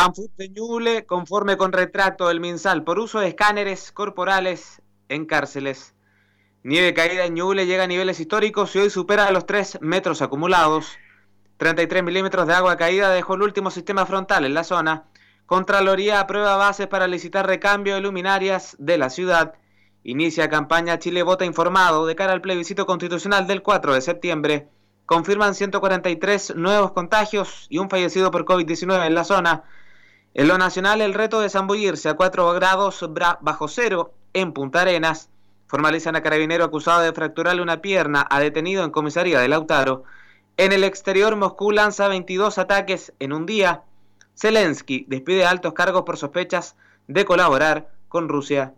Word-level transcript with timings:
Anfut 0.00 0.30
conforme 1.08 1.56
con 1.56 1.72
retrato 1.72 2.28
del 2.28 2.38
MinSal 2.38 2.84
por 2.84 3.00
uso 3.00 3.18
de 3.18 3.26
escáneres 3.26 3.90
corporales 3.90 4.80
en 5.08 5.26
cárceles. 5.26 5.92
Nieve 6.62 6.94
caída 6.94 7.24
en 7.24 7.34
Ñuble 7.34 7.66
llega 7.66 7.82
a 7.82 7.88
niveles 7.88 8.20
históricos 8.20 8.76
y 8.76 8.78
hoy 8.78 8.90
supera 8.90 9.28
los 9.32 9.44
3 9.44 9.78
metros 9.80 10.22
acumulados. 10.22 10.96
33 11.56 12.04
milímetros 12.04 12.46
de 12.46 12.54
agua 12.54 12.76
caída 12.76 13.10
dejó 13.10 13.34
el 13.34 13.42
último 13.42 13.72
sistema 13.72 14.06
frontal 14.06 14.44
en 14.44 14.54
la 14.54 14.62
zona. 14.62 15.08
Contraloría 15.46 16.20
aprueba 16.20 16.54
bases 16.54 16.86
para 16.86 17.08
licitar 17.08 17.48
recambio 17.48 17.96
de 17.96 18.00
luminarias 18.00 18.76
de 18.78 18.98
la 18.98 19.10
ciudad. 19.10 19.54
Inicia 20.04 20.48
campaña 20.48 21.00
Chile 21.00 21.24
Vota 21.24 21.44
Informado 21.44 22.06
de 22.06 22.14
cara 22.14 22.34
al 22.34 22.40
plebiscito 22.40 22.86
constitucional 22.86 23.48
del 23.48 23.62
4 23.62 23.94
de 23.94 24.00
septiembre. 24.00 24.68
Confirman 25.06 25.56
143 25.56 26.54
nuevos 26.54 26.92
contagios 26.92 27.66
y 27.68 27.78
un 27.78 27.90
fallecido 27.90 28.30
por 28.30 28.44
COVID-19 28.44 29.04
en 29.04 29.14
la 29.16 29.24
zona. 29.24 29.64
En 30.34 30.46
lo 30.46 30.58
nacional, 30.58 31.00
el 31.00 31.14
reto 31.14 31.40
de 31.40 31.50
zambullirse 31.50 32.08
a 32.08 32.14
4 32.14 32.52
grados 32.52 33.04
bajo 33.40 33.68
cero 33.68 34.12
en 34.32 34.52
Punta 34.52 34.82
Arenas. 34.82 35.30
Formalizan 35.66 36.16
a 36.16 36.22
carabinero 36.22 36.64
acusado 36.64 37.00
de 37.00 37.12
fracturarle 37.12 37.62
una 37.62 37.80
pierna 37.80 38.26
a 38.28 38.40
detenido 38.40 38.84
en 38.84 38.90
comisaría 38.90 39.40
de 39.40 39.48
Lautaro. 39.48 40.04
En 40.56 40.72
el 40.72 40.84
exterior, 40.84 41.36
Moscú 41.36 41.72
lanza 41.72 42.08
22 42.08 42.58
ataques 42.58 43.12
en 43.18 43.32
un 43.32 43.46
día. 43.46 43.82
Zelensky 44.36 45.04
despide 45.08 45.44
altos 45.44 45.72
cargos 45.72 46.02
por 46.02 46.16
sospechas 46.16 46.76
de 47.06 47.24
colaborar 47.24 47.88
con 48.08 48.28
Rusia. 48.28 48.74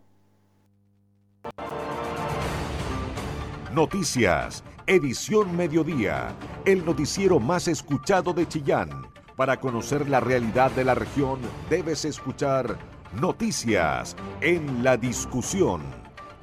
Noticias, 3.73 4.65
edición 4.87 5.57
mediodía, 5.57 6.35
el 6.65 6.85
noticiero 6.85 7.39
más 7.39 7.69
escuchado 7.69 8.33
de 8.33 8.49
Chillán. 8.49 8.91
Para 9.41 9.59
conocer 9.59 10.07
la 10.11 10.21
realidad 10.21 10.71
de 10.73 10.85
la 10.85 10.95
región, 10.95 11.41
debes 11.71 12.05
escuchar 12.05 12.77
Noticias 13.19 14.15
en 14.43 14.85
la 14.85 14.99
discusión. 14.99 15.81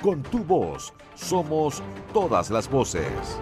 Con 0.02 0.24
tu 0.24 0.40
voz, 0.44 0.96
somos 1.14 1.84
todas 2.12 2.50
las 2.50 2.68
voces. 2.68 3.38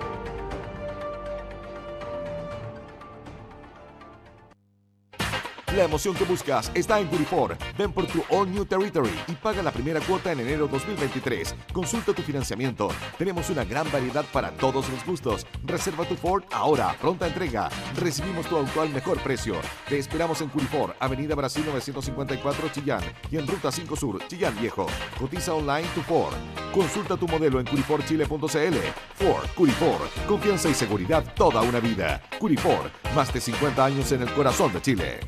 La 5.76 5.84
emoción 5.84 6.16
que 6.16 6.24
buscas 6.24 6.72
está 6.74 7.02
en 7.02 7.08
Curifor. 7.08 7.58
Ven 7.78 7.92
por 7.92 8.08
tu 8.08 8.24
All 8.30 8.50
New 8.50 8.64
Territory 8.64 9.12
y 9.28 9.34
paga 9.34 9.62
la 9.62 9.72
primera 9.72 10.00
cuota 10.00 10.32
en 10.32 10.40
enero 10.40 10.70
2023. 10.70 11.54
Consulta 11.74 12.14
tu 12.14 12.22
financiamiento. 12.22 12.88
Tenemos 13.18 13.50
una 13.50 13.66
gran 13.66 13.92
variedad 13.92 14.24
para 14.32 14.52
todos 14.52 14.88
los 14.90 15.06
gustos. 15.06 15.46
Reserva 15.66 16.06
tu 16.06 16.16
Ford 16.16 16.44
ahora, 16.54 16.96
pronta 17.02 17.28
entrega. 17.28 17.68
Recibimos 17.98 18.46
tu 18.46 18.56
auto 18.56 18.80
al 18.80 18.90
mejor 18.92 19.18
precio. 19.20 19.56
Te 19.90 20.00
esperamos 20.00 20.40
en 20.40 20.48
Curifor, 20.48 20.96
Avenida 20.98 21.36
Brasil 21.36 21.66
954 21.66 22.70
Chillán 22.70 23.04
y 23.30 23.36
en 23.36 23.46
Ruta 23.46 23.70
5 23.70 23.98
Sur, 23.98 24.26
Chillán 24.30 24.58
Viejo. 24.58 24.88
Cotiza 25.20 25.54
online 25.54 25.90
tu 25.94 26.02
Ford. 26.04 26.36
Consulta 26.74 27.18
tu 27.18 27.28
modelo 27.28 27.60
en 27.60 27.66
curiforchile.cl. 27.66 28.78
Ford, 29.16 29.48
Curifor, 29.54 30.10
confianza 30.26 30.70
y 30.70 30.74
seguridad 30.74 31.34
toda 31.36 31.62
una 31.64 31.82
vida. 31.82 32.22
Curifor, 32.40 32.90
más 33.14 33.34
de 33.34 33.42
50 33.42 33.84
años 33.84 34.10
en 34.14 34.22
el 34.22 34.32
corazón 34.32 34.72
de 34.72 34.82
Chile. 34.82 35.20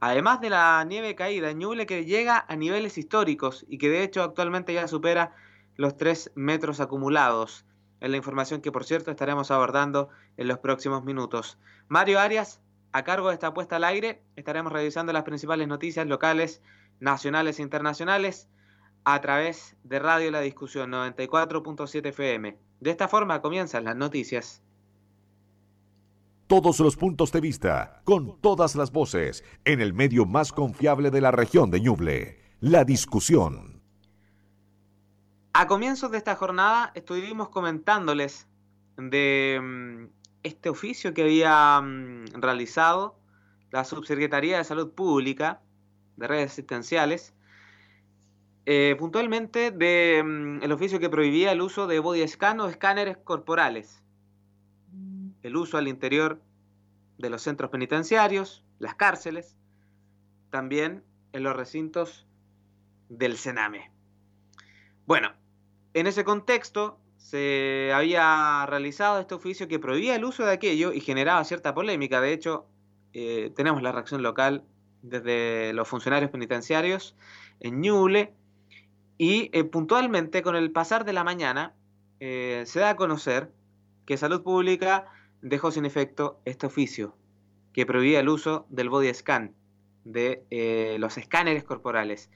además 0.00 0.40
de 0.40 0.50
la 0.50 0.84
nieve 0.84 1.14
caída 1.14 1.52
Ñuble 1.52 1.86
que 1.86 2.04
llega 2.04 2.44
a 2.48 2.56
niveles 2.56 2.98
históricos 2.98 3.64
y 3.68 3.78
que 3.78 3.90
de 3.90 4.02
hecho 4.02 4.24
actualmente 4.24 4.74
ya 4.74 4.88
supera 4.88 5.36
los 5.76 5.96
tres 5.96 6.30
metros 6.34 6.80
acumulados. 6.80 7.64
Es 8.00 8.10
la 8.10 8.16
información 8.16 8.60
que, 8.60 8.72
por 8.72 8.84
cierto, 8.84 9.10
estaremos 9.10 9.50
abordando 9.50 10.08
en 10.36 10.48
los 10.48 10.58
próximos 10.58 11.04
minutos. 11.04 11.58
Mario 11.88 12.20
Arias, 12.20 12.60
a 12.92 13.02
cargo 13.02 13.28
de 13.28 13.34
esta 13.34 13.54
puesta 13.54 13.76
al 13.76 13.84
aire, 13.84 14.22
estaremos 14.36 14.72
revisando 14.72 15.12
las 15.12 15.24
principales 15.24 15.66
noticias 15.68 16.06
locales, 16.06 16.62
nacionales 17.00 17.58
e 17.58 17.62
internacionales 17.62 18.48
a 19.04 19.20
través 19.20 19.76
de 19.84 19.98
Radio 19.98 20.30
La 20.30 20.40
Discusión 20.40 20.90
94.7 20.90 22.06
FM. 22.06 22.58
De 22.80 22.90
esta 22.90 23.08
forma 23.08 23.40
comienzan 23.42 23.84
las 23.84 23.96
noticias. 23.96 24.62
Todos 26.46 26.78
los 26.80 26.96
puntos 26.96 27.32
de 27.32 27.40
vista, 27.40 28.02
con 28.04 28.40
todas 28.40 28.76
las 28.76 28.92
voces, 28.92 29.44
en 29.64 29.80
el 29.80 29.94
medio 29.94 30.26
más 30.26 30.52
confiable 30.52 31.10
de 31.10 31.20
la 31.20 31.30
región 31.30 31.70
de 31.70 31.80
Ñuble. 31.80 32.42
La 32.60 32.84
Discusión. 32.84 33.73
A 35.56 35.68
comienzos 35.68 36.10
de 36.10 36.18
esta 36.18 36.34
jornada 36.34 36.90
estuvimos 36.96 37.48
comentándoles 37.48 38.48
de 38.96 39.60
mm, 39.62 40.06
este 40.42 40.68
oficio 40.68 41.14
que 41.14 41.22
había 41.22 41.80
mm, 41.80 42.24
realizado 42.40 43.20
la 43.70 43.84
Subsecretaría 43.84 44.58
de 44.58 44.64
Salud 44.64 44.90
Pública 44.90 45.60
de 46.16 46.26
Redes 46.26 46.50
Asistenciales, 46.50 47.34
eh, 48.66 48.96
puntualmente 48.98 49.70
del 49.70 50.24
mm, 50.24 50.72
oficio 50.72 50.98
que 50.98 51.08
prohibía 51.08 51.52
el 51.52 51.60
uso 51.60 51.86
de 51.86 52.00
body 52.00 52.26
scan 52.26 52.58
o 52.58 52.66
escáneres 52.66 53.16
corporales, 53.18 54.02
el 55.44 55.56
uso 55.56 55.78
al 55.78 55.86
interior 55.86 56.42
de 57.18 57.30
los 57.30 57.42
centros 57.42 57.70
penitenciarios, 57.70 58.64
las 58.80 58.96
cárceles, 58.96 59.56
también 60.50 61.04
en 61.32 61.44
los 61.44 61.54
recintos 61.54 62.26
del 63.08 63.36
Sename. 63.36 63.92
Bueno, 65.06 65.32
en 65.94 66.08
ese 66.08 66.24
contexto, 66.24 66.98
se 67.16 67.92
había 67.94 68.66
realizado 68.66 69.20
este 69.20 69.34
oficio 69.34 69.68
que 69.68 69.78
prohibía 69.78 70.16
el 70.16 70.24
uso 70.24 70.44
de 70.44 70.52
aquello 70.52 70.92
y 70.92 71.00
generaba 71.00 71.42
cierta 71.44 71.72
polémica. 71.72 72.20
De 72.20 72.32
hecho, 72.32 72.66
eh, 73.12 73.52
tenemos 73.56 73.80
la 73.80 73.92
reacción 73.92 74.22
local 74.22 74.64
desde 75.02 75.72
los 75.72 75.88
funcionarios 75.88 76.30
penitenciarios 76.30 77.16
en 77.60 77.80
Ñuble 77.80 78.34
y 79.18 79.50
eh, 79.52 79.64
puntualmente 79.64 80.42
con 80.42 80.56
el 80.56 80.72
pasar 80.72 81.04
de 81.04 81.12
la 81.12 81.24
mañana 81.24 81.74
eh, 82.20 82.64
se 82.66 82.80
da 82.80 82.90
a 82.90 82.96
conocer 82.96 83.52
que 84.04 84.16
Salud 84.16 84.42
Pública 84.42 85.06
dejó 85.40 85.70
sin 85.70 85.84
efecto 85.84 86.40
este 86.44 86.66
oficio 86.66 87.16
que 87.72 87.86
prohibía 87.86 88.20
el 88.20 88.28
uso 88.28 88.66
del 88.68 88.88
body 88.90 89.14
scan, 89.14 89.54
de 90.04 90.96
los 90.98 91.18
escáneres 91.18 91.64
corporales. 91.64 92.30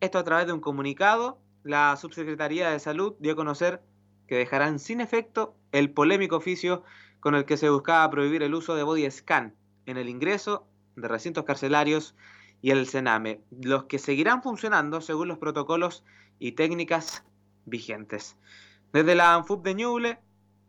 Esto 0.00 0.18
a 0.18 0.24
través 0.24 0.46
de 0.46 0.52
un 0.52 0.60
comunicado 0.60 1.38
la 1.62 1.96
Subsecretaría 1.96 2.70
de 2.70 2.78
Salud 2.78 3.14
dio 3.18 3.32
a 3.32 3.36
conocer 3.36 3.82
que 4.26 4.36
dejarán 4.36 4.78
sin 4.78 5.00
efecto 5.00 5.54
el 5.72 5.90
polémico 5.90 6.36
oficio 6.36 6.84
con 7.20 7.34
el 7.34 7.44
que 7.44 7.56
se 7.56 7.68
buscaba 7.68 8.08
prohibir 8.10 8.42
el 8.42 8.54
uso 8.54 8.74
de 8.74 8.82
body 8.82 9.10
scan 9.10 9.54
en 9.86 9.96
el 9.96 10.08
ingreso 10.08 10.66
de 10.96 11.08
recintos 11.08 11.44
carcelarios 11.44 12.14
y 12.62 12.70
el 12.70 12.86
Sename, 12.86 13.40
los 13.50 13.84
que 13.84 13.98
seguirán 13.98 14.42
funcionando 14.42 15.00
según 15.00 15.28
los 15.28 15.38
protocolos 15.38 16.04
y 16.38 16.52
técnicas 16.52 17.24
vigentes. 17.64 18.36
Desde 18.92 19.14
la 19.14 19.34
ANFUP 19.34 19.64
de 19.64 19.74
Ñuble 19.74 20.18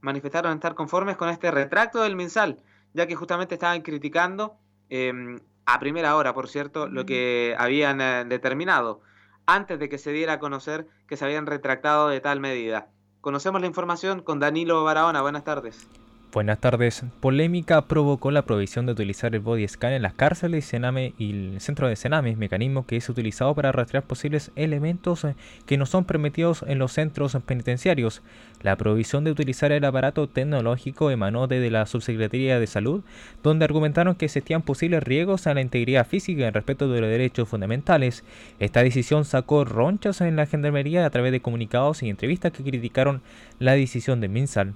manifestaron 0.01 0.53
estar 0.53 0.75
conformes 0.75 1.17
con 1.17 1.29
este 1.29 1.51
retracto 1.51 2.01
del 2.01 2.15
MinSal, 2.15 2.61
ya 2.93 3.07
que 3.07 3.15
justamente 3.15 3.55
estaban 3.55 3.81
criticando 3.81 4.57
em, 4.89 5.39
a 5.65 5.79
primera 5.79 6.15
hora, 6.15 6.33
por 6.33 6.47
cierto, 6.47 6.88
lo 6.88 7.05
que 7.05 7.55
habían 7.57 8.01
eh, 8.01 8.25
determinado 8.25 9.01
antes 9.45 9.79
de 9.79 9.89
que 9.89 9.97
se 9.97 10.11
diera 10.11 10.33
a 10.33 10.39
conocer 10.39 10.88
que 11.07 11.17
se 11.17 11.25
habían 11.25 11.45
retractado 11.45 12.07
de 12.07 12.19
tal 12.19 12.39
medida. 12.39 12.89
Conocemos 13.21 13.61
la 13.61 13.67
información 13.67 14.21
con 14.21 14.39
Danilo 14.39 14.83
Barahona. 14.83 15.21
Buenas 15.21 15.43
tardes. 15.43 15.88
Buenas 16.33 16.59
tardes. 16.59 17.03
Polémica 17.19 17.89
provocó 17.89 18.31
la 18.31 18.43
provisión 18.43 18.85
de 18.85 18.93
utilizar 18.93 19.35
el 19.35 19.41
body 19.41 19.67
scan 19.67 19.91
en 19.91 20.01
las 20.01 20.13
cárceles 20.13 20.63
Sename 20.63 21.13
y 21.17 21.31
el 21.31 21.59
centro 21.59 21.89
de 21.89 21.97
Sename, 21.97 22.37
mecanismo 22.37 22.85
que 22.85 22.95
es 22.95 23.09
utilizado 23.09 23.53
para 23.53 23.73
rastrear 23.73 24.05
posibles 24.05 24.49
elementos 24.55 25.27
que 25.65 25.77
no 25.77 25.85
son 25.85 26.05
permitidos 26.05 26.63
en 26.65 26.79
los 26.79 26.93
centros 26.93 27.37
penitenciarios. 27.45 28.21
La 28.61 28.77
provisión 28.77 29.25
de 29.25 29.31
utilizar 29.31 29.73
el 29.73 29.83
aparato 29.83 30.29
tecnológico 30.29 31.11
emanó 31.11 31.47
desde 31.47 31.69
la 31.69 31.85
Subsecretaría 31.85 32.61
de 32.61 32.67
Salud, 32.67 33.03
donde 33.43 33.65
argumentaron 33.65 34.15
que 34.15 34.23
existían 34.23 34.61
posibles 34.61 35.03
riesgos 35.03 35.47
a 35.47 35.53
la 35.53 35.59
integridad 35.59 36.07
física 36.07 36.43
y 36.43 36.45
el 36.45 36.53
respeto 36.53 36.87
de 36.87 37.01
los 37.01 37.09
derechos 37.09 37.49
fundamentales. 37.49 38.23
Esta 38.57 38.83
decisión 38.83 39.25
sacó 39.25 39.65
ronchas 39.65 40.21
en 40.21 40.37
la 40.37 40.45
gendarmería 40.45 41.05
a 41.05 41.09
través 41.09 41.33
de 41.33 41.41
comunicados 41.41 42.03
y 42.03 42.09
entrevistas 42.09 42.53
que 42.53 42.63
criticaron 42.63 43.21
la 43.59 43.73
decisión 43.73 44.21
de 44.21 44.29
Minsal. 44.29 44.75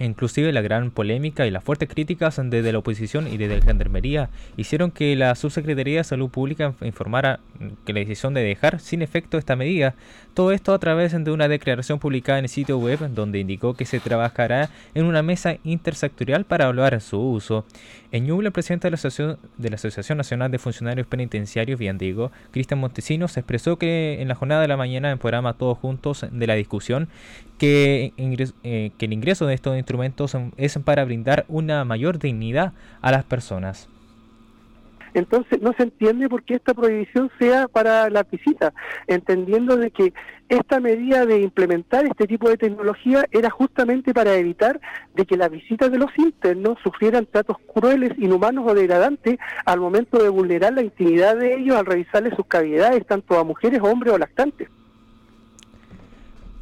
Inclusive 0.00 0.52
la 0.52 0.60
gran 0.60 0.90
polémica 0.90 1.46
y 1.46 1.50
las 1.50 1.62
fuertes 1.62 1.88
críticas 1.88 2.40
desde 2.42 2.72
la 2.72 2.78
oposición 2.78 3.28
y 3.28 3.36
desde 3.36 3.58
la 3.58 3.64
Gendarmería 3.64 4.28
hicieron 4.56 4.90
que 4.90 5.14
la 5.14 5.34
Subsecretaría 5.36 5.98
de 5.98 6.04
Salud 6.04 6.30
Pública 6.30 6.74
informara 6.82 7.38
que 7.86 7.92
la 7.92 8.00
decisión 8.00 8.34
de 8.34 8.42
dejar 8.42 8.80
sin 8.80 9.02
efecto 9.02 9.38
esta 9.38 9.54
medida, 9.54 9.94
todo 10.34 10.50
esto 10.50 10.74
a 10.74 10.78
través 10.78 11.12
de 11.12 11.30
una 11.30 11.46
declaración 11.46 12.00
publicada 12.00 12.38
en 12.38 12.46
el 12.46 12.48
sitio 12.48 12.78
web 12.78 12.98
donde 13.10 13.38
indicó 13.38 13.74
que 13.74 13.84
se 13.84 14.00
trabajará 14.00 14.68
en 14.94 15.04
una 15.04 15.22
mesa 15.22 15.58
intersectorial 15.62 16.44
para 16.44 16.64
evaluar 16.64 17.00
su 17.00 17.20
uso. 17.20 17.64
En 18.14 18.26
Ñuble, 18.26 18.46
el 18.46 18.52
presidente 18.52 18.86
de 18.86 18.92
la, 18.92 19.74
Asociación, 19.74 20.16
Nacional 20.16 20.48
de 20.52 20.60
Funcionarios 20.60 21.08
Penitenciarios, 21.08 21.80
Viandigo, 21.80 22.30
Cristian 22.52 22.78
Montesinos, 22.78 23.36
expresó 23.36 23.76
que 23.76 24.22
en 24.22 24.28
la 24.28 24.36
jornada 24.36 24.60
de 24.60 24.68
la 24.68 24.76
mañana 24.76 25.10
en 25.10 25.18
programa 25.18 25.54
Todos 25.54 25.78
Juntos 25.78 26.24
de 26.30 26.46
la 26.46 26.54
discusión 26.54 27.08
que, 27.58 28.12
eh, 28.62 28.92
que 28.96 29.06
el 29.06 29.12
ingreso 29.12 29.46
de 29.46 29.54
estos 29.54 29.76
instrumentos 29.76 30.36
es 30.56 30.78
para 30.84 31.04
brindar 31.04 31.44
una 31.48 31.84
mayor 31.84 32.20
dignidad 32.20 32.72
a 33.02 33.10
las 33.10 33.24
personas. 33.24 33.88
Entonces 35.14 35.62
no 35.62 35.72
se 35.76 35.84
entiende 35.84 36.28
por 36.28 36.42
qué 36.42 36.54
esta 36.54 36.74
prohibición 36.74 37.30
sea 37.38 37.68
para 37.68 38.10
la 38.10 38.24
visita, 38.24 38.72
entendiendo 39.06 39.76
de 39.76 39.90
que 39.90 40.12
esta 40.48 40.80
medida 40.80 41.24
de 41.24 41.40
implementar 41.40 42.04
este 42.04 42.26
tipo 42.26 42.48
de 42.48 42.58
tecnología 42.58 43.24
era 43.30 43.48
justamente 43.48 44.12
para 44.12 44.34
evitar 44.34 44.80
de 45.14 45.24
que 45.24 45.36
las 45.36 45.50
visitas 45.50 45.90
de 45.90 45.98
los 45.98 46.10
internos 46.18 46.78
sufrieran 46.82 47.26
tratos 47.26 47.56
crueles, 47.72 48.12
inhumanos 48.18 48.66
o 48.68 48.74
degradantes 48.74 49.38
al 49.64 49.80
momento 49.80 50.22
de 50.22 50.28
vulnerar 50.28 50.74
la 50.74 50.82
intimidad 50.82 51.36
de 51.36 51.54
ellos 51.54 51.76
al 51.76 51.86
revisarles 51.86 52.34
sus 52.34 52.46
cavidades, 52.46 53.06
tanto 53.06 53.38
a 53.38 53.44
mujeres, 53.44 53.80
hombres 53.82 54.12
o 54.12 54.18
lactantes. 54.18 54.68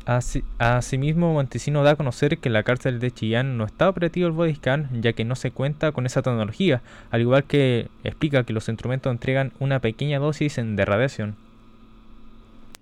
Asimismo, 0.05 1.33
Montesino 1.33 1.83
da 1.83 1.93
a 1.93 1.97
conocer 1.97 2.39
que 2.39 2.51
la 2.51 2.63
cárcel 2.63 3.01
de 3.01 3.11
Chillán 3.11 3.57
no 3.57 3.65
está 3.65 3.89
operativo 3.89 4.27
el 4.27 4.33
body 4.33 4.55
scan, 4.55 4.89
ya 5.01 5.13
que 5.13 5.25
no 5.25 5.37
se 5.37 5.51
cuenta 5.51 5.93
con 5.93 6.07
esa 6.07 6.23
tecnología, 6.23 6.83
al 7.11 7.21
igual 7.21 7.45
que 7.45 7.89
explica 8.05 8.45
que 8.45 8.53
los 8.53 8.69
instrumentos 8.69 9.11
entregan 9.11 9.53
una 9.61 9.81
pequeña 9.81 10.19
dosis 10.19 10.57
de 10.57 10.85
radiación. 10.85 11.37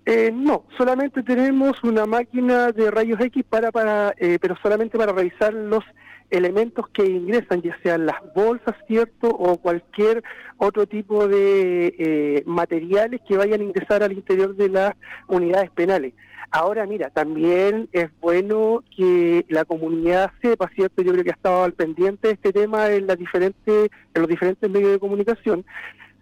Eh, 0.06 0.30
no, 0.32 0.64
solamente 0.76 1.22
tenemos 1.22 1.84
una 1.84 2.06
máquina 2.06 2.72
de 2.72 2.90
rayos 2.90 3.20
X 3.20 3.44
para, 3.48 3.70
para 3.70 4.14
eh, 4.16 4.38
pero 4.40 4.56
solamente 4.62 4.96
para 4.98 5.12
revisar 5.12 5.52
los 5.52 5.84
elementos 6.30 6.88
que 6.88 7.04
ingresan, 7.04 7.62
ya 7.62 7.76
sean 7.82 8.06
las 8.06 8.16
bolsas, 8.34 8.74
¿cierto? 8.86 9.28
O 9.28 9.58
cualquier 9.58 10.22
otro 10.58 10.86
tipo 10.86 11.28
de 11.28 11.94
eh, 11.98 12.42
materiales 12.46 13.20
que 13.26 13.36
vayan 13.36 13.60
a 13.60 13.64
ingresar 13.64 14.02
al 14.02 14.12
interior 14.12 14.54
de 14.56 14.68
las 14.68 14.94
unidades 15.28 15.70
penales. 15.70 16.14
Ahora, 16.52 16.84
mira, 16.84 17.10
también 17.10 17.88
es 17.92 18.10
bueno 18.20 18.82
que 18.96 19.46
la 19.48 19.64
comunidad 19.64 20.32
sepa, 20.42 20.68
¿cierto? 20.74 21.00
Yo 21.02 21.12
creo 21.12 21.22
que 21.22 21.30
ha 21.30 21.34
estado 21.34 21.62
al 21.62 21.74
pendiente 21.74 22.26
de 22.26 22.34
este 22.34 22.52
tema 22.52 22.90
en, 22.90 23.06
las 23.06 23.16
diferentes, 23.16 23.90
en 24.14 24.20
los 24.20 24.28
diferentes 24.28 24.68
medios 24.68 24.90
de 24.90 24.98
comunicación. 24.98 25.64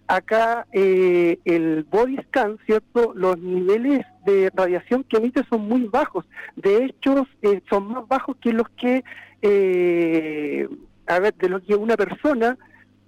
Acá 0.07 0.67
eh, 0.73 1.39
el 1.47 1.87
body 1.91 2.19
scan, 2.29 2.59
¿cierto? 2.67 3.13
Los 3.15 3.39
niveles 3.39 4.05
de 4.27 4.51
radiación 4.55 5.03
que 5.05 5.17
emite 5.17 5.45
son 5.49 5.63
muy 5.63 5.85
bajos. 5.85 6.27
De 6.57 6.85
hecho, 6.85 7.27
eh, 7.41 7.63
son 7.71 7.89
más 7.89 8.07
bajos 8.07 8.37
que 8.41 8.53
los 8.53 8.69
que, 8.71 9.05
eh, 9.43 10.69
a 11.07 11.19
ver, 11.19 11.35
de 11.35 11.49
los 11.49 11.63
que 11.63 11.75
una 11.75 11.97
persona 11.97 12.59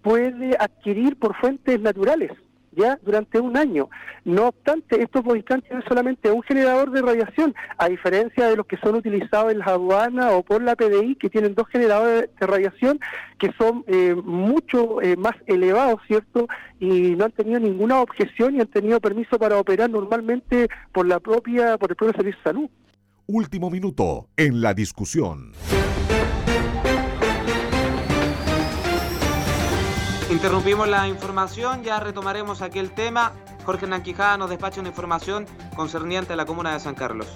puede 0.03 0.57
adquirir 0.59 1.17
por 1.17 1.37
fuentes 1.37 1.81
naturales 1.81 2.33
ya 2.73 2.99
durante 3.03 3.41
un 3.41 3.57
año. 3.57 3.89
No 4.25 4.49
obstante, 4.49 5.03
estos 5.03 5.23
bodycams 5.23 5.65
tienen 5.65 5.85
solamente 5.89 6.31
un 6.31 6.43
generador 6.43 6.91
de 6.91 7.03
radiación, 7.03 7.55
a 7.79 7.89
diferencia 7.89 8.47
de 8.47 8.57
los 8.57 8.67
que 8.67 8.77
son 8.79 8.95
utilizados 8.95 9.53
en 9.53 9.59
las 9.59 9.69
aduanas 9.69 10.33
o 10.33 10.43
por 10.43 10.63
la 10.63 10.77
PDI, 10.77 11.17
que 11.17 11.31
tienen 11.31 11.55
dos 11.55 11.67
generadores 11.69 12.31
de 12.39 12.47
radiación 12.47 13.01
que 13.39 13.51
son 13.59 13.85
eh, 13.87 14.15
mucho 14.15 15.01
eh, 15.03 15.17
más 15.17 15.35
elevados, 15.47 16.01
¿cierto? 16.07 16.47
Y 16.79 17.17
no 17.17 17.25
han 17.25 17.33
tenido 17.33 17.59
ninguna 17.59 18.01
objeción 18.01 18.57
y 18.57 18.61
han 18.61 18.69
tenido 18.69 19.01
permiso 19.01 19.39
para 19.39 19.59
operar 19.59 19.91
normalmente 19.91 20.69
por 20.93 21.07
la 21.07 21.21
propia, 21.21 21.79
por 21.79 21.91
el 21.91 21.97
propio 21.97 22.15
Servicio 22.15 22.39
de 22.39 22.45
Salud. 22.45 22.71
Último 23.27 23.71
minuto 23.71 24.29
en 24.37 24.61
la 24.61 24.75
discusión. 24.75 25.53
Interrumpimos 30.31 30.89
la 30.89 31.07
información, 31.07 31.85
ya 31.85 32.01
retomaremos 32.01 32.63
aquel 32.63 32.93
tema. 32.93 33.33
Jorge 33.67 33.87
Nanquijada 33.87 34.39
nos 34.39 34.49
despacha 34.49 34.81
una 34.81 34.89
información 34.89 35.47
concerniente 35.77 36.33
a 36.33 36.37
la 36.37 36.47
comuna 36.47 36.73
de 36.73 36.81
San 36.81 36.95
Carlos. 36.95 37.27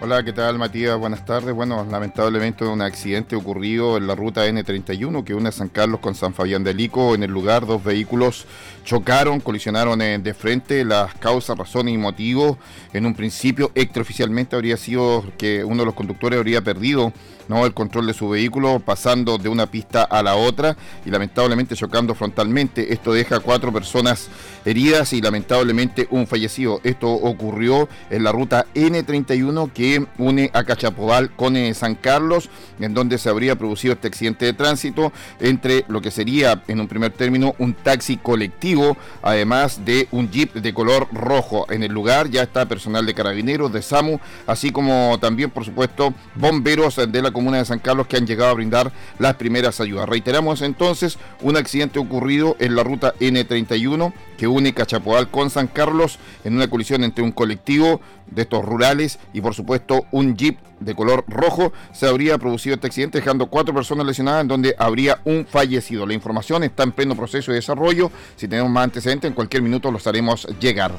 Hola, 0.00 0.22
¿qué 0.22 0.32
tal 0.32 0.58
Matías? 0.58 0.96
Buenas 0.96 1.24
tardes. 1.24 1.52
Bueno, 1.52 1.84
lamentablemente 1.90 2.64
un 2.64 2.80
accidente 2.82 3.34
ocurrido 3.34 3.96
en 3.96 4.06
la 4.06 4.14
ruta 4.14 4.46
N31 4.46 5.24
que 5.24 5.34
une 5.34 5.50
San 5.50 5.68
Carlos 5.68 5.98
con 5.98 6.14
San 6.14 6.34
Fabián 6.34 6.62
de 6.62 6.72
Lico. 6.72 7.16
En 7.16 7.24
el 7.24 7.32
lugar 7.32 7.66
dos 7.66 7.82
vehículos 7.82 8.46
chocaron, 8.84 9.40
colisionaron 9.40 10.00
eh, 10.00 10.18
de 10.18 10.34
frente. 10.34 10.84
Las 10.84 11.14
causas, 11.14 11.58
razones 11.58 11.94
y 11.94 11.98
motivos 11.98 12.58
en 12.92 13.06
un 13.06 13.14
principio 13.14 13.72
extraoficialmente 13.74 14.54
habría 14.54 14.76
sido 14.76 15.24
que 15.36 15.64
uno 15.64 15.82
de 15.82 15.86
los 15.86 15.94
conductores 15.94 16.38
habría 16.38 16.62
perdido 16.62 17.12
¿no? 17.48 17.66
el 17.66 17.74
control 17.74 18.06
de 18.06 18.14
su 18.14 18.28
vehículo 18.28 18.80
pasando 18.80 19.38
de 19.38 19.48
una 19.48 19.66
pista 19.66 20.02
a 20.02 20.22
la 20.22 20.36
otra 20.36 20.76
y 21.04 21.10
lamentablemente 21.10 21.74
chocando 21.74 22.14
frontalmente. 22.14 22.92
Esto 22.92 23.12
deja 23.12 23.40
cuatro 23.40 23.72
personas 23.72 24.28
heridas 24.64 25.12
y 25.12 25.20
lamentablemente 25.20 26.06
un 26.10 26.26
fallecido. 26.26 26.80
Esto 26.84 27.10
ocurrió 27.10 27.88
en 28.10 28.24
la 28.24 28.32
ruta 28.32 28.66
N31 28.74 29.72
que 29.72 30.06
une 30.18 30.50
a 30.52 30.64
Cachapodal 30.64 31.34
con 31.34 31.56
eh, 31.56 31.74
San 31.74 31.94
Carlos, 31.94 32.50
en 32.80 32.94
donde 32.94 33.18
se 33.18 33.28
habría 33.28 33.56
producido 33.56 33.94
este 33.94 34.08
accidente 34.08 34.44
de 34.44 34.52
tránsito 34.52 35.12
entre 35.40 35.84
lo 35.88 36.00
que 36.00 36.10
sería 36.10 36.62
en 36.68 36.80
un 36.80 36.88
primer 36.88 37.12
término 37.12 37.54
un 37.58 37.74
taxi 37.74 38.16
colectivo, 38.16 38.96
además 39.22 39.84
de 39.84 40.08
un 40.10 40.30
jeep 40.30 40.54
de 40.54 40.74
color 40.74 41.08
rojo. 41.12 41.66
En 41.70 41.82
el 41.82 41.92
lugar 41.92 42.28
ya 42.28 42.42
está 42.42 42.66
personal 42.66 43.06
de 43.06 43.14
carabineros, 43.14 43.72
de 43.72 43.82
SAMU, 43.82 44.20
así 44.46 44.70
como 44.70 45.18
también 45.20 45.50
por 45.50 45.64
supuesto 45.64 46.12
bomberos 46.34 46.96
de 46.96 47.22
la 47.22 47.30
comuna 47.38 47.58
de 47.58 47.64
San 47.64 47.78
Carlos 47.78 48.08
que 48.08 48.16
han 48.16 48.26
llegado 48.26 48.50
a 48.50 48.54
brindar 48.54 48.90
las 49.20 49.34
primeras 49.36 49.80
ayudas. 49.80 50.08
Reiteramos 50.08 50.60
entonces 50.60 51.18
un 51.40 51.56
accidente 51.56 52.00
ocurrido 52.00 52.56
en 52.58 52.74
la 52.74 52.82
ruta 52.82 53.14
N31 53.20 54.12
que 54.36 54.48
une 54.48 54.74
Cachapoal 54.74 55.30
con 55.30 55.48
San 55.48 55.68
Carlos 55.68 56.18
en 56.42 56.56
una 56.56 56.68
colisión 56.68 57.04
entre 57.04 57.22
un 57.22 57.30
colectivo 57.30 58.00
de 58.26 58.42
estos 58.42 58.64
rurales 58.64 59.20
y 59.32 59.40
por 59.40 59.54
supuesto 59.54 60.04
un 60.10 60.36
jeep 60.36 60.58
de 60.80 60.96
color 60.96 61.24
rojo. 61.28 61.72
Se 61.92 62.08
habría 62.08 62.38
producido 62.38 62.74
este 62.74 62.88
accidente 62.88 63.18
dejando 63.18 63.46
cuatro 63.46 63.72
personas 63.72 64.04
lesionadas 64.04 64.42
en 64.42 64.48
donde 64.48 64.74
habría 64.76 65.20
un 65.24 65.46
fallecido. 65.46 66.06
La 66.06 66.14
información 66.14 66.64
está 66.64 66.82
en 66.82 66.90
pleno 66.90 67.14
proceso 67.14 67.52
de 67.52 67.56
desarrollo. 67.58 68.10
Si 68.34 68.48
tenemos 68.48 68.72
más 68.72 68.82
antecedentes 68.82 69.28
en 69.28 69.34
cualquier 69.34 69.62
minuto 69.62 69.92
los 69.92 70.08
haremos 70.08 70.44
llegar. 70.58 70.98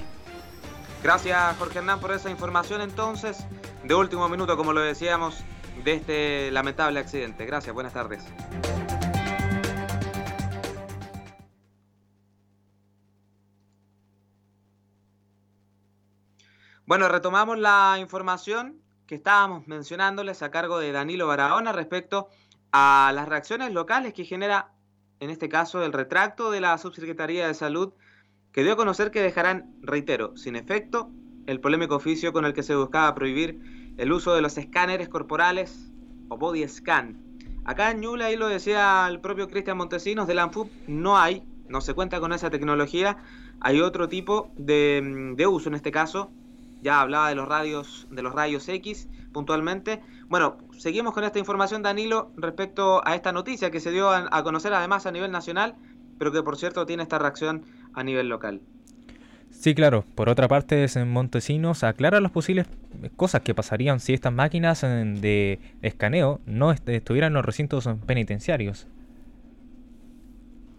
Gracias 1.04 1.58
Jorge 1.58 1.80
Hernán 1.80 2.00
por 2.00 2.14
esa 2.14 2.30
información 2.30 2.80
entonces. 2.80 3.38
De 3.84 3.96
último 3.96 4.28
minuto, 4.28 4.58
como 4.58 4.74
lo 4.74 4.82
decíamos, 4.82 5.36
de 5.84 5.94
este 5.94 6.52
lamentable 6.52 7.00
accidente. 7.00 7.46
Gracias, 7.46 7.74
buenas 7.74 7.94
tardes. 7.94 8.24
Bueno, 16.86 17.08
retomamos 17.08 17.60
la 17.60 17.98
información 18.00 18.82
que 19.06 19.16
estábamos 19.16 19.68
mencionándoles 19.68 20.42
a 20.42 20.50
cargo 20.50 20.80
de 20.80 20.92
Danilo 20.92 21.28
Barahona 21.28 21.72
respecto 21.72 22.30
a 22.72 23.12
las 23.14 23.30
reacciones 23.30 23.72
locales 23.72 24.14
que 24.14 24.26
genera, 24.26 24.72
en 25.20 25.30
este 25.30 25.50
caso, 25.50 25.84
el 25.84 25.94
retracto 25.94 26.50
de 26.50 26.62
la 26.62 26.78
Subsecretaría 26.78 27.48
de 27.48 27.54
Salud, 27.54 27.94
que 28.52 28.64
dio 28.64 28.74
a 28.74 28.76
conocer 28.76 29.12
que 29.12 29.22
dejarán, 29.22 29.76
reitero, 29.82 30.36
sin 30.36 30.56
efecto, 30.56 31.12
el 31.46 31.60
polémico 31.60 31.96
oficio 31.96 32.34
con 32.34 32.46
el 32.46 32.54
que 32.54 32.64
se 32.64 32.76
buscaba 32.76 33.14
prohibir 33.14 33.79
el 34.00 34.14
uso 34.14 34.34
de 34.34 34.42
los 34.42 34.58
escáneres 34.58 35.10
corporales 35.10 35.92
o 36.30 36.38
body 36.38 36.68
scan. 36.68 37.22
Acá 37.66 37.92
en 37.92 38.00
Ñuble, 38.00 38.24
ahí 38.24 38.38
lo 38.38 38.48
decía 38.48 39.06
el 39.10 39.20
propio 39.20 39.50
Cristian 39.50 39.78
Montesinos, 39.78 40.26
de 40.26 40.34
la 40.34 40.44
ANFUP 40.44 40.72
no 40.88 41.18
hay, 41.18 41.44
no 41.68 41.82
se 41.82 41.94
cuenta 41.94 42.20
con 42.20 42.32
esa 42.32 42.50
tecnología, 42.50 43.18
hay 43.60 43.82
otro 43.82 44.08
tipo 44.08 44.52
de, 44.58 45.36
uso 45.48 45.70
en 45.70 45.76
este 45.76 45.92
caso, 45.92 46.32
ya 46.82 47.02
hablaba 47.02 47.28
de 47.28 47.36
los 47.36 47.48
radios, 47.48 48.08
de 48.10 48.24
los 48.24 48.34
rayos 48.34 48.70
X, 48.70 49.10
puntualmente. 49.34 50.02
Bueno, 50.30 50.58
seguimos 50.78 51.14
con 51.14 51.26
esta 51.26 51.40
información, 51.40 51.84
Danilo, 51.84 52.32
respecto 52.38 53.06
a 53.06 53.16
esta 53.16 53.34
noticia 53.34 53.70
que 53.70 53.82
se 53.82 53.92
dio 53.92 54.10
a, 54.10 54.44
conocer 54.44 54.74
además 54.74 55.06
a 55.06 55.12
nivel 55.12 55.32
nacional, 55.32 55.76
pero 56.18 56.32
que 56.32 56.42
por 56.42 56.56
cierto 56.58 56.86
tiene 56.86 57.04
esta 57.04 57.20
reacción 57.20 57.66
a 57.94 58.04
nivel 58.04 58.30
local. 58.30 58.62
Sí, 59.50 59.76
claro. 59.76 60.06
Por 60.16 60.30
otra 60.30 60.48
parte, 60.48 60.88
Montesinos 61.06 61.84
aclara 61.84 62.22
las 62.22 62.32
posibles 62.32 62.68
cosas 63.18 63.42
que 63.42 63.54
pasarían 63.54 64.00
si 64.00 64.14
estas 64.14 64.32
máquinas 64.32 64.82
de 64.82 65.60
escaneo 65.82 66.40
no 66.46 66.72
estuvieran 66.72 67.32
en 67.32 67.34
los 67.34 67.46
recintos 67.46 67.90
penitenciarios. 68.06 68.88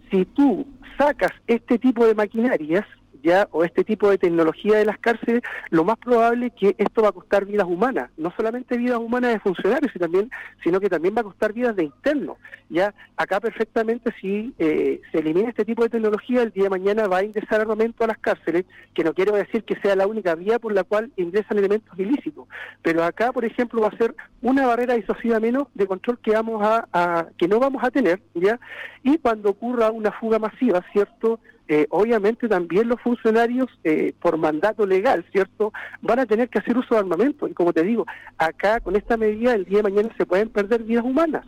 Si 0.09 0.25
tú 0.25 0.65
sacas 0.97 1.31
este 1.47 1.77
tipo 1.77 2.05
de 2.05 2.15
maquinarias, 2.15 2.85
ya 3.23 3.47
o 3.51 3.63
este 3.63 3.83
tipo 3.83 4.09
de 4.09 4.17
tecnología 4.17 4.77
de 4.77 4.85
las 4.85 4.97
cárceles, 4.97 5.41
lo 5.69 5.83
más 5.83 5.97
probable 5.97 6.47
es 6.47 6.53
que 6.53 6.75
esto 6.77 7.01
va 7.01 7.09
a 7.09 7.13
costar 7.13 7.45
vidas 7.45 7.67
humanas, 7.67 8.09
no 8.17 8.31
solamente 8.35 8.77
vidas 8.77 8.99
humanas 8.99 9.33
de 9.33 9.39
funcionarios, 9.39 9.91
sino, 9.91 10.03
también, 10.03 10.31
sino 10.63 10.79
que 10.79 10.89
también 10.89 11.15
va 11.15 11.21
a 11.21 11.25
costar 11.25 11.53
vidas 11.53 11.75
de 11.75 11.85
internos. 11.85 12.37
Ya 12.69 12.93
acá 13.17 13.39
perfectamente 13.39 14.13
si 14.21 14.53
eh, 14.57 15.01
se 15.11 15.19
elimina 15.19 15.49
este 15.49 15.65
tipo 15.65 15.83
de 15.83 15.89
tecnología, 15.89 16.41
el 16.41 16.51
día 16.51 16.63
de 16.63 16.69
mañana 16.69 17.07
va 17.07 17.17
a 17.17 17.23
ingresar 17.23 17.61
armamento 17.61 18.03
a 18.03 18.07
las 18.07 18.17
cárceles, 18.17 18.65
que 18.93 19.03
no 19.03 19.13
quiero 19.13 19.33
decir 19.33 19.63
que 19.63 19.75
sea 19.81 19.95
la 19.95 20.07
única 20.07 20.35
vía 20.35 20.59
por 20.59 20.73
la 20.73 20.83
cual 20.83 21.11
ingresan 21.17 21.57
elementos 21.57 21.97
ilícitos, 21.99 22.47
pero 22.81 23.03
acá, 23.03 23.31
por 23.31 23.45
ejemplo, 23.45 23.81
va 23.81 23.89
a 23.89 23.97
ser 23.97 24.15
una 24.41 24.65
barrera 24.67 24.95
disuasiva 24.95 25.39
menos 25.39 25.67
de 25.73 25.87
control 25.87 26.19
que 26.19 26.31
vamos 26.31 26.61
a, 26.63 27.27
que 27.37 27.47
no 27.47 27.59
vamos 27.59 27.83
a 27.83 27.91
tener, 27.91 28.21
ya, 28.33 28.59
y 29.03 29.17
cuando 29.17 29.49
ocurra 29.49 29.91
una 29.91 30.11
fuga 30.11 30.39
masiva, 30.39 30.83
cierto, 30.91 31.39
eh, 31.71 31.87
obviamente 31.89 32.49
también 32.49 32.89
los 32.89 32.99
funcionarios, 32.99 33.69
eh, 33.85 34.13
por 34.21 34.35
mandato 34.35 34.85
legal, 34.85 35.23
¿cierto?, 35.31 35.71
van 36.01 36.19
a 36.19 36.25
tener 36.25 36.49
que 36.49 36.59
hacer 36.59 36.77
uso 36.77 36.95
de 36.95 36.99
armamento. 36.99 37.47
Y 37.47 37.53
como 37.53 37.71
te 37.71 37.81
digo, 37.81 38.05
acá 38.37 38.81
con 38.81 38.97
esta 38.97 39.15
medida, 39.15 39.55
el 39.55 39.63
día 39.63 39.77
de 39.77 39.83
mañana 39.83 40.09
se 40.17 40.25
pueden 40.25 40.49
perder 40.49 40.83
vidas 40.83 41.05
humanas. 41.05 41.45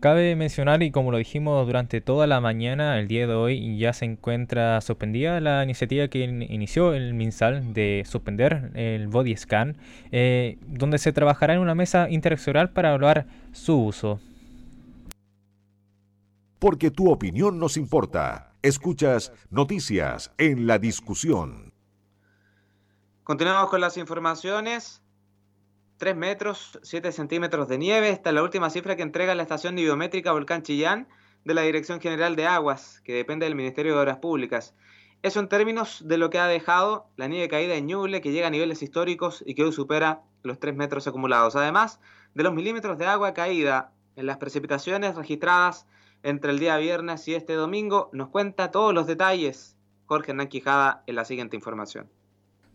Cabe 0.00 0.34
mencionar, 0.34 0.82
y 0.82 0.90
como 0.90 1.12
lo 1.12 1.18
dijimos 1.18 1.64
durante 1.68 2.00
toda 2.00 2.26
la 2.26 2.40
mañana, 2.40 2.98
el 2.98 3.06
día 3.06 3.28
de 3.28 3.34
hoy 3.34 3.78
ya 3.78 3.92
se 3.92 4.06
encuentra 4.06 4.80
suspendida 4.80 5.38
la 5.38 5.62
iniciativa 5.62 6.08
que 6.08 6.24
inició 6.24 6.92
el 6.92 7.14
MinSal 7.14 7.72
de 7.72 8.02
suspender 8.06 8.72
el 8.74 9.06
body 9.06 9.36
scan, 9.36 9.76
eh, 10.10 10.58
donde 10.66 10.98
se 10.98 11.12
trabajará 11.12 11.54
en 11.54 11.60
una 11.60 11.76
mesa 11.76 12.10
interseccional 12.10 12.70
para 12.70 12.88
evaluar 12.88 13.26
su 13.52 13.84
uso. 13.84 14.18
Porque 16.58 16.90
tu 16.90 17.08
opinión 17.08 17.60
nos 17.60 17.76
importa. 17.76 18.49
Escuchas 18.62 19.32
noticias 19.48 20.34
en 20.36 20.66
la 20.66 20.78
discusión. 20.78 21.72
Continuamos 23.24 23.70
con 23.70 23.80
las 23.80 23.96
informaciones. 23.96 25.02
3 25.96 26.14
metros, 26.14 26.78
7 26.82 27.10
centímetros 27.10 27.68
de 27.68 27.78
nieve. 27.78 28.10
Esta 28.10 28.28
es 28.28 28.34
la 28.34 28.42
última 28.42 28.68
cifra 28.68 28.96
que 28.96 29.02
entrega 29.02 29.34
la 29.34 29.44
estación 29.44 29.76
niviométrica 29.76 30.32
Volcán 30.32 30.62
Chillán 30.62 31.08
de 31.46 31.54
la 31.54 31.62
Dirección 31.62 32.02
General 32.02 32.36
de 32.36 32.46
Aguas, 32.46 33.00
que 33.02 33.14
depende 33.14 33.46
del 33.46 33.54
Ministerio 33.54 33.94
de 33.94 34.00
Obras 34.00 34.18
Públicas. 34.18 34.74
Eso 35.22 35.40
en 35.40 35.48
términos 35.48 36.06
de 36.06 36.18
lo 36.18 36.28
que 36.28 36.38
ha 36.38 36.46
dejado 36.46 37.06
la 37.16 37.28
nieve 37.28 37.48
caída 37.48 37.76
en 37.76 37.86
Ñuble, 37.86 38.20
que 38.20 38.30
llega 38.30 38.48
a 38.48 38.50
niveles 38.50 38.82
históricos 38.82 39.42
y 39.46 39.54
que 39.54 39.64
hoy 39.64 39.72
supera 39.72 40.20
los 40.42 40.60
3 40.60 40.76
metros 40.76 41.08
acumulados. 41.08 41.56
Además 41.56 41.98
de 42.34 42.42
los 42.42 42.52
milímetros 42.52 42.98
de 42.98 43.06
agua 43.06 43.32
caída 43.32 43.94
en 44.16 44.26
las 44.26 44.36
precipitaciones 44.36 45.14
registradas 45.14 45.86
entre 46.22 46.50
el 46.50 46.58
día 46.58 46.76
viernes 46.76 47.26
y 47.28 47.34
este 47.34 47.54
domingo. 47.54 48.10
Nos 48.12 48.28
cuenta 48.28 48.70
todos 48.70 48.94
los 48.94 49.06
detalles 49.06 49.76
Jorge 50.06 50.32
Hernán 50.32 50.48
Quijada 50.48 51.02
en 51.06 51.14
la 51.14 51.24
siguiente 51.24 51.56
información. 51.56 52.10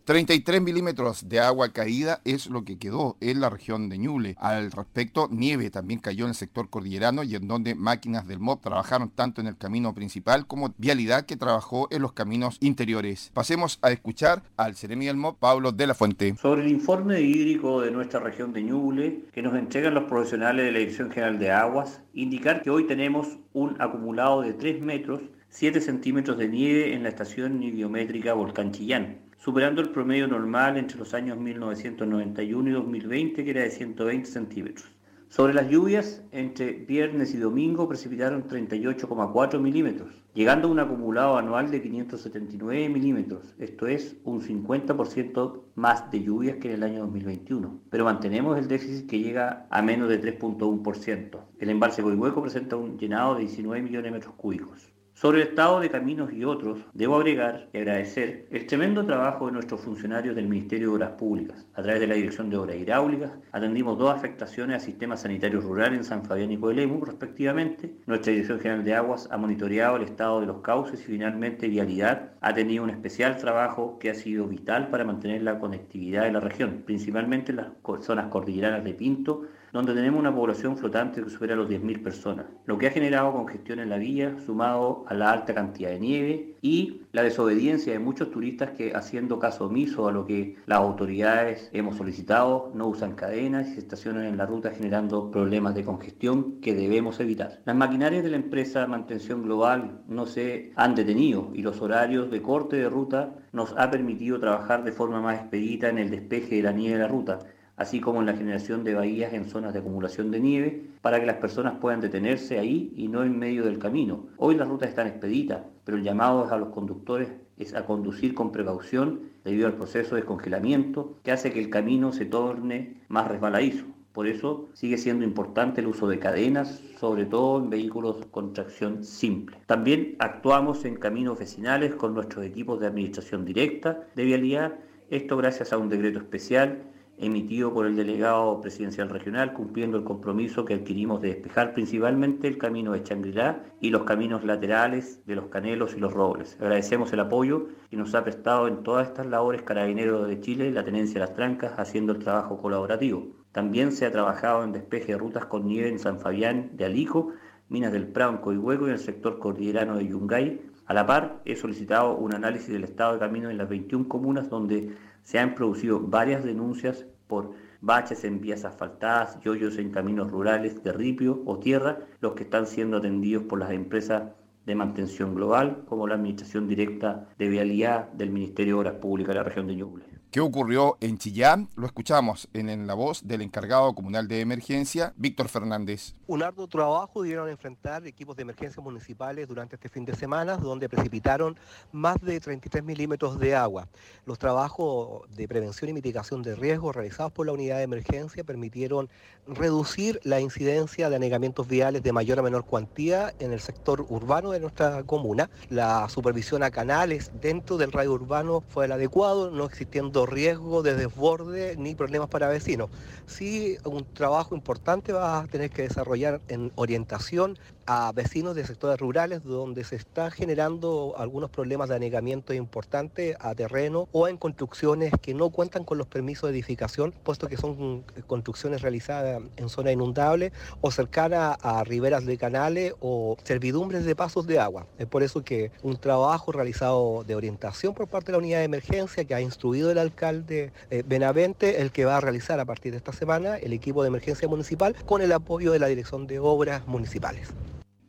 33 0.06 0.62
milímetros 0.62 1.28
de 1.28 1.40
agua 1.40 1.70
caída 1.70 2.20
es 2.24 2.46
lo 2.46 2.64
que 2.64 2.78
quedó 2.78 3.16
en 3.20 3.40
la 3.40 3.50
región 3.50 3.88
de 3.88 3.98
Ñuble. 3.98 4.36
Al 4.38 4.70
respecto, 4.70 5.26
nieve 5.32 5.68
también 5.68 5.98
cayó 5.98 6.26
en 6.26 6.28
el 6.28 6.36
sector 6.36 6.70
cordillerano 6.70 7.24
y 7.24 7.34
en 7.34 7.48
donde 7.48 7.74
máquinas 7.74 8.28
del 8.28 8.38
MOB 8.38 8.60
trabajaron 8.60 9.10
tanto 9.10 9.40
en 9.40 9.48
el 9.48 9.56
camino 9.56 9.94
principal 9.94 10.46
como 10.46 10.72
vialidad 10.78 11.26
que 11.26 11.34
trabajó 11.34 11.88
en 11.90 12.02
los 12.02 12.12
caminos 12.12 12.58
interiores. 12.60 13.32
Pasemos 13.34 13.80
a 13.82 13.90
escuchar 13.90 14.44
al 14.56 14.76
seremi 14.76 15.06
del 15.06 15.16
MOB, 15.16 15.38
Pablo 15.38 15.72
de 15.72 15.88
la 15.88 15.94
Fuente. 15.94 16.36
Sobre 16.40 16.62
el 16.62 16.70
informe 16.70 17.20
hídrico 17.20 17.80
de 17.80 17.90
nuestra 17.90 18.20
región 18.20 18.52
de 18.52 18.62
Ñuble 18.62 19.24
que 19.32 19.42
nos 19.42 19.56
entregan 19.56 19.94
los 19.94 20.04
profesionales 20.04 20.66
de 20.66 20.70
la 20.70 20.78
Dirección 20.78 21.10
General 21.10 21.36
de 21.40 21.50
Aguas, 21.50 22.00
indicar 22.14 22.62
que 22.62 22.70
hoy 22.70 22.86
tenemos 22.86 23.26
un 23.52 23.74
acumulado 23.80 24.42
de 24.42 24.52
3 24.52 24.82
metros 24.82 25.20
7 25.58 25.80
centímetros 25.80 26.36
de 26.36 26.48
nieve 26.48 26.92
en 26.92 27.02
la 27.02 27.08
estación 27.08 27.58
niviométrica 27.58 28.34
Volcán 28.34 28.72
Chillán 28.72 29.20
superando 29.38 29.80
el 29.80 29.88
promedio 29.88 30.28
normal 30.28 30.76
entre 30.76 30.98
los 30.98 31.14
años 31.14 31.38
1991 31.38 32.68
y 32.68 32.72
2020, 32.74 33.42
que 33.42 33.50
era 33.52 33.62
de 33.62 33.70
120 33.70 34.28
centímetros. 34.28 34.86
Sobre 35.30 35.54
las 35.54 35.70
lluvias, 35.70 36.22
entre 36.30 36.72
viernes 36.72 37.32
y 37.32 37.38
domingo 37.38 37.88
precipitaron 37.88 38.46
38,4 38.46 39.58
milímetros, 39.58 40.22
llegando 40.34 40.68
a 40.68 40.70
un 40.72 40.78
acumulado 40.78 41.38
anual 41.38 41.70
de 41.70 41.80
579 41.80 42.90
milímetros, 42.90 43.54
esto 43.58 43.86
es 43.86 44.14
un 44.24 44.42
50% 44.42 45.62
más 45.74 46.10
de 46.10 46.22
lluvias 46.22 46.58
que 46.58 46.68
en 46.68 46.74
el 46.74 46.82
año 46.82 46.98
2021. 47.00 47.80
Pero 47.88 48.04
mantenemos 48.04 48.58
el 48.58 48.68
déficit 48.68 49.08
que 49.08 49.20
llega 49.20 49.66
a 49.70 49.80
menos 49.80 50.10
de 50.10 50.20
3.1%. 50.20 51.40
El 51.58 51.70
embalse 51.70 52.02
Coihueco 52.02 52.42
presenta 52.42 52.76
un 52.76 52.98
llenado 52.98 53.36
de 53.36 53.40
19 53.40 53.80
millones 53.80 54.04
de 54.04 54.10
metros 54.10 54.34
cúbicos. 54.34 54.92
Sobre 55.16 55.40
el 55.40 55.48
estado 55.48 55.80
de 55.80 55.88
caminos 55.88 56.30
y 56.30 56.44
otros, 56.44 56.80
debo 56.92 57.16
agregar 57.16 57.70
y 57.72 57.78
agradecer 57.78 58.46
el 58.50 58.66
tremendo 58.66 59.02
trabajo 59.06 59.46
de 59.46 59.52
nuestros 59.52 59.80
funcionarios 59.80 60.36
del 60.36 60.46
Ministerio 60.46 60.90
de 60.90 60.94
Obras 60.96 61.12
Públicas. 61.12 61.64
A 61.72 61.82
través 61.82 62.02
de 62.02 62.06
la 62.06 62.16
Dirección 62.16 62.50
de 62.50 62.58
Obras 62.58 62.76
Hidráulicas, 62.76 63.32
atendimos 63.50 63.96
dos 63.96 64.14
afectaciones 64.14 64.76
a 64.76 64.84
sistemas 64.84 65.22
sanitarios 65.22 65.64
rurales 65.64 66.00
en 66.00 66.04
San 66.04 66.26
Fabián 66.26 66.52
y 66.52 66.58
Coelemu, 66.58 67.02
respectivamente. 67.02 67.94
Nuestra 68.04 68.32
Dirección 68.32 68.60
General 68.60 68.84
de 68.84 68.94
Aguas 68.94 69.26
ha 69.32 69.38
monitoreado 69.38 69.96
el 69.96 70.02
estado 70.02 70.42
de 70.42 70.48
los 70.48 70.60
cauces 70.60 71.00
y 71.00 71.04
finalmente 71.04 71.68
Vialidad 71.68 72.32
ha 72.42 72.52
tenido 72.52 72.84
un 72.84 72.90
especial 72.90 73.38
trabajo 73.38 73.98
que 73.98 74.10
ha 74.10 74.14
sido 74.14 74.46
vital 74.46 74.88
para 74.90 75.06
mantener 75.06 75.42
la 75.42 75.58
conectividad 75.58 76.24
de 76.24 76.32
la 76.32 76.40
región, 76.40 76.82
principalmente 76.84 77.52
en 77.52 77.56
las 77.56 77.68
zonas 78.02 78.26
cordilleranas 78.26 78.84
de 78.84 78.92
Pinto, 78.92 79.46
donde 79.72 79.94
tenemos 79.94 80.20
una 80.20 80.34
población 80.34 80.76
flotante 80.76 81.22
que 81.22 81.30
supera 81.30 81.56
los 81.56 81.68
10.000 81.68 82.02
personas, 82.02 82.46
lo 82.64 82.78
que 82.78 82.86
ha 82.86 82.90
generado 82.90 83.32
congestión 83.32 83.78
en 83.78 83.90
la 83.90 83.98
vía, 83.98 84.36
sumado 84.44 85.04
a 85.08 85.14
la 85.14 85.30
alta 85.30 85.54
cantidad 85.54 85.90
de 85.90 86.00
nieve 86.00 86.54
y 86.62 87.02
la 87.12 87.22
desobediencia 87.22 87.92
de 87.92 87.98
muchos 87.98 88.30
turistas 88.30 88.70
que, 88.70 88.94
haciendo 88.94 89.38
caso 89.38 89.66
omiso 89.66 90.08
a 90.08 90.12
lo 90.12 90.26
que 90.26 90.56
las 90.66 90.78
autoridades 90.78 91.70
hemos 91.72 91.96
solicitado, 91.96 92.70
no 92.74 92.88
usan 92.88 93.14
cadenas 93.14 93.68
y 93.68 93.74
se 93.74 93.80
estacionan 93.80 94.24
en 94.24 94.36
la 94.36 94.46
ruta 94.46 94.70
generando 94.70 95.30
problemas 95.30 95.74
de 95.74 95.84
congestión 95.84 96.60
que 96.60 96.74
debemos 96.74 97.20
evitar. 97.20 97.60
Las 97.64 97.76
maquinarias 97.76 98.24
de 98.24 98.30
la 98.30 98.36
empresa 98.36 98.86
Mantención 98.86 99.42
Global 99.42 100.00
no 100.08 100.26
se 100.26 100.72
han 100.76 100.94
detenido 100.94 101.50
y 101.54 101.62
los 101.62 101.80
horarios 101.80 102.30
de 102.30 102.42
corte 102.42 102.76
de 102.76 102.88
ruta 102.88 103.34
nos 103.52 103.74
ha 103.76 103.90
permitido 103.90 104.38
trabajar 104.38 104.84
de 104.84 104.92
forma 104.92 105.20
más 105.20 105.40
expedita 105.40 105.88
en 105.88 105.98
el 105.98 106.10
despeje 106.10 106.56
de 106.56 106.62
la 106.62 106.72
nieve 106.72 106.96
de 106.96 107.02
la 107.02 107.08
ruta 107.08 107.38
así 107.76 108.00
como 108.00 108.20
en 108.20 108.26
la 108.26 108.36
generación 108.36 108.84
de 108.84 108.94
bahías 108.94 109.32
en 109.32 109.44
zonas 109.44 109.72
de 109.72 109.80
acumulación 109.80 110.30
de 110.30 110.40
nieve, 110.40 110.82
para 111.02 111.20
que 111.20 111.26
las 111.26 111.36
personas 111.36 111.78
puedan 111.80 112.00
detenerse 112.00 112.58
ahí 112.58 112.92
y 112.96 113.08
no 113.08 113.22
en 113.22 113.38
medio 113.38 113.64
del 113.64 113.78
camino. 113.78 114.26
Hoy 114.38 114.56
las 114.56 114.68
rutas 114.68 114.88
están 114.88 115.06
expeditas, 115.06 115.62
pero 115.84 115.98
el 115.98 116.04
llamado 116.04 116.50
a 116.50 116.56
los 116.56 116.70
conductores 116.70 117.28
es 117.58 117.74
a 117.74 117.84
conducir 117.84 118.34
con 118.34 118.52
precaución 118.52 119.30
debido 119.44 119.66
al 119.66 119.74
proceso 119.74 120.16
de 120.16 120.24
congelamiento 120.24 121.16
que 121.22 121.32
hace 121.32 121.52
que 121.52 121.60
el 121.60 121.70
camino 121.70 122.12
se 122.12 122.24
torne 122.24 123.02
más 123.08 123.28
resbaladizo. 123.28 123.84
Por 124.12 124.26
eso 124.26 124.70
sigue 124.72 124.96
siendo 124.96 125.26
importante 125.26 125.82
el 125.82 125.88
uso 125.88 126.08
de 126.08 126.18
cadenas, 126.18 126.82
sobre 126.98 127.26
todo 127.26 127.62
en 127.62 127.68
vehículos 127.68 128.24
con 128.30 128.54
tracción 128.54 129.04
simple. 129.04 129.58
También 129.66 130.16
actuamos 130.18 130.86
en 130.86 130.96
caminos 130.96 131.38
vecinales 131.38 131.94
con 131.94 132.14
nuestros 132.14 132.46
equipos 132.46 132.80
de 132.80 132.86
administración 132.86 133.44
directa 133.44 134.06
de 134.14 134.24
vialidad, 134.24 134.72
esto 135.10 135.36
gracias 135.36 135.72
a 135.72 135.78
un 135.78 135.90
decreto 135.90 136.18
especial 136.18 136.82
emitido 137.18 137.72
por 137.72 137.86
el 137.86 137.96
delegado 137.96 138.60
presidencial 138.60 139.08
regional, 139.08 139.52
cumpliendo 139.52 139.96
el 139.96 140.04
compromiso 140.04 140.64
que 140.64 140.74
adquirimos 140.74 141.22
de 141.22 141.28
despejar 141.28 141.74
principalmente 141.74 142.48
el 142.48 142.58
camino 142.58 142.92
de 142.92 143.02
Changrilá 143.02 143.64
y 143.80 143.90
los 143.90 144.04
caminos 144.04 144.44
laterales 144.44 145.24
de 145.26 145.36
los 145.36 145.46
Canelos 145.46 145.94
y 145.96 146.00
los 146.00 146.12
Robles. 146.12 146.56
Agradecemos 146.60 147.12
el 147.12 147.20
apoyo 147.20 147.68
que 147.90 147.96
nos 147.96 148.14
ha 148.14 148.24
prestado 148.24 148.68
en 148.68 148.82
todas 148.82 149.08
estas 149.08 149.26
labores 149.26 149.62
Carabineros 149.62 150.28
de 150.28 150.40
Chile, 150.40 150.70
la 150.70 150.84
Tenencia 150.84 151.14
de 151.14 151.26
las 151.26 151.34
Trancas, 151.34 151.72
haciendo 151.78 152.12
el 152.12 152.18
trabajo 152.18 152.60
colaborativo. 152.60 153.28
También 153.52 153.92
se 153.92 154.04
ha 154.04 154.12
trabajado 154.12 154.64
en 154.64 154.72
despeje 154.72 155.12
de 155.12 155.18
rutas 155.18 155.46
con 155.46 155.66
nieve 155.66 155.88
en 155.88 155.98
San 155.98 156.20
Fabián 156.20 156.72
de 156.74 156.84
Alico, 156.84 157.32
Minas 157.68 157.92
del 157.92 158.06
Prado 158.06 158.32
en 158.32 158.38
Coihueco 158.38 158.84
y 158.84 158.88
en 158.88 158.92
el 158.92 158.98
sector 159.00 159.38
cordillerano 159.38 159.96
de 159.96 160.06
Yungay. 160.06 160.60
A 160.86 160.94
la 160.94 161.06
par, 161.06 161.40
he 161.44 161.56
solicitado 161.56 162.16
un 162.16 162.32
análisis 162.32 162.68
del 162.68 162.84
estado 162.84 163.14
de 163.14 163.18
camino 163.18 163.50
en 163.50 163.58
las 163.58 163.68
21 163.68 164.06
comunas 164.08 164.48
donde 164.48 164.94
se 165.26 165.40
han 165.40 165.56
producido 165.56 165.98
varias 165.98 166.44
denuncias 166.44 167.04
por 167.26 167.50
baches 167.80 168.22
en 168.22 168.40
vías 168.40 168.64
asfaltadas 168.64 169.40
y 169.44 169.80
en 169.80 169.90
caminos 169.90 170.30
rurales 170.30 170.84
de 170.84 170.92
ripio 170.92 171.42
o 171.46 171.58
tierra, 171.58 171.98
los 172.20 172.34
que 172.34 172.44
están 172.44 172.68
siendo 172.68 172.98
atendidos 172.98 173.42
por 173.42 173.58
las 173.58 173.72
empresas 173.72 174.30
de 174.66 174.74
mantención 174.76 175.34
global, 175.34 175.82
como 175.88 176.06
la 176.06 176.14
Administración 176.14 176.68
Directa 176.68 177.28
de 177.38 177.48
Vialidad 177.48 178.12
del 178.12 178.30
Ministerio 178.30 178.74
de 178.74 178.80
Obras 178.82 178.94
Públicas 179.00 179.34
de 179.34 179.40
la 179.40 179.42
región 179.42 179.66
de 179.66 179.74
Ñuble. 179.74 180.04
¿Qué 180.36 180.42
ocurrió 180.42 180.98
en 181.00 181.16
Chillán? 181.16 181.70
Lo 181.76 181.86
escuchamos 181.86 182.46
en, 182.52 182.86
la 182.86 182.92
voz 182.92 183.26
del 183.26 183.40
encargado 183.40 183.94
comunal 183.94 184.28
de 184.28 184.40
emergencia, 184.40 185.14
Víctor 185.16 185.48
Fernández. 185.48 186.14
Un 186.26 186.42
arduo 186.42 186.68
trabajo 186.68 187.22
debieron 187.22 187.48
enfrentar 187.48 188.06
equipos 188.06 188.36
de 188.36 188.42
emergencia 188.42 188.82
municipales 188.82 189.48
durante 189.48 189.76
este 189.76 189.88
fin 189.88 190.04
de 190.04 190.14
semana, 190.14 190.58
donde 190.58 190.90
precipitaron 190.90 191.58
más 191.90 192.20
de 192.20 192.38
33 192.38 192.84
milímetros 192.84 193.38
de 193.38 193.56
agua. 193.56 193.88
Los 194.26 194.38
trabajos 194.38 195.22
de 195.34 195.48
prevención 195.48 195.88
y 195.88 195.94
mitigación 195.94 196.42
de 196.42 196.54
riesgos 196.54 196.94
realizados 196.94 197.32
por 197.32 197.46
la 197.46 197.52
unidad 197.52 197.78
de 197.78 197.84
emergencia 197.84 198.44
permitieron 198.44 199.08
reducir 199.46 200.20
la 200.22 200.38
incidencia 200.40 201.08
de 201.08 201.16
anegamientos 201.16 201.66
viales 201.66 202.02
de 202.02 202.12
mayor 202.12 202.40
a 202.40 202.42
menor 202.42 202.66
cuantía 202.66 203.32
en 203.38 203.54
el 203.54 203.60
sector 203.60 204.04
urbano 204.10 204.50
de 204.50 204.60
nuestra 204.60 205.02
comuna. 205.04 205.48
La 205.70 206.10
supervisión 206.10 206.62
a 206.62 206.70
canales 206.70 207.30
dentro 207.40 207.78
del 207.78 207.90
radio 207.90 208.12
urbano 208.12 208.62
fue 208.68 208.84
el 208.84 208.92
adecuado, 208.92 209.50
no 209.50 209.64
existiendo 209.64 210.25
riesgo 210.26 210.82
de 210.82 210.94
desborde 210.94 211.76
ni 211.76 211.94
problemas 211.94 212.28
para 212.28 212.48
vecinos. 212.48 212.90
Sí, 213.26 213.78
un 213.84 214.04
trabajo 214.12 214.54
importante 214.54 215.12
va 215.12 215.40
a 215.40 215.46
tener 215.46 215.70
que 215.70 215.82
desarrollar 215.82 216.40
en 216.48 216.72
orientación 216.74 217.58
a 217.86 218.10
vecinos 218.12 218.56
de 218.56 218.66
sectores 218.66 218.98
rurales 218.98 219.44
donde 219.44 219.84
se 219.84 219.96
está 219.96 220.30
generando 220.30 221.14
algunos 221.16 221.50
problemas 221.50 221.88
de 221.88 221.94
anegamiento 221.94 222.52
importantes 222.52 223.36
a 223.40 223.54
terreno 223.54 224.08
o 224.12 224.26
en 224.26 224.36
construcciones 224.36 225.12
que 225.22 225.34
no 225.34 225.50
cuentan 225.50 225.84
con 225.84 225.96
los 225.96 226.08
permisos 226.08 226.50
de 226.50 226.56
edificación, 226.56 227.14
puesto 227.22 227.48
que 227.48 227.56
son 227.56 228.04
construcciones 228.26 228.82
realizadas 228.82 229.40
en 229.56 229.68
zona 229.68 229.92
inundable 229.92 230.52
o 230.80 230.90
cercana 230.90 231.52
a 231.52 231.84
riberas 231.84 232.26
de 232.26 232.36
canales 232.36 232.94
o 233.00 233.36
servidumbres 233.44 234.04
de 234.04 234.16
pasos 234.16 234.46
de 234.46 234.58
agua. 234.58 234.86
Es 234.98 235.06
por 235.06 235.22
eso 235.22 235.44
que 235.44 235.70
un 235.82 235.96
trabajo 235.96 236.50
realizado 236.52 237.24
de 237.24 237.34
orientación 237.34 237.94
por 237.94 238.08
parte 238.08 238.26
de 238.26 238.32
la 238.32 238.38
unidad 238.38 238.58
de 238.58 238.64
emergencia 238.64 239.24
que 239.24 239.34
ha 239.34 239.40
instruido 239.40 239.90
el 239.90 239.98
alcalde 240.06 240.72
eh, 240.90 241.02
Benavente, 241.06 241.82
el 241.82 241.92
que 241.92 242.04
va 242.04 242.16
a 242.16 242.20
realizar 242.20 242.58
a 242.60 242.64
partir 242.64 242.92
de 242.92 242.98
esta 242.98 243.12
semana 243.12 243.56
el 243.56 243.72
equipo 243.72 244.02
de 244.02 244.08
emergencia 244.08 244.48
municipal 244.48 244.96
con 245.04 245.22
el 245.22 245.32
apoyo 245.32 245.72
de 245.72 245.78
la 245.78 245.86
Dirección 245.86 246.26
de 246.26 246.38
Obras 246.38 246.86
Municipales. 246.86 247.48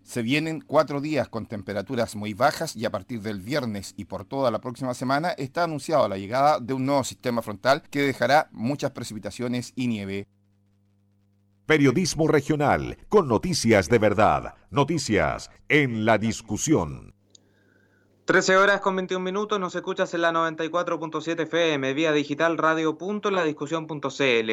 Se 0.04 0.22
vienen 0.22 0.64
cuatro 0.66 1.02
días 1.02 1.28
con 1.28 1.48
temperaturas 1.48 2.16
muy 2.16 2.34
bajas 2.34 2.78
y 2.78 2.86
a 2.86 2.92
partir 2.92 3.22
del 3.22 3.42
viernes 3.42 3.94
y 3.98 4.06
por 4.06 4.24
toda 4.24 4.52
la 4.52 4.62
próxima 4.62 4.94
semana 4.94 5.32
está 5.32 5.66
anunciada 5.66 6.08
la 6.08 6.18
llegada 6.18 6.62
de 6.62 6.74
un 6.74 6.86
nuevo 6.86 7.04
sistema 7.04 7.42
frontal 7.42 7.84
que 7.90 8.04
dejará 8.04 8.48
muchas 8.54 8.92
precipitaciones 8.92 9.74
y 9.76 9.88
nieve. 9.88 10.30
Periodismo 11.66 12.30
regional 12.30 12.98
con 13.10 13.28
noticias 13.28 13.90
de 13.90 14.00
verdad, 14.00 14.54
noticias 14.72 15.52
en 15.68 16.06
la 16.06 16.18
discusión. 16.18 17.17
13 18.28 18.58
horas 18.58 18.82
con 18.82 18.94
21 18.98 19.24
minutos, 19.24 19.58
nos 19.58 19.74
escuchas 19.74 20.14
en 20.14 20.20
la 20.20 20.34
94.7 20.34 21.44
FM, 21.44 21.94
vía 21.94 22.12
digital 22.12 22.58
radio.ladiscusión.cl. 22.58 24.52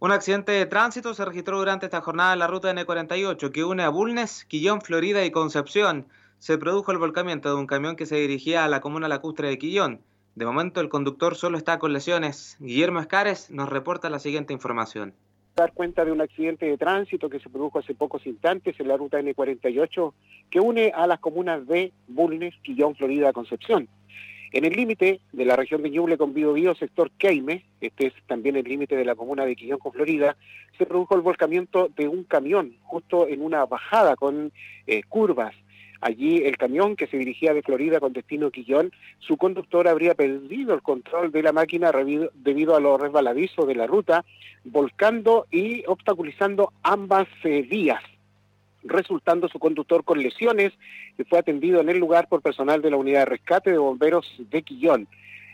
Un 0.00 0.10
accidente 0.10 0.50
de 0.50 0.66
tránsito 0.66 1.14
se 1.14 1.24
registró 1.24 1.58
durante 1.58 1.86
esta 1.86 2.00
jornada 2.00 2.32
en 2.32 2.40
la 2.40 2.48
ruta 2.48 2.74
N48 2.74 3.52
que 3.52 3.62
une 3.62 3.84
a 3.84 3.88
Bulnes, 3.88 4.44
Quillón, 4.46 4.80
Florida 4.80 5.24
y 5.24 5.30
Concepción. 5.30 6.08
Se 6.40 6.58
produjo 6.58 6.90
el 6.90 6.98
volcamiento 6.98 7.50
de 7.50 7.54
un 7.54 7.68
camión 7.68 7.94
que 7.94 8.06
se 8.06 8.16
dirigía 8.16 8.64
a 8.64 8.68
la 8.68 8.80
comuna 8.80 9.06
lacustre 9.06 9.46
de 9.46 9.58
Quillón. 9.58 10.00
De 10.34 10.44
momento 10.44 10.80
el 10.80 10.88
conductor 10.88 11.36
solo 11.36 11.56
está 11.56 11.78
con 11.78 11.92
lesiones. 11.92 12.56
Guillermo 12.58 12.98
Escares 12.98 13.48
nos 13.48 13.68
reporta 13.68 14.10
la 14.10 14.18
siguiente 14.18 14.52
información. 14.52 15.14
Dar 15.54 15.72
cuenta 15.72 16.04
de 16.04 16.10
un 16.10 16.20
accidente 16.20 16.66
de 16.66 16.76
tránsito 16.76 17.30
que 17.30 17.38
se 17.38 17.48
produjo 17.48 17.78
hace 17.78 17.94
pocos 17.94 18.26
instantes 18.26 18.78
en 18.80 18.88
la 18.88 18.96
ruta 18.96 19.20
N48 19.20 20.12
que 20.50 20.60
une 20.60 20.92
a 20.94 21.06
las 21.06 21.20
comunas 21.20 21.66
de 21.66 21.92
Bulnes, 22.08 22.54
Quillón, 22.62 22.96
Florida, 22.96 23.32
Concepción. 23.32 23.88
En 24.52 24.64
el 24.64 24.72
límite 24.72 25.20
de 25.32 25.44
la 25.44 25.56
región 25.56 25.82
de 25.82 25.90
Ñuble 25.90 26.16
con 26.16 26.32
Biobío, 26.32 26.74
sector 26.74 27.10
Queime, 27.18 27.64
este 27.80 28.06
es 28.06 28.14
también 28.26 28.54
el 28.54 28.64
límite 28.64 28.96
de 28.96 29.04
la 29.04 29.16
comuna 29.16 29.44
de 29.44 29.56
Quillón 29.56 29.78
con 29.78 29.92
Florida, 29.92 30.36
se 30.78 30.86
produjo 30.86 31.16
el 31.16 31.22
volcamiento 31.22 31.88
de 31.96 32.06
un 32.08 32.24
camión 32.24 32.76
justo 32.82 33.26
en 33.28 33.42
una 33.42 33.64
bajada 33.66 34.16
con 34.16 34.52
eh, 34.86 35.02
curvas. 35.08 35.54
Allí 36.04 36.44
el 36.44 36.58
camión 36.58 36.96
que 36.96 37.06
se 37.06 37.16
dirigía 37.16 37.54
de 37.54 37.62
Florida 37.62 37.98
con 37.98 38.12
destino 38.12 38.50
Quillón, 38.50 38.92
su 39.20 39.38
conductor 39.38 39.88
habría 39.88 40.14
perdido 40.14 40.74
el 40.74 40.82
control 40.82 41.32
de 41.32 41.42
la 41.42 41.50
máquina 41.50 41.90
debido 42.34 42.76
a 42.76 42.80
lo 42.80 42.98
resbaladizo 42.98 43.64
de 43.64 43.74
la 43.74 43.86
ruta, 43.86 44.22
volcando 44.64 45.46
y 45.50 45.82
obstaculizando 45.86 46.74
ambas 46.82 47.26
eh, 47.44 47.62
vías 47.62 48.02
resultando 48.82 49.48
su 49.48 49.58
conductor 49.58 50.04
con 50.04 50.18
lesiones 50.18 50.74
y 51.16 51.24
fue 51.24 51.38
atendido 51.38 51.80
en 51.80 51.88
el 51.88 51.96
lugar 51.96 52.28
por 52.28 52.42
personal 52.42 52.82
de 52.82 52.90
la 52.90 52.98
unidad 52.98 53.20
de 53.20 53.24
rescate 53.24 53.70
de 53.70 53.78
bomberos 53.78 54.30
de 54.50 54.60
Quillón. 54.60 55.08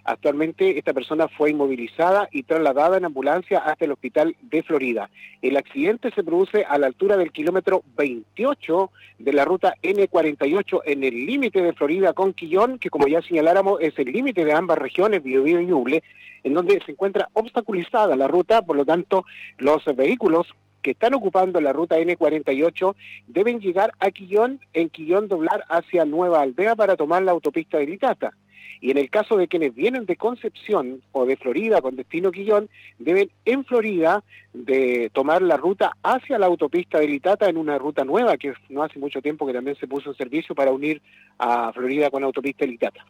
Actualmente 0.05 0.79
esta 0.79 0.93
persona 0.93 1.29
fue 1.29 1.51
inmovilizada 1.51 2.29
y 2.33 2.43
trasladada 2.43 2.97
en 2.97 3.05
ambulancia 3.05 3.59
hasta 3.59 3.85
el 3.85 3.93
hospital 3.93 4.37
de 4.41 4.63
Florida. 4.63 5.11
El 5.43 5.57
accidente 5.57 6.11
se 6.13 6.25
produce 6.25 6.65
a 6.65 6.79
la 6.79 6.87
altura 6.87 7.17
del 7.17 7.33
kilómetro 7.33 7.83
28 7.97 8.91
de 9.19 9.33
la 9.33 9.45
ruta 9.45 9.75
N48 9.83 10.81
en 10.87 11.05
el 11.05 11.27
límite 11.27 11.63
de 11.63 11.73
Florida 11.73 12.13
con 12.13 12.33
Quillón, 12.33 12.79
que 12.79 12.91
como 12.91 13.07
ya 13.07 13.23
señaláramos 13.23 13.81
es 13.81 13.99
el 13.99 14.13
límite 14.13 14.45
de 14.45 14.53
ambas 14.53 14.79
regiones, 14.79 15.23
Biobío 15.23 15.61
y 15.61 15.67
Ñuble, 15.67 16.03
en 16.43 16.55
donde 16.55 16.81
se 16.85 16.93
encuentra 16.93 17.29
obstaculizada 17.35 18.17
la 18.17 18.29
ruta, 18.29 18.63
por 18.63 18.77
lo 18.77 18.85
tanto 18.85 19.25
los 19.59 19.85
vehículos 19.97 20.47
que 20.83 20.93
están 20.93 21.15
ocupando 21.15 21.61
la 21.61 21.73
ruta 21.73 21.99
N48 21.99 22.95
deben 23.27 23.61
llegar 23.61 23.93
a 24.01 24.11
Quillón, 24.11 24.61
en 24.73 24.89
Quillón 24.89 25.29
doblar 25.29 25.65
hacia 25.69 26.05
Nueva 26.05 26.41
Aldea 26.41 26.75
para 26.75 26.97
tomar 26.97 27.23
la 27.23 27.33
autopista 27.33 27.79
de 27.79 27.87
Litata. 27.87 28.33
Y 28.81 28.91
en 28.91 28.99
el 28.99 29.11
caso 29.11 29.37
de 29.37 29.49
quienes 29.49 29.75
vienen 29.75 30.07
de 30.07 30.17
Concepción 30.17 31.03
o 31.13 31.27
de 31.27 31.37
Florida 31.37 31.81
con 31.81 31.97
destino 31.97 32.31
Quillón, 32.33 32.69
deben 32.99 33.31
en 33.45 33.65
Florida 33.65 34.23
de 34.53 35.11
tomar 35.13 35.43
la 35.43 35.57
ruta 35.57 35.97
hacia 36.03 36.39
la 36.39 36.47
autopista 36.47 36.99
de 36.99 37.09
Litata 37.09 37.49
en 37.49 37.57
una 37.57 37.79
ruta 37.79 38.05
nueva 38.05 38.37
que 38.37 38.53
no 38.69 38.83
hace 38.83 38.99
mucho 38.99 39.23
tiempo 39.23 39.47
que 39.47 39.53
también 39.53 39.77
se 39.77 39.87
puso 39.87 40.11
en 40.11 40.17
servicio 40.17 40.55
para 40.55 40.73
unir 40.73 41.01
a 41.39 41.73
Florida 41.73 42.11
con 42.11 42.23
la 42.23 42.27
autopista 42.27 42.65
de 42.65 42.73
Litata. 42.73 43.05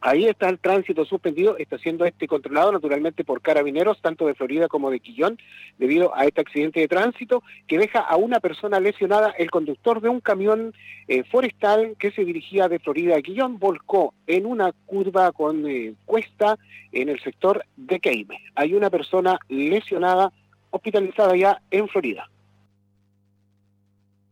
Ahí 0.00 0.26
está 0.26 0.48
el 0.48 0.58
tránsito 0.58 1.04
suspendido, 1.04 1.56
está 1.56 1.78
siendo 1.78 2.04
este 2.04 2.26
controlado 2.26 2.72
naturalmente 2.72 3.24
por 3.24 3.40
carabineros, 3.40 4.00
tanto 4.02 4.26
de 4.26 4.34
Florida 4.34 4.68
como 4.68 4.90
de 4.90 5.00
Quillón, 5.00 5.38
debido 5.78 6.14
a 6.14 6.24
este 6.24 6.42
accidente 6.42 6.80
de 6.80 6.88
tránsito 6.88 7.42
que 7.66 7.78
deja 7.78 8.00
a 8.00 8.16
una 8.16 8.40
persona 8.40 8.80
lesionada. 8.80 9.30
El 9.30 9.50
conductor 9.50 10.00
de 10.00 10.10
un 10.10 10.20
camión 10.20 10.74
eh, 11.08 11.24
forestal 11.24 11.96
que 11.98 12.10
se 12.10 12.24
dirigía 12.24 12.68
de 12.68 12.78
Florida 12.78 13.16
a 13.16 13.22
Quillón 13.22 13.58
volcó 13.58 14.14
en 14.26 14.46
una 14.46 14.72
curva 14.86 15.32
con 15.32 15.66
eh, 15.66 15.94
cuesta 16.04 16.58
en 16.92 17.08
el 17.08 17.20
sector 17.20 17.64
de 17.76 18.00
Keime. 18.00 18.40
Hay 18.54 18.74
una 18.74 18.90
persona 18.90 19.38
lesionada 19.48 20.32
hospitalizada 20.70 21.36
ya 21.36 21.62
en 21.70 21.88
Florida. 21.88 22.28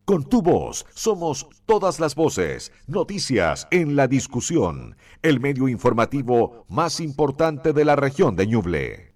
Con 0.05 0.27
tu 0.27 0.41
voz 0.41 0.85
somos 0.93 1.47
todas 1.65 2.01
las 2.01 2.13
voces, 2.13 2.73
noticias 2.87 3.69
en 3.71 3.95
la 3.95 4.09
discusión, 4.09 4.97
el 5.21 5.39
medio 5.39 5.69
informativo 5.69 6.65
más 6.67 6.99
importante 6.99 7.71
de 7.71 7.85
la 7.85 7.95
región 7.95 8.35
de 8.35 8.45
Ñuble. 8.45 9.15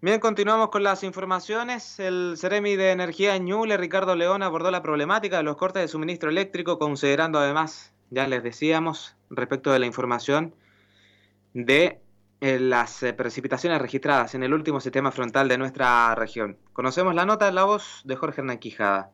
Bien, 0.00 0.18
continuamos 0.18 0.70
con 0.70 0.82
las 0.82 1.02
informaciones. 1.02 2.00
El 2.00 2.36
Ceremi 2.38 2.76
de 2.76 2.90
Energía 2.90 3.36
en 3.36 3.44
Ñuble, 3.44 3.76
Ricardo 3.76 4.16
León, 4.16 4.42
abordó 4.42 4.70
la 4.70 4.80
problemática 4.80 5.36
de 5.36 5.42
los 5.42 5.58
cortes 5.58 5.82
de 5.82 5.88
suministro 5.88 6.30
eléctrico, 6.30 6.78
considerando 6.78 7.38
además, 7.38 7.92
ya 8.08 8.26
les 8.26 8.42
decíamos, 8.42 9.14
respecto 9.28 9.72
de 9.72 9.78
la 9.78 9.84
información 9.84 10.54
de 11.52 12.00
eh, 12.40 12.58
las 12.60 13.02
eh, 13.02 13.12
precipitaciones 13.12 13.82
registradas 13.82 14.34
en 14.34 14.42
el 14.42 14.54
último 14.54 14.80
sistema 14.80 15.12
frontal 15.12 15.48
de 15.48 15.58
nuestra 15.58 16.14
región. 16.14 16.56
Conocemos 16.72 17.14
la 17.14 17.26
nota 17.26 17.50
la 17.52 17.64
voz 17.64 18.00
de 18.04 18.16
Jorge 18.16 18.40
Hernán 18.40 18.58
Quijada. 18.58 19.10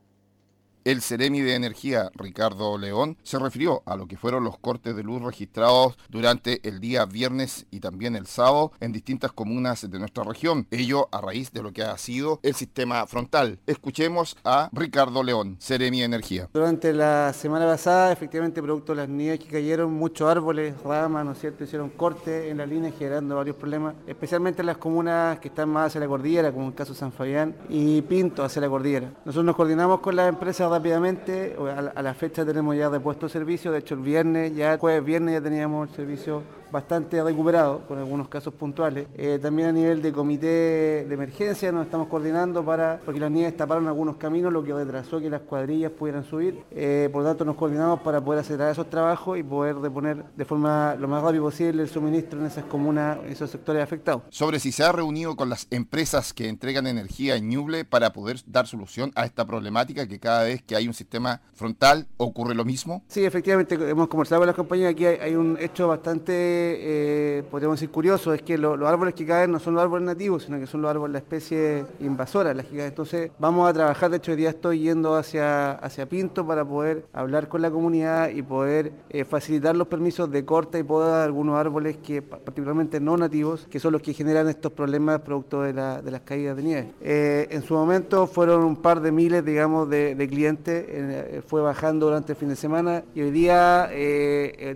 El 0.85 1.01
Ceremi 1.01 1.41
de 1.41 1.55
Energía, 1.55 2.11
Ricardo 2.15 2.77
León, 2.77 3.17
se 3.23 3.39
refirió 3.39 3.83
a 3.87 3.95
lo 3.95 4.09
que 4.09 4.17
fueron 4.17 4.43
los 4.43 4.59
cortes 4.59 4.97
de 4.97 5.05
luz 5.05 5.23
registrados 5.23 5.97
durante 6.09 6.67
el 6.69 6.81
día 6.81 7.07
viernes 7.07 7.67
y 7.71 7.79
también 7.79 8.17
el 8.17 8.27
sábado 8.27 8.73
en 8.81 8.91
distintas 8.91 9.31
comunas 9.31 9.89
de 9.89 9.99
nuestra 10.01 10.25
región. 10.25 10.67
Ello 10.73 11.09
a 11.13 11.21
raíz 11.21 11.53
de 11.53 11.63
lo 11.63 11.73
que 11.73 11.85
ha 11.85 11.97
sido 11.99 12.41
el 12.43 12.55
sistema 12.55 13.07
frontal. 13.07 13.61
Escuchemos 13.67 14.37
a 14.45 14.71
Ricardo 14.73 15.23
León, 15.23 15.57
Ceremi 15.61 16.01
de 16.01 16.05
Energía. 16.05 16.49
Durante 16.53 16.93
la 16.93 17.33
semana 17.33 17.67
pasada, 17.67 18.11
efectivamente, 18.11 18.61
producto 18.61 18.91
de 18.91 19.03
las 19.03 19.09
nieves 19.09 19.39
que 19.39 19.47
cayeron, 19.47 19.93
muchos 19.93 20.29
árboles, 20.29 20.75
ramas, 20.83 21.25
¿no 21.25 21.31
es 21.31 21.39
cierto?, 21.39 21.63
hicieron 21.63 21.91
cortes 21.91 22.51
en 22.51 22.59
la 22.59 22.67
línea 22.67 22.91
generando 22.91 23.37
varios 23.37 23.55
problemas, 23.55 23.95
especialmente 24.09 24.63
en 24.63 24.67
las 24.67 24.79
comunas 24.79 25.39
que 25.39 25.47
están 25.47 25.69
más 25.69 25.87
hacia 25.87 26.01
la 26.01 26.09
cordillera, 26.09 26.51
como 26.51 26.67
el 26.67 26.75
caso 26.75 26.93
San 26.93 27.13
Fabián 27.13 27.55
y 27.69 28.03
Pinto 28.03 28.43
hacia 28.43 28.61
la 28.61 28.69
cordillera. 28.69 29.13
Nosotros 29.25 29.45
nos 29.45 29.55
coordinamos 29.55 30.01
con 30.01 30.17
las 30.17 30.29
empresas 30.29 30.72
rápidamente. 30.73 31.57
A 31.97 32.03
la, 32.03 32.15
fecha 32.15 32.45
tenemos 32.45 32.77
ya 32.77 32.89
repuesto 32.89 33.29
servicio. 33.29 33.71
De 33.71 33.79
hecho, 33.79 33.95
el 33.95 34.01
viernes, 34.01 34.55
ya 34.55 34.73
el 34.73 34.79
jueves 34.79 35.05
viernes 35.05 35.35
ya 35.35 35.41
teníamos 35.41 35.89
el 35.89 35.95
servicio 35.95 36.43
bastante 36.73 37.23
recuperado, 37.23 37.87
con 37.87 37.99
algunos 37.99 38.29
casos 38.29 38.55
puntuales. 38.55 39.07
Eh, 39.15 39.39
también 39.41 39.69
a 39.69 39.73
nivel 39.73 40.03
de 40.03 40.13
comité 40.13 41.05
de 41.07 41.15
emergencia 41.15 41.71
nos 41.71 41.85
estamos 41.85 42.09
coordinando 42.09 42.65
para, 42.65 43.01
porque 43.05 43.21
las 43.21 43.31
nieves 43.31 43.57
taparon 43.57 43.87
algunos 43.87 44.17
caminos, 44.17 44.53
lo 44.53 44.65
que 44.65 44.73
retrasó 44.73 45.21
que 45.21 45.31
las 45.31 45.43
cuadrillas 45.43 45.93
pudieran 45.93 46.25
subir. 46.25 46.65
Eh, 46.71 47.09
por 47.13 47.23
lo 47.23 47.29
tanto, 47.29 47.45
nos 47.45 47.57
coordinamos 47.57 48.01
para 48.01 48.21
poder 48.21 48.41
acelerar 48.41 48.73
esos 48.73 48.89
trabajos 48.89 49.39
y 49.39 49.43
poder 49.43 49.77
reponer 49.77 50.25
de 50.35 50.45
forma 50.45 50.97
lo 50.99 51.07
más 51.07 51.23
rápido 51.23 51.45
posible 51.45 51.83
el 51.83 51.89
suministro 51.89 52.41
en 52.41 52.47
esas 52.47 52.65
comunas, 52.65 53.19
esos 53.29 53.51
sectores 53.51 53.83
afectados. 53.83 54.23
Sobre 54.31 54.59
si 54.59 54.73
se 54.73 54.83
ha 54.83 54.93
reunido 54.93 55.37
con 55.37 55.51
las 55.51 55.67
empresas 55.71 56.33
que 56.33 56.49
entregan 56.49 56.87
energía 56.87 57.37
en 57.37 57.49
Ñuble 57.49 57.85
para 57.85 58.13
poder 58.13 58.39
dar 58.47 58.67
solución 58.67 59.13
a 59.15 59.27
esta 59.27 59.45
problemática 59.45 60.09
que 60.09 60.19
cada 60.19 60.45
vez 60.45 60.63
que 60.63 60.77
hay 60.77 60.89
un 60.89 60.95
sistema 60.95 61.41
frontal 61.53 62.07
ocurre 62.17 62.55
lo 62.55 62.65
mismo. 62.65 63.03
Sí, 63.09 63.25
efectivamente, 63.25 63.75
hemos 63.75 64.09
conversado 64.09 64.41
con 64.41 64.47
las 64.47 64.57
compañías, 64.57 64.93
aquí 64.93 65.05
hay, 65.05 65.35
un 65.35 65.59
hecho 65.61 65.89
bastante, 65.89 66.33
eh, 66.81 67.43
podríamos 67.51 67.79
decir, 67.79 67.91
curioso, 67.91 68.33
es 68.33 68.43
que 68.43 68.59
los 68.59 68.81
árboles 68.83 69.15
que 69.15 69.27
caen 69.27 69.53
no 69.53 69.59
son 69.59 69.75
los 69.75 69.83
árboles 69.83 70.07
nativos, 70.07 70.45
sino 70.45 70.59
que 70.59 70.67
son 70.67 70.83
los 70.83 70.91
árboles 70.91 71.13
la 71.13 71.19
especie 71.19 71.85
invasora, 72.01 72.55
las 72.55 72.67
que 72.67 72.77
caen. 72.77 72.89
Entonces, 72.89 73.31
vamos 73.39 73.69
a 73.69 73.73
trabajar, 73.73 74.11
de 74.11 74.17
hecho, 74.17 74.33
hoy 74.33 74.37
día 74.39 74.51
estoy 74.51 74.81
yendo 74.81 75.15
hacia, 75.15 75.73
hacia 75.73 76.07
Pinto 76.07 76.47
para 76.47 76.65
poder 76.65 77.05
hablar 77.13 77.49
con 77.49 77.63
la 77.63 77.71
comunidad 77.71 78.31
y 78.31 78.43
poder 78.43 78.93
eh, 79.11 79.25
facilitar 79.25 79.77
los 79.77 79.89
permisos 79.89 80.31
de 80.31 80.45
corta 80.45 80.79
y 80.79 80.83
poda 80.83 81.19
de 81.19 81.25
algunos 81.25 81.57
árboles 81.59 81.97
que 81.99 82.23
particularmente 82.23 83.01
no 83.01 83.17
nativos, 83.17 83.67
que 83.71 83.79
son 83.79 83.93
los 83.93 84.03
que 84.03 84.15
generan 84.15 84.49
estos 84.49 84.73
problemas 84.73 85.21
producto 85.21 85.63
de, 85.63 85.73
la, 85.73 86.03
de 86.03 86.11
las 86.11 86.23
caídas 86.23 86.57
de 86.57 86.63
nieve. 86.63 86.93
Eh, 87.01 87.49
en 87.51 87.63
su 87.63 87.75
momento 87.75 88.27
fueron 88.27 88.65
un 88.65 88.77
par 88.77 89.01
de 89.01 89.13
miles, 89.13 89.45
digamos, 89.45 89.89
de, 89.89 90.17
clientes, 90.31 90.85
eh, 90.89 91.43
fue 91.47 91.61
bajando 91.61 92.07
durante 92.07 92.33
el 92.33 92.37
fin 92.37 92.49
de 92.49 92.57
semana 92.57 93.03
y 93.15 93.23
hoy 93.23 93.31
día 93.31 93.91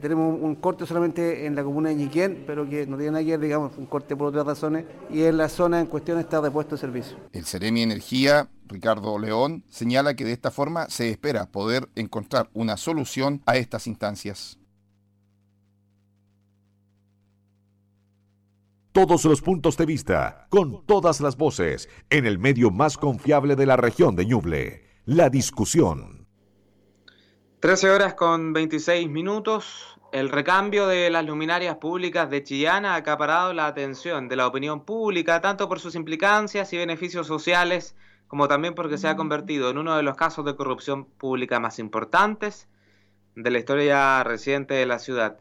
tenemos 0.00 0.38
un, 0.40 0.56
corte 0.56 0.86
solamente 0.86 1.46
en 1.46 1.54
la 1.54 1.62
comuna 1.76 1.90
de 1.90 1.96
Ñiquén, 1.96 2.44
pero 2.46 2.66
que 2.66 2.86
no 2.86 2.96
tiene 2.96 3.12
nada 3.12 3.24
que 3.24 3.32
ver, 3.32 3.40
digamos, 3.40 3.76
un 3.76 3.84
corte 3.84 4.16
por 4.16 4.28
otras 4.28 4.46
razones 4.46 4.86
y 5.10 5.24
en 5.24 5.36
la 5.36 5.50
zona 5.50 5.78
en 5.78 5.86
cuestión 5.86 6.18
está 6.18 6.40
repuesto 6.40 6.74
de 6.74 6.80
servicio. 6.80 7.18
El 7.32 7.44
Ceremi 7.44 7.82
Energía 7.82 8.48
Ricardo 8.66 9.18
León, 9.18 9.62
señala 9.68 10.14
que 10.14 10.24
de 10.24 10.32
esta 10.32 10.50
forma 10.50 10.88
se 10.88 11.10
espera 11.10 11.52
poder 11.52 11.90
encontrar 11.94 12.48
una 12.54 12.78
solución 12.78 13.42
a 13.44 13.58
estas 13.58 13.86
instancias. 13.86 14.58
Todos 18.92 19.26
los 19.26 19.42
puntos 19.42 19.76
de 19.76 19.84
vista, 19.84 20.46
con 20.48 20.86
todas 20.86 21.20
las 21.20 21.36
voces, 21.36 21.90
en 22.08 22.24
el 22.24 22.38
medio 22.38 22.70
más 22.70 22.96
confiable 22.96 23.54
de 23.54 23.66
la 23.66 23.76
región 23.76 24.16
de 24.16 24.24
Ñuble, 24.24 24.86
la 25.04 25.28
discusión. 25.28 26.26
13 27.60 27.90
horas 27.90 28.14
con 28.14 28.52
26 28.52 29.10
minutos. 29.10 29.95
El 30.12 30.28
recambio 30.30 30.86
de 30.86 31.10
las 31.10 31.26
luminarias 31.26 31.76
públicas 31.76 32.30
de 32.30 32.42
Chillán 32.42 32.84
ha 32.84 32.94
acaparado 32.94 33.52
la 33.52 33.66
atención 33.66 34.28
de 34.28 34.36
la 34.36 34.46
opinión 34.46 34.84
pública, 34.84 35.40
tanto 35.40 35.68
por 35.68 35.80
sus 35.80 35.94
implicancias 35.94 36.72
y 36.72 36.78
beneficios 36.78 37.26
sociales 37.26 37.96
como 38.28 38.48
también 38.48 38.74
porque 38.74 38.98
se 38.98 39.08
ha 39.08 39.16
convertido 39.16 39.70
en 39.70 39.78
uno 39.78 39.96
de 39.96 40.02
los 40.02 40.16
casos 40.16 40.44
de 40.44 40.56
corrupción 40.56 41.04
pública 41.04 41.60
más 41.60 41.78
importantes 41.78 42.68
de 43.34 43.50
la 43.50 43.58
historia 43.58 44.22
reciente 44.24 44.74
de 44.74 44.86
la 44.86 44.98
ciudad. 44.98 45.38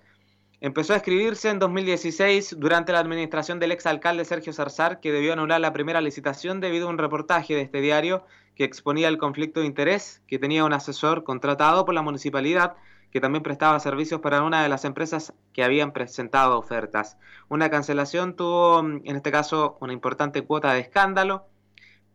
Empezó 0.62 0.94
a 0.94 0.98
escribirse 0.98 1.50
en 1.50 1.60
2016 1.60 2.56
durante 2.60 2.92
la 2.92 3.00
administración 3.00 3.60
del 3.60 3.72
exalcalde 3.72 4.26
Sergio 4.26 4.54
Zarzar, 4.54 5.00
que 5.00 5.12
debió 5.12 5.34
anular 5.34 5.62
la 5.62 5.74
primera 5.74 6.02
licitación 6.02 6.60
debido 6.60 6.88
a 6.88 6.92
un 6.92 6.98
reportaje 6.98 7.54
de 7.54 7.62
este 7.62 7.82
diario 7.82 8.26
que 8.56 8.64
exponía 8.64 9.10
el 9.10 9.18
conflicto 9.18 9.60
de 9.60 9.68
interés 9.68 10.22
que 10.28 10.40
tenía 10.40 10.66
un 10.66 10.74
asesor 10.74 11.24
contratado 11.24 11.86
por 11.86 11.94
la 11.94 12.02
municipalidad 12.02 12.76
que 13.16 13.22
también 13.22 13.44
prestaba 13.44 13.80
servicios 13.80 14.20
para 14.20 14.44
una 14.44 14.62
de 14.62 14.68
las 14.68 14.84
empresas 14.84 15.32
que 15.54 15.64
habían 15.64 15.94
presentado 15.94 16.60
ofertas. 16.60 17.18
Una 17.48 17.70
cancelación 17.70 18.36
tuvo, 18.36 18.82
en 18.82 19.16
este 19.16 19.32
caso, 19.32 19.78
una 19.80 19.94
importante 19.94 20.42
cuota 20.42 20.74
de 20.74 20.82
escándalo 20.82 21.46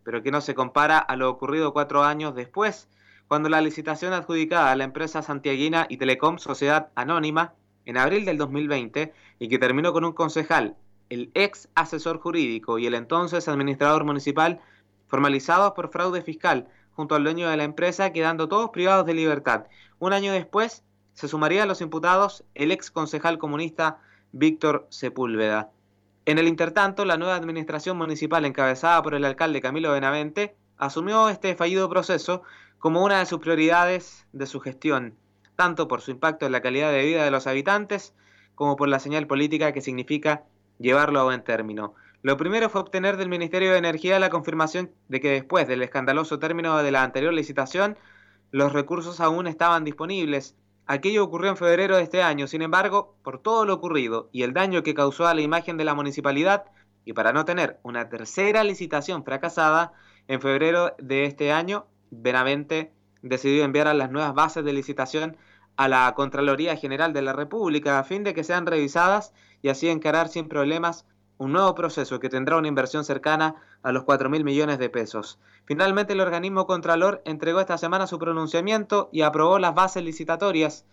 pero 0.02 0.22
que 0.22 0.30
no 0.30 0.42
se 0.42 0.54
compara 0.54 0.98
a 0.98 1.16
lo 1.16 1.30
ocurrido 1.30 1.72
cuatro 1.72 2.02
años 2.02 2.34
después, 2.34 2.86
cuando 3.28 3.48
la 3.48 3.62
licitación 3.62 4.12
adjudicada 4.12 4.70
a 4.70 4.76
la 4.76 4.84
empresa 4.84 5.22
santiaguina 5.22 5.86
y 5.88 5.96
Telecom 5.96 6.36
Sociedad 6.36 6.90
Anónima 6.94 7.54
en 7.86 7.96
abril 7.96 8.26
del 8.26 8.36
2020 8.36 9.14
y 9.38 9.48
que 9.48 9.58
terminó 9.58 9.94
con 9.94 10.04
un 10.04 10.12
concejal, 10.12 10.76
el 11.08 11.30
ex 11.32 11.70
asesor 11.74 12.18
jurídico 12.18 12.78
y 12.78 12.86
el 12.86 12.94
entonces 12.94 13.48
administrador 13.48 14.04
municipal 14.04 14.60
formalizados 15.08 15.72
por 15.72 15.90
fraude 15.90 16.20
fiscal 16.20 16.68
junto 16.92 17.14
al 17.14 17.24
dueño 17.24 17.48
de 17.48 17.56
la 17.56 17.64
empresa, 17.64 18.12
quedando 18.12 18.48
todos 18.48 18.68
privados 18.68 19.06
de 19.06 19.14
libertad. 19.14 19.64
Un 19.98 20.12
año 20.12 20.32
después 20.32 20.84
se 21.20 21.28
sumaría 21.28 21.64
a 21.64 21.66
los 21.66 21.82
imputados 21.82 22.44
el 22.54 22.72
ex 22.72 22.90
concejal 22.90 23.36
comunista 23.36 23.98
Víctor 24.32 24.86
Sepúlveda. 24.88 25.70
En 26.24 26.38
el 26.38 26.48
intertanto, 26.48 27.04
la 27.04 27.18
nueva 27.18 27.34
administración 27.34 27.98
municipal 27.98 28.46
encabezada 28.46 29.02
por 29.02 29.12
el 29.12 29.26
alcalde 29.26 29.60
Camilo 29.60 29.92
Benavente 29.92 30.56
asumió 30.78 31.28
este 31.28 31.54
fallido 31.54 31.90
proceso 31.90 32.42
como 32.78 33.04
una 33.04 33.18
de 33.18 33.26
sus 33.26 33.38
prioridades 33.38 34.26
de 34.32 34.46
su 34.46 34.60
gestión, 34.60 35.14
tanto 35.56 35.88
por 35.88 36.00
su 36.00 36.10
impacto 36.10 36.46
en 36.46 36.52
la 36.52 36.62
calidad 36.62 36.90
de 36.90 37.04
vida 37.04 37.22
de 37.22 37.30
los 37.30 37.46
habitantes 37.46 38.14
como 38.54 38.76
por 38.76 38.88
la 38.88 38.98
señal 38.98 39.26
política 39.26 39.72
que 39.72 39.82
significa 39.82 40.44
llevarlo 40.78 41.20
a 41.20 41.24
buen 41.24 41.44
término. 41.44 41.92
Lo 42.22 42.38
primero 42.38 42.70
fue 42.70 42.80
obtener 42.80 43.18
del 43.18 43.28
Ministerio 43.28 43.72
de 43.72 43.78
Energía 43.78 44.18
la 44.18 44.30
confirmación 44.30 44.90
de 45.08 45.20
que 45.20 45.32
después 45.32 45.68
del 45.68 45.82
escandaloso 45.82 46.38
término 46.38 46.82
de 46.82 46.90
la 46.90 47.02
anterior 47.02 47.34
licitación, 47.34 47.98
los 48.52 48.72
recursos 48.72 49.20
aún 49.20 49.46
estaban 49.46 49.84
disponibles 49.84 50.56
Aquello 50.92 51.22
ocurrió 51.22 51.50
en 51.50 51.56
febrero 51.56 51.96
de 51.96 52.02
este 52.02 52.20
año, 52.20 52.48
sin 52.48 52.62
embargo, 52.62 53.14
por 53.22 53.40
todo 53.40 53.64
lo 53.64 53.74
ocurrido 53.74 54.28
y 54.32 54.42
el 54.42 54.52
daño 54.52 54.82
que 54.82 54.92
causó 54.92 55.28
a 55.28 55.34
la 55.34 55.40
imagen 55.40 55.76
de 55.76 55.84
la 55.84 55.94
municipalidad, 55.94 56.64
y 57.04 57.12
para 57.12 57.32
no 57.32 57.44
tener 57.44 57.78
una 57.84 58.08
tercera 58.08 58.64
licitación 58.64 59.22
fracasada, 59.22 59.92
en 60.26 60.40
febrero 60.40 60.96
de 60.98 61.26
este 61.26 61.52
año, 61.52 61.86
Benavente 62.10 62.92
decidió 63.22 63.62
enviar 63.62 63.86
a 63.86 63.94
las 63.94 64.10
nuevas 64.10 64.34
bases 64.34 64.64
de 64.64 64.72
licitación 64.72 65.36
a 65.76 65.86
la 65.86 66.12
Contraloría 66.16 66.74
General 66.74 67.12
de 67.12 67.22
la 67.22 67.34
República 67.34 68.00
a 68.00 68.02
fin 68.02 68.24
de 68.24 68.34
que 68.34 68.42
sean 68.42 68.66
revisadas 68.66 69.32
y 69.62 69.68
así 69.68 69.88
encarar 69.88 70.26
sin 70.26 70.48
problemas 70.48 71.06
un 71.40 71.52
nuevo 71.52 71.74
proceso 71.74 72.20
que 72.20 72.28
tendrá 72.28 72.58
una 72.58 72.68
inversión 72.68 73.02
cercana 73.02 73.54
a 73.82 73.92
los 73.92 74.04
4 74.04 74.28
mil 74.28 74.44
millones 74.44 74.78
de 74.78 74.90
pesos. 74.90 75.38
Finalmente, 75.64 76.12
el 76.12 76.20
organismo 76.20 76.66
Contralor 76.66 77.22
entregó 77.24 77.60
esta 77.60 77.78
semana 77.78 78.06
su 78.06 78.18
pronunciamiento 78.18 79.08
y 79.10 79.22
aprobó 79.22 79.58
las 79.58 79.74
bases 79.74 80.04
licitatorias. 80.04 80.84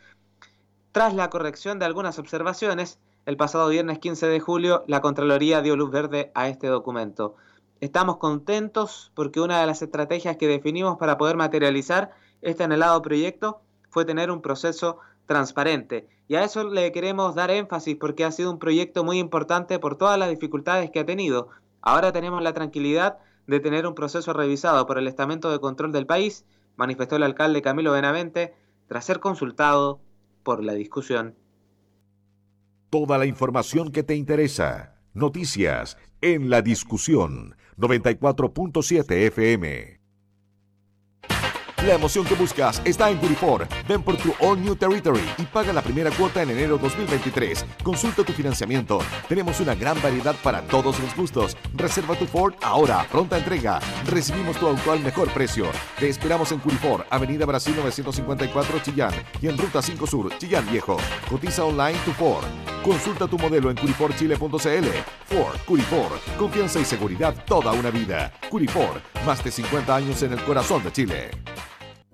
Tras 0.94 1.14
la 1.14 1.30
corrección 1.30 1.80
de 1.80 1.86
algunas 1.86 2.18
observaciones, 2.18 2.98
el 3.26 3.36
pasado 3.36 3.68
viernes 3.68 4.00
15 4.00 4.26
de 4.28 4.40
julio, 4.40 4.86
la 4.88 5.02
Contraloría 5.02 5.62
dio 5.62 5.76
luz 5.76 5.92
verde 5.92 6.32
a 6.34 6.48
este 6.48 6.68
documento. 6.68 7.36
Estamos 7.82 8.16
contentos 8.16 9.12
porque 9.16 9.42
una 9.42 9.60
de 9.60 9.68
las 9.68 9.82
estrategias 9.82 10.38
que 10.38 10.48
definimos 10.48 10.98
para 10.98 11.18
poder 11.18 11.36
materializar 11.36 12.12
este 12.42 12.64
anhelado 12.64 13.02
proyecto 13.02 13.60
fue 13.90 14.06
tener 14.06 14.32
un 14.32 14.42
proceso 14.42 15.00
transparente. 15.28 16.08
Y 16.28 16.36
a 16.36 16.44
eso 16.44 16.64
le 16.64 16.92
queremos 16.92 17.36
dar 17.36 17.52
énfasis 17.52 17.96
porque 17.96 18.26
ha 18.26 18.32
sido 18.32 18.52
un 18.52 18.60
proyecto 18.60 19.04
muy 19.04 19.20
importante 19.20 19.78
por 19.78 19.98
todas 19.98 20.18
las 20.18 20.30
dificultades 20.30 20.90
que 20.90 21.00
ha 21.00 21.06
tenido. 21.06 21.50
Ahora 21.82 22.12
tenemos 22.12 22.42
la 22.42 22.54
tranquilidad 22.54 23.20
de 23.46 23.60
tener 23.60 23.86
un 23.86 23.96
proceso 23.96 24.34
revisado 24.34 24.86
por 24.88 24.98
el 24.98 25.08
estamento 25.08 25.52
de 25.52 25.60
control 25.60 25.92
del 25.92 26.06
país, 26.06 26.46
manifestó 26.76 27.16
el 27.16 27.24
alcalde 27.24 27.62
Camilo 27.62 27.92
Benavente, 27.92 28.54
tras 28.88 29.06
ser 29.06 29.20
consultado 29.20 30.00
por 30.44 30.64
la 30.64 30.74
discusión. 30.74 31.36
Toda 32.90 33.18
la 33.18 33.26
información 33.26 33.92
que 33.92 34.04
te 34.04 34.16
interesa. 34.16 34.96
Noticias 35.14 35.98
en 36.22 36.50
la 36.50 36.62
discusión 36.62 37.56
94.7 37.78 39.28
FM. 39.28 39.97
La 41.88 41.94
emoción 41.94 42.26
que 42.26 42.36
buscas 42.36 42.82
está 42.84 43.10
en 43.10 43.18
Curifor. 43.18 43.66
Ven 43.88 44.04
por 44.04 44.18
tu 44.18 44.34
All 44.42 44.62
New 44.62 44.76
Territory 44.76 45.22
y 45.38 45.44
paga 45.44 45.72
la 45.72 45.82
primera 45.82 46.12
cuota 46.12 46.44
en 46.44 46.50
enero 46.50 46.78
2023. 46.78 47.66
Consulta 47.82 48.26
tu 48.26 48.34
financiamiento. 48.34 49.00
Tenemos 49.30 49.62
una 49.62 49.74
gran 49.74 50.02
variedad 50.02 50.36
para 50.44 50.64
todos 50.64 51.00
los 51.00 51.16
gustos. 51.16 51.56
Reserva 51.76 52.16
tu 52.16 52.26
Ford 52.26 52.56
ahora, 52.62 53.08
pronta 53.10 53.38
entrega. 53.38 53.80
Recibimos 54.06 54.58
tu 54.58 54.68
auto 54.68 54.92
al 54.92 55.00
mejor 55.00 55.30
precio. 55.30 55.68
Te 55.98 56.10
esperamos 56.10 56.52
en 56.52 56.60
Curifor, 56.60 57.06
Avenida 57.10 57.46
Brasil 57.46 57.74
954 57.78 58.80
Chillán 58.80 59.14
y 59.42 59.48
en 59.48 59.58
Ruta 59.58 59.82
5 59.82 60.06
Sur, 60.08 60.38
Chillán 60.40 60.70
Viejo. 60.70 60.98
Cotiza 61.30 61.64
online 61.64 61.98
tu 62.04 62.12
Ford. 62.12 62.44
Consulta 62.84 63.30
tu 63.30 63.38
modelo 63.38 63.70
en 63.72 63.78
curiforchile.cl. 63.78 64.88
Ford, 65.24 65.58
Curifor, 65.66 66.20
confianza 66.38 66.82
y 66.82 66.84
seguridad 66.84 67.46
toda 67.46 67.72
una 67.72 67.92
vida. 67.92 68.34
Curifor, 68.50 69.02
más 69.26 69.42
de 69.42 69.52
50 69.52 69.96
años 69.96 70.22
en 70.24 70.34
el 70.34 70.44
corazón 70.44 70.84
de 70.84 70.92
Chile. 70.92 71.32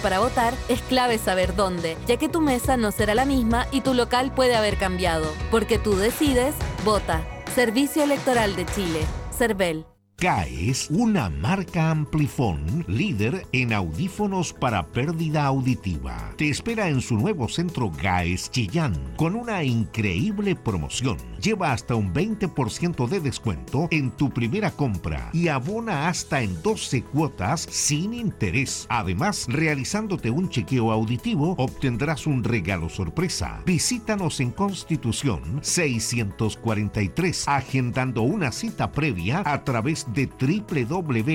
para 0.00 0.18
votar 0.18 0.54
es 0.68 0.80
clave 0.82 1.18
saber 1.18 1.54
dónde, 1.56 1.96
ya 2.06 2.16
que 2.16 2.28
tu 2.28 2.40
mesa 2.40 2.76
no 2.76 2.92
será 2.92 3.14
la 3.14 3.24
misma 3.24 3.66
y 3.72 3.80
tu 3.80 3.94
local 3.94 4.32
puede 4.34 4.56
haber 4.56 4.76
cambiado. 4.76 5.26
Porque 5.50 5.78
tú 5.78 5.96
decides, 5.96 6.54
vota. 6.84 7.26
Servicio 7.54 8.04
Electoral 8.04 8.54
de 8.56 8.66
Chile. 8.66 9.00
CERVEL. 9.36 9.95
CAES, 10.18 10.88
una 10.88 11.28
marca 11.28 11.90
Amplifon 11.90 12.86
líder 12.88 13.46
en 13.52 13.74
audífonos 13.74 14.54
para 14.54 14.86
pérdida 14.86 15.44
auditiva. 15.44 16.32
Te 16.38 16.48
espera 16.48 16.88
en 16.88 17.02
su 17.02 17.18
nuevo 17.18 17.48
centro 17.48 17.90
GAES 17.90 18.50
Chillán 18.50 18.94
con 19.16 19.36
una 19.36 19.62
increíble 19.62 20.56
promoción. 20.56 21.18
Lleva 21.42 21.72
hasta 21.72 21.96
un 21.96 22.14
20% 22.14 23.06
de 23.06 23.20
descuento 23.20 23.88
en 23.90 24.10
tu 24.10 24.30
primera 24.30 24.70
compra 24.70 25.28
y 25.34 25.48
abona 25.48 26.08
hasta 26.08 26.40
en 26.40 26.62
12 26.62 27.02
cuotas 27.02 27.60
sin 27.70 28.14
interés. 28.14 28.86
Además, 28.88 29.44
realizándote 29.50 30.30
un 30.30 30.48
chequeo 30.48 30.92
auditivo, 30.92 31.54
obtendrás 31.58 32.26
un 32.26 32.42
regalo 32.42 32.88
sorpresa. 32.88 33.60
Visítanos 33.66 34.40
en 34.40 34.50
Constitución 34.50 35.60
643, 35.60 37.48
agendando 37.48 38.22
una 38.22 38.50
cita 38.50 38.90
previa 38.92 39.42
a 39.44 39.62
través 39.62 40.05
de 40.12 40.28
www.caes.cl. 40.38 41.26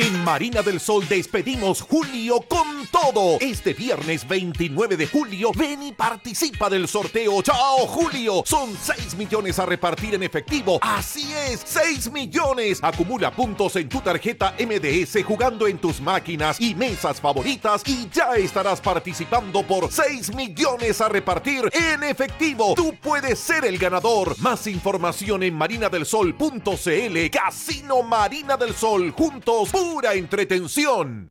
En 0.01 0.23
Marina 0.23 0.63
del 0.63 0.79
Sol 0.79 1.09
despedimos 1.09 1.83
julio 1.83 2.41
con 2.43 2.87
todo. 2.87 3.37
Este 3.41 3.75
viernes 3.75 4.29
29 4.29 4.97
de 4.97 5.09
julio, 5.09 5.51
ven 5.57 5.83
y 5.83 5.91
participa 5.91 6.71
del 6.71 6.87
sorteo. 6.87 7.43
¡Chao, 7.43 7.79
Julio! 7.79 8.45
Son 8.47 8.79
6 8.81 9.17
millones 9.17 9.59
a 9.59 9.67
repartir 9.67 10.15
en 10.15 10.23
efectivo. 10.23 10.79
Así 10.83 11.33
es, 11.51 11.63
6 11.65 12.13
millones. 12.13 12.79
Acumula 12.81 13.33
puntos 13.33 13.75
en 13.75 13.89
tu 13.89 14.01
tarjeta 14.01 14.55
MDS 14.61 15.25
jugando 15.25 15.67
en 15.67 15.79
tus 15.79 16.01
máquinas 16.01 16.61
y 16.61 16.77
mesas 16.77 17.21
favoritas 17.21 17.83
y 17.85 18.09
ya 18.09 18.37
estarás 18.37 18.81
participando 18.81 19.65
por 19.65 19.91
6 19.91 20.33
millones 20.37 21.01
a 21.01 21.09
repartir 21.09 21.69
en 21.73 22.05
efectivo. 22.05 22.75
Tú 22.77 22.95
puedes 23.03 23.37
ser 23.41 23.65
el 23.65 23.77
ganador. 23.79 24.39
Más 24.39 24.69
información 24.69 25.43
en 25.43 25.55
marinadelsol.cl. 25.55 27.31
Casino 27.33 28.05
Marina 28.05 28.57
del 28.57 28.77
Sol. 28.77 29.11
Juntos 29.11 29.73
pura 29.93 30.15
entretención. 30.15 31.31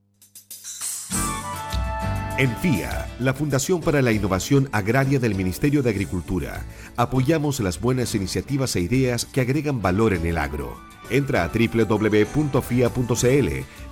En 2.37 2.55
FIA, 2.57 3.07
la 3.19 3.33
Fundación 3.33 3.81
para 3.81 4.01
la 4.01 4.11
Innovación 4.11 4.69
Agraria 4.71 5.19
del 5.19 5.35
Ministerio 5.35 5.81
de 5.81 5.89
Agricultura, 5.89 6.65
apoyamos 6.95 7.59
las 7.59 7.79
buenas 7.79 8.13
iniciativas 8.15 8.75
e 8.75 8.81
ideas 8.81 9.25
que 9.25 9.41
agregan 9.41 9.81
valor 9.81 10.13
en 10.13 10.25
el 10.25 10.37
agro. 10.37 10.79
Entra 11.09 11.43
a 11.43 11.49
www.fia.cl 11.49 12.69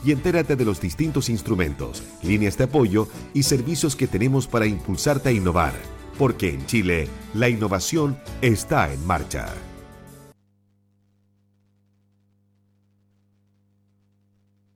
y 0.04 0.12
entérate 0.12 0.56
de 0.56 0.65
los 0.65 0.82
distintos 0.82 1.30
instrumentos, 1.30 2.04
líneas 2.21 2.58
de 2.58 2.65
apoyo 2.65 3.08
y 3.34 3.43
servicios 3.43 3.95
que 3.95 4.08
tenemos 4.08 4.47
para 4.47 4.65
impulsarte 4.65 5.30
a 5.30 5.32
innovar, 5.32 5.73
porque 6.17 6.49
en 6.49 6.65
Chile 6.65 7.08
la 7.34 7.49
innovación 7.49 8.19
está 8.41 8.91
en 8.91 9.06
marcha. 9.06 9.54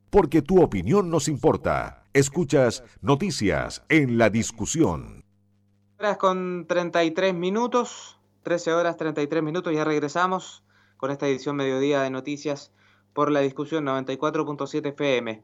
Porque 0.09 0.41
tu 0.41 0.61
opinión 0.61 1.09
nos 1.09 1.27
importa. 1.27 2.03
Escuchas 2.13 2.83
Noticias 3.01 3.83
en 3.89 4.17
la 4.17 4.29
Discusión. 4.29 5.23
Horas 5.99 6.17
con 6.17 6.65
33 6.67 7.33
minutos, 7.33 8.19
13 8.43 8.73
horas 8.73 8.97
33 8.97 9.43
minutos, 9.43 9.73
ya 9.73 9.83
regresamos 9.83 10.63
con 10.97 11.11
esta 11.11 11.27
edición 11.27 11.55
mediodía 11.55 12.01
de 12.01 12.09
Noticias 12.09 12.71
por 13.13 13.31
la 13.31 13.41
Discusión 13.41 13.85
94.7 13.85 14.87
FM. 14.87 15.43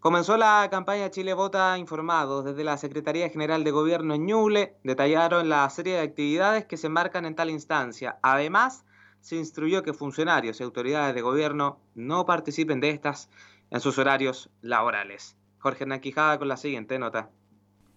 Comenzó 0.00 0.36
la 0.36 0.68
campaña 0.70 1.10
Chile 1.10 1.34
Vota 1.34 1.76
Informados. 1.78 2.44
Desde 2.44 2.64
la 2.64 2.76
Secretaría 2.76 3.28
General 3.28 3.64
de 3.64 3.70
Gobierno 3.72 4.14
en 4.14 4.26
Ñuble 4.26 4.76
detallaron 4.84 5.48
la 5.48 5.68
serie 5.70 5.94
de 5.94 6.02
actividades 6.02 6.64
que 6.66 6.76
se 6.76 6.88
marcan 6.88 7.24
en 7.24 7.34
tal 7.34 7.50
instancia. 7.50 8.18
Además, 8.22 8.84
se 9.20 9.34
instruyó 9.34 9.82
que 9.82 9.92
funcionarios 9.92 10.60
y 10.60 10.62
autoridades 10.62 11.14
de 11.14 11.22
gobierno 11.22 11.80
no 11.96 12.26
participen 12.26 12.78
de 12.78 12.90
estas 12.90 13.28
en 13.70 13.80
sus 13.80 13.98
horarios 13.98 14.50
laborales. 14.62 15.36
Jorge 15.58 15.84
Hernán 15.84 16.00
con 16.38 16.48
la 16.48 16.56
siguiente 16.56 16.98
nota. 16.98 17.30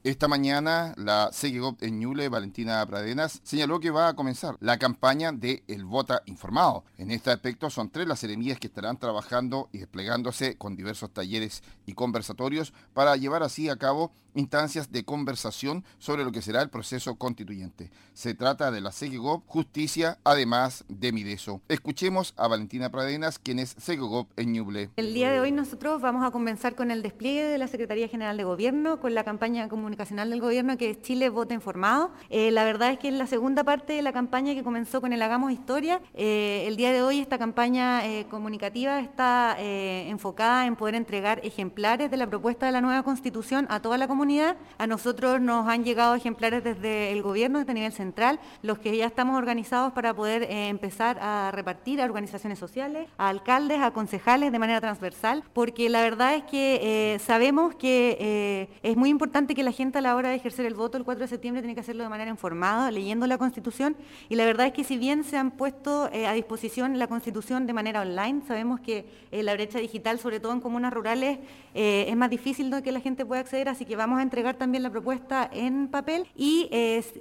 Esta 0.02 0.30
mañana 0.30 0.94
la 0.96 1.30
CGGOP 1.34 1.84
en 1.84 2.00
Ñuble, 2.00 2.30
Valentina 2.30 2.86
Pradenas, 2.86 3.42
señaló 3.44 3.82
que 3.82 3.92
va 3.92 4.08
a 4.08 4.16
comenzar 4.16 4.56
la 4.62 4.80
campaña 4.80 5.34
de 5.34 5.62
El 5.68 5.84
Vota 5.84 6.22
Informado. 6.26 6.86
En 6.98 7.12
este 7.12 7.32
aspecto 7.32 7.70
son 7.70 7.90
tres 7.90 8.08
las 8.08 8.20
seremías 8.20 8.60
que 8.60 8.68
estarán 8.68 8.98
trabajando 8.98 9.68
y 9.74 9.80
desplegándose 9.80 10.58
con 10.58 10.78
diversos 10.78 11.12
talleres 11.12 11.64
y 11.86 11.96
conversatorios 11.96 12.74
para 12.94 13.18
llevar 13.18 13.44
así 13.44 13.68
a 13.68 13.76
cabo 13.76 14.14
instancias 14.34 14.92
de 14.92 15.04
conversación 15.04 15.84
sobre 15.98 16.24
lo 16.24 16.32
que 16.32 16.42
será 16.42 16.62
el 16.62 16.70
proceso 16.70 17.16
constituyente. 17.16 17.92
Se 18.14 18.34
trata 18.34 18.72
de 18.72 18.82
la 18.82 18.92
CGGOP 18.92 19.44
Justicia, 19.48 20.20
además 20.24 20.86
de 20.88 21.12
Mideso. 21.12 21.62
Escuchemos 21.68 22.34
a 22.38 22.48
Valentina 22.48 22.90
Pradenas, 22.90 23.40
quien 23.40 23.60
es 23.60 23.76
CGGOP 23.76 24.30
en 24.38 24.54
Ñuble. 24.54 24.90
El 24.98 25.14
día 25.14 25.32
de 25.32 25.40
hoy 25.40 25.52
nosotros 25.52 26.02
vamos 26.02 26.26
a 26.26 26.32
comenzar 26.32 26.76
con 26.76 26.92
el 26.92 27.02
despliegue 27.02 27.44
de 27.44 27.58
la 27.58 27.68
Secretaría 27.68 28.08
General 28.08 28.38
de 28.38 28.44
Gobierno, 28.44 29.00
con 29.00 29.16
la 29.16 29.24
campaña 29.24 29.68
comunicacional 29.70 30.30
del 30.30 30.42
gobierno 30.42 30.78
que 30.78 30.92
es 30.92 31.02
Chile 31.02 31.30
Vota 31.30 31.54
Informado. 31.54 32.12
Eh, 32.30 32.52
la 32.52 32.64
verdad 32.64 32.92
es 32.92 33.00
que 33.00 33.08
es 33.08 33.14
la 33.14 33.28
segunda 33.28 33.64
parte 33.64 33.94
de 33.94 34.02
la 34.02 34.14
campaña 34.14 34.54
que 34.54 34.64
comenzó 34.64 35.02
con 35.02 35.14
el 35.14 35.22
Hagamos 35.22 35.52
Historia. 35.52 36.02
Eh, 36.14 36.66
el 36.68 36.76
día 36.76 36.92
de 36.92 37.02
hoy 37.02 37.20
esta 37.20 37.38
campaña 37.38 38.04
comunicativa 38.30 39.00
está 39.00 39.58
enfocada 39.60 40.66
en 40.66 40.76
poder 40.76 40.96
entregar 40.96 41.40
ejemplares 41.44 42.12
de 42.12 42.18
la 42.18 42.28
propuesta 42.28 42.66
de 42.66 42.72
la 42.72 42.82
nueva 42.82 43.04
constitución 43.04 43.66
a 43.70 43.82
toda 43.82 43.98
la 43.98 44.08
comunidad. 44.08 44.19
A 44.78 44.88
nosotros 44.88 45.40
nos 45.40 45.68
han 45.68 45.84
llegado 45.84 46.16
ejemplares 46.16 46.64
desde 46.64 47.12
el 47.12 47.22
gobierno, 47.22 47.60
desde 47.60 47.74
nivel 47.74 47.94
central, 47.94 48.40
los 48.62 48.80
que 48.80 48.96
ya 48.96 49.06
estamos 49.06 49.38
organizados 49.38 49.94
para 49.94 50.14
poder 50.14 50.44
empezar 50.50 51.18
a 51.22 51.52
repartir 51.52 52.02
a 52.02 52.06
organizaciones 52.06 52.60
sociales, 52.60 53.08
a 53.18 53.30
alcaldes, 53.30 53.80
a 53.82 53.92
concejales 53.92 54.52
de 54.52 54.60
manera 54.60 54.82
transversal, 54.82 55.44
porque 55.54 55.90
la 55.90 56.02
verdad 56.02 56.36
es 56.36 56.44
que 56.44 57.20
sabemos 57.24 57.76
que 57.76 58.70
es 58.84 58.98
muy 58.98 59.10
importante 59.10 59.56
que 59.56 59.64
la 59.64 59.72
gente 59.72 60.00
a 60.00 60.02
la 60.02 60.16
hora 60.16 60.30
de 60.30 60.36
ejercer 60.36 60.66
el 60.66 60.74
voto 60.74 60.98
el 60.98 61.04
4 61.04 61.22
de 61.22 61.28
septiembre 61.28 61.62
tiene 61.62 61.76
que 61.76 61.82
hacerlo 61.82 62.04
de 62.04 62.10
manera 62.10 62.30
informada, 62.30 62.92
leyendo 62.92 63.28
la 63.28 63.38
Constitución. 63.38 63.96
Y 64.30 64.36
la 64.36 64.46
verdad 64.46 64.68
es 64.68 64.74
que 64.74 64.84
si 64.84 64.98
bien 64.98 65.24
se 65.24 65.38
han 65.38 65.52
puesto 65.52 66.10
eh, 66.12 66.28
a 66.28 66.34
disposición 66.34 66.98
la 66.98 67.08
Constitución 67.08 67.68
de 67.68 67.74
manera 67.74 68.02
online, 68.02 68.42
sabemos 68.48 68.80
que 68.80 69.06
eh, 69.32 69.44
la 69.44 69.54
brecha 69.54 69.80
digital, 69.80 70.20
sobre 70.20 70.40
todo 70.40 70.54
en 70.54 70.62
comunas 70.62 70.94
rurales, 70.94 71.40
eh, 71.76 72.06
es 72.08 72.16
más 72.16 72.30
difícil 72.30 72.72
de 72.72 72.82
que 72.82 72.92
la 72.92 73.00
gente 73.00 73.26
pueda 73.26 73.42
acceder, 73.42 73.70
así 73.70 73.86
que 73.86 73.96
vamos 73.96 74.09
a 74.18 74.24
entregar 74.24 74.56
también 74.56 74.82
la 74.82 74.90
propuesta 74.90 75.48
en 75.52 75.88
papel 75.90 76.26
y 76.36 76.70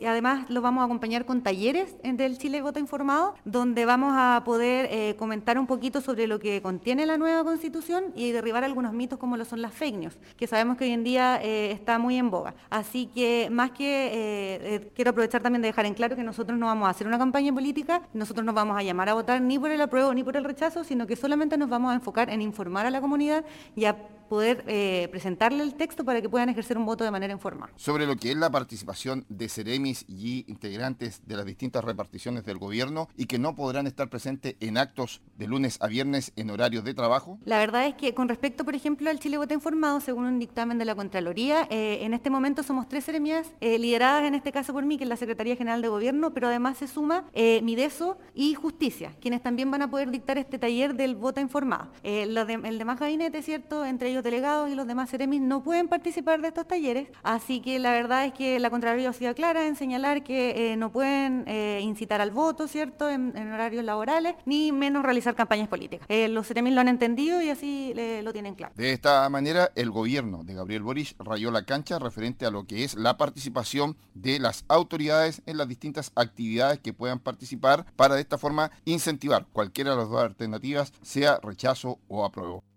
además 0.07 0.49
lo 0.49 0.63
vamos 0.63 0.81
a 0.83 0.85
acompañar 0.85 1.27
con 1.27 1.43
talleres 1.43 1.97
del 2.03 2.39
Chile 2.39 2.63
Voto 2.63 2.79
Informado, 2.79 3.35
donde 3.45 3.85
vamos 3.85 4.15
a 4.17 4.43
poder 4.45 5.17
comentar 5.17 5.59
un 5.59 5.67
poquito 5.67 6.01
sobre 6.01 6.27
lo 6.27 6.39
que 6.39 6.63
contiene 6.63 7.05
la 7.05 7.19
nueva 7.19 7.45
Constitución 7.45 8.05
y 8.15 8.33
derribar 8.33 8.65
algunos 8.65 8.93
mitos 8.93 9.19
como 9.19 9.37
lo 9.37 9.45
son 9.45 9.63
las 9.63 9.75
fake 9.75 9.97
news, 9.97 10.19
que 10.37 10.47
sabemos 10.47 10.77
que 10.77 10.85
hoy 10.85 10.93
en 10.93 11.05
día 11.05 11.37
está 11.43 11.99
muy 11.99 12.17
en 12.17 12.31
boga. 12.31 12.55
Así 12.71 13.07
que 13.07 13.49
más 13.51 13.71
que 13.73 14.07
eh, 14.07 14.59
eh, 14.63 14.93
quiero 14.95 15.11
aprovechar 15.11 15.43
también 15.43 15.63
de 15.63 15.69
dejar 15.69 15.87
en 15.87 15.95
claro 15.95 16.17
que 16.17 16.23
nosotros 16.23 16.59
no 16.59 16.67
vamos 16.67 16.87
a 16.87 16.91
hacer 16.91 17.07
una 17.07 17.19
campaña 17.19 17.53
política, 17.53 18.03
nosotros 18.13 18.45
no 18.45 18.53
vamos 18.53 18.77
a 18.77 18.83
llamar 18.83 19.09
a 19.09 19.15
votar 19.15 19.41
ni 19.41 19.59
por 19.59 19.71
el 19.71 19.81
apruebo 19.81 20.15
ni 20.15 20.23
por 20.23 20.37
el 20.37 20.45
rechazo, 20.45 20.85
sino 20.85 21.07
que 21.07 21.17
solamente 21.17 21.57
nos 21.57 21.69
vamos 21.69 21.93
a 21.93 21.95
enfocar 21.95 22.31
en 22.31 22.43
informar 22.43 22.87
a 22.87 22.91
la 22.91 23.01
comunidad 23.01 23.45
y 23.75 23.85
a 23.85 23.97
poder 24.29 24.65
eh, 24.67 25.09
presentarle 25.11 25.63
el 25.63 25.75
texto 25.75 26.05
para 26.05 26.21
que 26.21 26.29
puedan 26.29 26.49
ejercer 26.49 26.79
un 26.79 26.87
voto 26.87 27.05
de 27.05 27.11
manera 27.11 27.33
informal. 27.33 27.71
Sobre 27.77 28.07
lo 28.07 28.17
que 28.17 28.31
es 28.31 28.37
la 28.37 28.51
participación 28.51 29.25
de 29.29 29.49
Ceremis 29.49 30.05
y 30.09 30.45
integrantes 30.49 31.23
de 31.27 31.37
las 31.37 31.45
distintas 31.45 31.85
reparticiones 31.85 32.45
del 32.45 32.59
gobierno 32.59 33.09
y 33.17 33.27
que 33.27 33.39
no 33.39 33.55
podrán 33.55 33.87
estar 33.87 34.09
presentes 34.09 34.57
en 34.61 34.79
actos 34.79 35.23
de 35.37 35.47
lunes 35.47 35.79
a 35.81 35.87
viernes 35.87 36.33
en 36.37 36.51
horarios 36.51 36.85
de 36.85 36.95
trabajo. 36.95 37.39
La 37.45 37.59
verdad 37.59 37.87
es 37.87 37.95
que 37.95 38.15
con 38.15 38.29
respecto, 38.29 38.65
por 38.65 38.75
ejemplo, 38.75 39.11
al 39.11 39.19
Chile 39.19 39.39
Voto 39.39 39.55
Informado, 39.55 40.01
según 40.01 40.25
un 40.25 40.39
dictamen 40.39 40.79
de 40.79 40.85
la 40.85 40.95
Contraloría, 40.95 41.67
eh, 41.71 41.99
en 42.03 42.15
este 42.15 42.31
momento 42.31 42.63
somos 42.63 42.89
tres 42.89 43.05
Ceremías, 43.05 43.47
eh, 43.61 43.79
lideradas 43.79 44.25
en 44.25 44.35
este 44.35 44.53
caso 44.53 44.73
por 44.73 44.85
mí, 44.85 44.99
que 44.99 45.05
es 45.05 45.11
la 45.11 45.17
Secretaría 45.17 45.57
General 45.57 45.81
de 45.81 45.89
Gobierno, 45.89 46.35
pero 46.35 46.49
además 46.49 46.79
se 46.79 46.89
suma 46.89 47.25
Mideso 47.35 48.19
y 48.35 48.55
Justicia, 48.55 49.13
quienes 49.21 49.43
también 49.43 49.71
van 49.71 49.83
a 49.83 49.91
poder 49.91 50.11
dictar 50.11 50.39
este 50.39 50.59
taller 50.59 50.95
del 50.95 51.15
voto 51.15 51.41
informado. 51.41 51.91
De, 52.03 52.23
el 52.23 52.79
demás 52.79 52.99
gabinete, 52.99 53.43
¿cierto? 53.43 53.85
Entre 53.85 54.11
ellos 54.11 54.18
delegados 54.23 54.71
y 54.71 54.75
los 54.75 54.87
demás 54.87 55.11
seremis 55.11 55.41
no 55.41 55.63
pueden 55.63 55.89
participar 55.89 56.41
de 56.41 56.49
estos 56.49 56.67
talleres, 56.67 57.09
así 57.23 57.61
que 57.61 57.79
la 57.79 57.93
verdad 57.93 58.27
es 58.27 58.33
que 58.33 58.59
la 58.59 58.71
Contraloría 58.71 59.11
ha 59.11 59.13
sido 59.13 59.35
clara 59.35 59.67
en 59.67 59.77
señalar 59.77 60.23
que 60.23 60.73
eh, 60.73 60.77
no 60.77 60.91
pueden 60.91 61.45
eh, 61.47 61.81
incitar 61.83 62.21
al 62.21 62.31
voto, 62.31 62.69
¿cierto?, 62.69 63.09
en, 63.09 63.37
horarios 63.37 63.85
laborales, 63.85 64.35
ni 64.45 64.73
menos 64.73 65.03
realizar 65.03 65.35
campañas 65.35 65.69
políticas. 65.69 66.07
Eh, 66.09 66.29
los 66.29 66.47
seremis 66.47 66.75
lo 66.75 66.81
han 66.81 66.89
entendido 66.89 67.41
y 67.43 67.51
así 67.51 67.95
lo 68.23 68.33
tienen 68.33 68.55
claro. 68.55 68.73
De 68.77 68.93
esta 68.93 69.29
manera, 69.29 69.71
el 69.75 69.91
gobierno 69.91 70.45
de 70.45 70.55
Gabriel 70.55 70.83
Boric 70.83 71.15
rayó 71.19 71.51
la 71.51 71.65
cancha 71.65 71.99
referente 71.99 72.47
a 72.47 72.51
lo 72.51 72.65
que 72.65 72.85
es 72.85 72.95
la 72.95 73.17
participación 73.17 73.97
de 74.15 74.39
las 74.39 74.65
autoridades 74.69 75.43
en 75.47 75.57
las 75.57 75.69
distintas 75.69 76.13
actividades 76.15 76.79
que 76.81 76.93
puedan 76.93 77.19
participar 77.19 77.87
para 77.97 78.15
de 78.15 78.21
esta 78.21 78.39
forma 78.39 78.71
incentivar 78.85 79.47
cualquiera 79.53 79.93
de 79.93 79.97
las 79.97 80.09
dos 80.09 80.23
alternativas, 80.23 80.93
sea 81.03 81.39
rechazo 81.43 81.99
o 82.09 82.25
apruebo. 82.25 82.68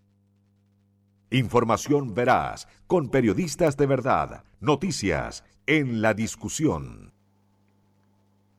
Información 1.34 2.14
veraz, 2.14 2.68
con 2.88 3.10
periodistas 3.10 3.78
de 3.78 3.86
verdad. 3.86 4.44
Noticias 4.60 5.46
en 5.66 6.02
la 6.02 6.14
discusión. 6.14 7.14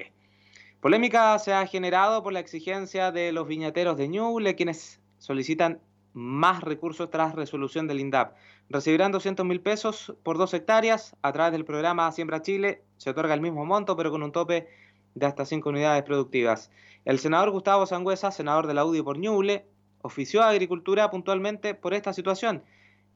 Polémica 0.80 1.38
se 1.40 1.52
ha 1.52 1.68
generado 1.68 2.24
por 2.24 2.32
la 2.32 2.40
exigencia 2.40 3.12
de 3.12 3.34
los 3.34 3.50
viñateros 3.50 3.98
de 3.98 4.08
Ñuble, 4.08 4.56
quienes 4.56 5.02
solicitan 5.18 5.82
más 6.14 6.62
recursos 6.62 7.10
tras 7.10 7.36
resolución 7.36 7.88
del 7.88 8.00
INDAP. 8.00 8.36
Recibirán 8.70 9.12
200 9.12 9.46
mil 9.46 9.62
pesos 9.62 10.14
por 10.24 10.38
dos 10.38 10.54
hectáreas. 10.54 11.16
A 11.22 11.32
través 11.32 11.52
del 11.52 11.66
programa 11.66 12.12
Siembra 12.12 12.42
Chile 12.42 12.84
se 12.98 13.10
otorga 13.10 13.34
el 13.34 13.42
mismo 13.42 13.66
monto, 13.66 13.96
pero 13.96 14.12
con 14.12 14.24
un 14.24 14.32
tope 14.32 14.68
de 15.16 15.26
hasta 15.26 15.46
5 15.46 15.70
unidades 15.70 16.04
productivas. 16.04 16.72
El 17.06 17.20
senador 17.20 17.52
Gustavo 17.52 17.86
Sangüesa, 17.86 18.32
senador 18.32 18.68
de 18.68 18.74
la 18.74 18.86
UDI 18.86 19.02
por 19.02 19.18
Ñuble, 19.18 19.66
ofició 20.02 20.44
Agricultura 20.44 21.12
puntualmente 21.12 21.76
por 21.76 21.94
esta 21.94 22.14
situación. 22.14 22.64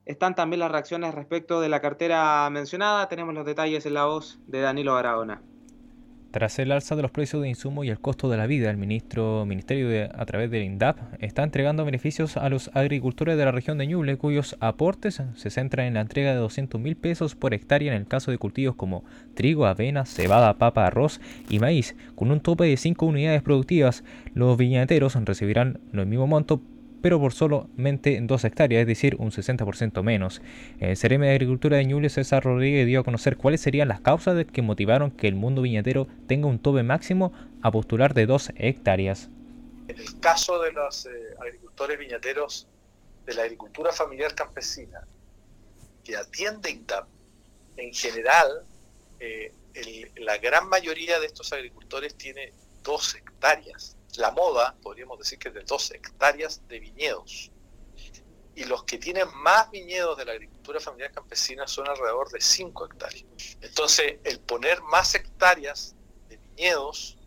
Están 0.05 0.35
también 0.35 0.59
las 0.59 0.71
reacciones 0.71 1.15
respecto 1.15 1.59
de 1.59 1.69
la 1.69 1.81
cartera 1.81 2.49
mencionada. 2.49 3.09
Tenemos 3.09 3.33
los 3.33 3.45
detalles 3.45 3.85
en 3.85 3.93
la 3.93 4.05
voz 4.05 4.39
de 4.47 4.61
Danilo 4.61 4.93
Barahona. 4.93 5.41
Tras 6.37 6.59
el 6.59 6.71
alza 6.71 6.95
de 6.95 7.01
los 7.01 7.09
precios 7.09 7.41
de 7.41 7.49
insumos 7.49 7.83
y 7.83 7.89
el 7.89 7.99
costo 7.99 8.29
de 8.29 8.37
la 8.37 8.45
vida, 8.45 8.69
el 8.69 8.77
ministro, 8.77 9.43
Ministerio 9.47 9.89
de, 9.89 10.03
a 10.03 10.25
través 10.27 10.51
del 10.51 10.65
INDAP 10.65 10.95
está 11.19 11.41
entregando 11.41 11.83
beneficios 11.83 12.37
a 12.37 12.47
los 12.47 12.69
agricultores 12.75 13.39
de 13.39 13.45
la 13.45 13.51
región 13.51 13.79
de 13.79 13.87
Ñuble, 13.87 14.17
cuyos 14.17 14.55
aportes 14.59 15.23
se 15.33 15.49
centran 15.49 15.87
en 15.87 15.95
la 15.95 16.01
entrega 16.01 16.33
de 16.33 16.37
200 16.37 16.79
mil 16.79 16.95
pesos 16.95 17.33
por 17.33 17.55
hectárea 17.55 17.91
en 17.91 18.01
el 18.01 18.07
caso 18.07 18.29
de 18.29 18.37
cultivos 18.37 18.75
como 18.75 19.03
trigo, 19.33 19.65
avena, 19.65 20.05
cebada, 20.05 20.59
papa, 20.59 20.85
arroz 20.85 21.21
y 21.49 21.57
maíz, 21.57 21.95
con 22.13 22.29
un 22.29 22.39
tope 22.39 22.65
de 22.65 22.77
5 22.77 23.03
unidades 23.03 23.41
productivas. 23.41 24.03
Los 24.35 24.57
viñateros 24.57 25.15
recibirán 25.15 25.79
el 25.91 26.05
mismo 26.05 26.27
monto 26.27 26.61
pero 27.07 27.21
por 27.21 27.33
solamente 27.33 28.19
2 28.21 28.43
hectáreas, 28.43 28.81
es 28.81 28.87
decir, 28.87 29.15
un 29.17 29.31
60% 29.31 30.03
menos. 30.03 30.41
El 30.81 30.97
CRM 30.97 31.21
de 31.21 31.31
Agricultura 31.31 31.77
de 31.77 31.85
Ñuble, 31.85 32.09
César 32.09 32.43
Rodríguez, 32.43 32.85
dio 32.85 32.99
a 32.99 33.03
conocer 33.05 33.37
cuáles 33.37 33.61
serían 33.61 33.87
las 33.87 34.01
causas 34.01 34.45
que 34.51 34.61
motivaron 34.61 35.11
que 35.11 35.29
el 35.29 35.35
mundo 35.35 35.61
viñatero 35.61 36.09
tenga 36.27 36.47
un 36.47 36.59
tope 36.59 36.83
máximo 36.83 37.31
a 37.61 37.71
postular 37.71 38.13
de 38.13 38.25
2 38.25 38.51
hectáreas. 38.57 39.29
En 39.87 39.97
el 39.97 40.19
caso 40.19 40.61
de 40.61 40.73
los 40.73 41.05
eh, 41.05 41.09
agricultores 41.39 41.97
viñateros 41.97 42.67
de 43.25 43.35
la 43.35 43.43
agricultura 43.43 43.93
familiar 43.93 44.35
campesina, 44.35 45.07
que 46.03 46.17
atiende 46.17 46.71
INTAP, 46.71 47.07
en 47.77 47.93
general, 47.93 48.65
eh, 49.21 49.53
la 50.17 50.37
gran 50.39 50.67
mayoría 50.67 51.21
de 51.21 51.27
estos 51.27 51.53
agricultores 51.53 52.15
tiene 52.15 52.51
2 52.83 53.15
hectáreas 53.15 53.96
la 54.17 54.31
moda, 54.31 54.75
podríamos 54.81 55.19
decir 55.19 55.39
que 55.39 55.49
es 55.49 55.53
de 55.53 55.63
dos 55.63 55.91
hectáreas 55.91 56.67
de 56.67 56.79
viñedos. 56.79 57.51
Y 58.55 58.63
los 58.63 58.83
que 58.85 58.97
tienen 58.97 59.27
más 59.35 59.69
viñedos 59.69 60.17
de 60.17 60.25
la 60.25 60.31
agricultura 60.31 60.79
familiar 60.79 61.11
campesina 61.11 61.67
son 61.67 61.87
alrededor 61.87 62.29
de 62.31 62.41
5 62.41 62.85
hectáreas. 62.85 63.25
Entonces, 63.61 64.15
el 64.23 64.39
poner 64.39 64.81
más 64.81 65.13
hectáreas 65.13 65.95
de 66.27 66.37
viñedos 66.37 67.17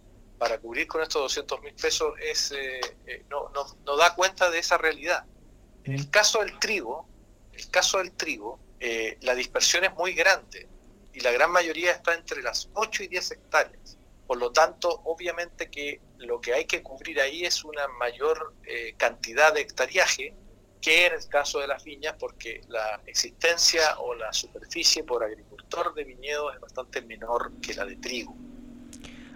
para 0.40 0.59
cubrir 0.59 0.88
con 0.88 1.03
estos 1.03 1.20
200 1.22 1.61
mil 1.61 1.74
pesos 1.74 2.14
es, 2.18 2.50
eh, 2.53 2.81
eh, 3.07 3.24
no, 3.29 3.53
no, 3.85 3.96
da 3.96 4.14
cuenta 4.14 4.50
de 4.50 4.59
esa 4.59 4.79
realidad. 4.79 5.24
En 5.85 5.92
el 5.92 6.11
caso 6.11 6.40
del 6.40 6.59
trigo, 6.59 7.07
el 7.53 7.70
caso 7.70 7.98
del 7.98 8.12
trigo, 8.12 8.59
eh, 8.81 9.18
la 9.20 9.35
dispersión 9.35 9.85
es 9.85 9.92
muy 9.94 10.14
grande 10.14 10.66
y 11.12 11.20
la 11.20 11.31
gran 11.31 11.50
mayoría 11.50 11.92
está 11.92 12.14
entre 12.14 12.42
las 12.42 12.70
8 12.72 13.03
y 13.03 13.09
10 13.09 13.31
hectáreas. 13.33 13.98
Por 14.31 14.38
lo 14.38 14.53
tanto, 14.53 14.88
obviamente 15.07 15.69
que 15.71 16.01
lo 16.19 16.40
que 16.40 16.55
hay 16.55 16.64
que 16.64 16.85
cubrir 16.85 17.21
ahí 17.21 17.45
es 17.45 17.64
una 17.64 17.88
mayor 17.99 18.55
eh, 18.64 18.95
cantidad 18.97 19.53
de 19.53 19.62
hectariaje 19.62 20.33
que 20.81 21.07
en 21.07 21.14
el 21.14 21.29
caso 21.29 21.59
de 21.59 21.66
las 21.66 21.83
viñas, 21.83 22.14
porque 22.16 22.61
la 22.69 23.01
existencia 23.07 23.99
o 23.99 24.14
la 24.14 24.33
superficie 24.33 25.03
por 25.03 25.25
agricultor 25.25 25.93
de 25.95 26.05
viñedos 26.05 26.55
es 26.55 26.61
bastante 26.61 27.03
menor 27.03 27.51
que 27.61 27.75
la 27.75 27.85
de 27.85 27.97
trigo. 27.97 28.37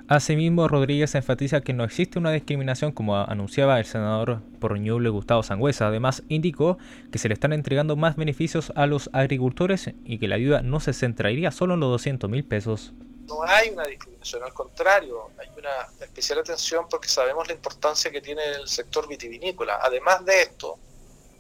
Asimismo, 0.07 0.69
Rodríguez 0.69 1.17
enfatiza 1.17 1.61
que 1.61 1.73
no 1.73 1.83
existe 1.83 2.21
una 2.21 2.31
discriminación 2.31 2.93
como 2.93 3.17
anunciaba 3.17 3.81
el 3.81 3.87
senador 3.87 4.43
por 4.61 4.79
Ñuble 4.79 5.09
Gustavo 5.09 5.43
Sangüesa. 5.43 5.89
Además, 5.89 6.23
indicó 6.29 6.79
que 7.11 7.19
se 7.19 7.27
le 7.27 7.35
están 7.35 7.53
entregando 7.53 7.97
más 7.97 8.15
beneficios 8.15 8.73
a 8.77 8.87
los 8.87 9.11
agricultores 9.13 9.91
y 10.05 10.19
que 10.19 10.29
la 10.29 10.37
ayuda 10.37 10.63
no 10.63 10.79
se 10.79 10.93
centraría 10.93 11.51
solo 11.51 11.75
en 11.75 11.81
los 11.81 11.91
200 11.91 12.31
mil 12.31 12.45
pesos 12.45 12.95
no 13.27 13.43
hay 13.43 13.71
una 13.71 13.85
discriminación, 13.85 14.43
al 14.43 14.53
contrario, 14.53 15.31
hay 15.39 15.49
una 15.57 15.89
especial 16.01 16.41
atención 16.41 16.87
porque 16.89 17.09
sabemos 17.09 17.47
la 17.47 17.55
importancia 17.55 18.11
que 18.11 18.21
tiene 18.21 18.45
el 18.45 18.69
sector 18.69 19.09
vitivinícola. 19.09 19.79
Además 19.83 20.25
de 20.25 20.43
esto, 20.43 20.79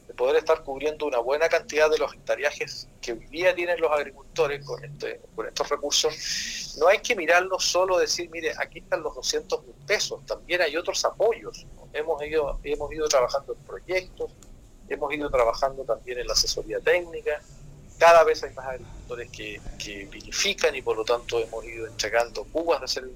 de 0.06 0.14
poder 0.14 0.36
estar 0.36 0.62
cubriendo 0.62 1.06
una 1.06 1.18
buena 1.18 1.48
cantidad 1.48 1.90
de 1.90 1.98
los 1.98 2.12
hectareajes 2.12 2.88
que 3.00 3.12
hoy 3.12 3.26
día 3.26 3.54
tienen 3.54 3.80
los 3.80 3.90
agricultores 3.90 4.64
con, 4.64 4.84
este, 4.84 5.20
con 5.34 5.46
estos 5.46 5.68
recursos, 5.68 6.76
no 6.78 6.88
hay 6.88 6.98
que 6.98 7.14
mirarlo 7.16 7.58
solo 7.58 7.98
decir, 7.98 8.28
mire, 8.30 8.52
aquí 8.58 8.80
están 8.80 9.02
los 9.02 9.14
200 9.14 9.64
mil 9.64 9.74
pesos, 9.86 10.24
también 10.26 10.62
hay 10.62 10.76
otros 10.76 11.04
apoyos. 11.04 11.66
Hemos, 11.92 12.22
ido, 12.24 12.58
hemos 12.64 12.92
ido 12.92 13.08
trabajando 13.08 13.52
en 13.52 13.58
proyectos, 13.60 14.32
hemos 14.88 15.14
ido 15.14 15.30
trabajando 15.30 15.84
también 15.84 16.18
en 16.18 16.26
la 16.26 16.32
asesoría 16.32 16.80
técnica, 16.80 17.40
cada 17.98 18.24
vez 18.24 18.42
hay 18.42 18.52
más 18.54 18.66
agricultores 18.66 19.30
que, 19.30 19.60
que 19.78 20.06
vinifican 20.06 20.74
y 20.74 20.82
por 20.82 20.96
lo 20.96 21.04
tanto 21.04 21.38
hemos 21.40 21.64
ido 21.64 21.86
entregando 21.86 22.44
cubas 22.44 22.80
de 22.80 22.84
acero 22.84 23.08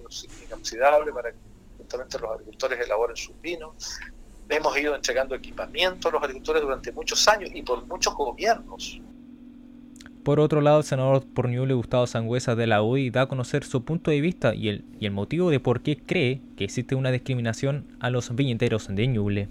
inoxidable 0.47 1.13
para 1.13 1.33
que 1.33 1.39
justamente 1.77 2.19
los 2.19 2.31
agricultores 2.31 2.81
elaboren 2.81 3.17
sus 3.17 3.41
vinos. 3.41 3.99
Hemos 4.49 4.77
ido 4.79 4.95
entregando 4.95 5.35
equipamiento 5.35 6.09
a 6.09 6.13
los 6.13 6.23
agricultores 6.23 6.63
durante 6.63 6.93
muchos 6.93 7.27
años 7.29 7.51
y 7.53 7.63
por 7.63 7.87
muchos 7.87 8.15
gobiernos. 8.15 9.01
Por 10.25 10.41
otro 10.41 10.61
lado, 10.61 10.79
el 10.81 10.85
senador 10.85 11.25
por 11.35 11.49
Ñuble, 11.49 11.75
Gustavo 11.75 12.07
Sangüesa 12.07 12.55
de 12.55 12.67
la 12.67 12.83
UDI, 12.83 13.11
da 13.11 13.23
a 13.23 13.29
conocer 13.29 13.65
su 13.65 13.85
punto 13.85 14.11
de 14.11 14.21
vista 14.21 14.55
y 14.55 14.69
el, 14.69 14.85
y 15.01 15.07
el 15.07 15.13
motivo 15.13 15.51
de 15.51 15.59
por 15.59 15.81
qué 15.81 15.97
cree 15.97 16.43
que 16.57 16.65
existe 16.65 16.95
una 16.95 17.11
discriminación 17.11 17.97
a 18.01 18.11
los 18.11 18.35
viñeteros 18.35 18.89
de 18.91 19.07
Ñuble. 19.07 19.49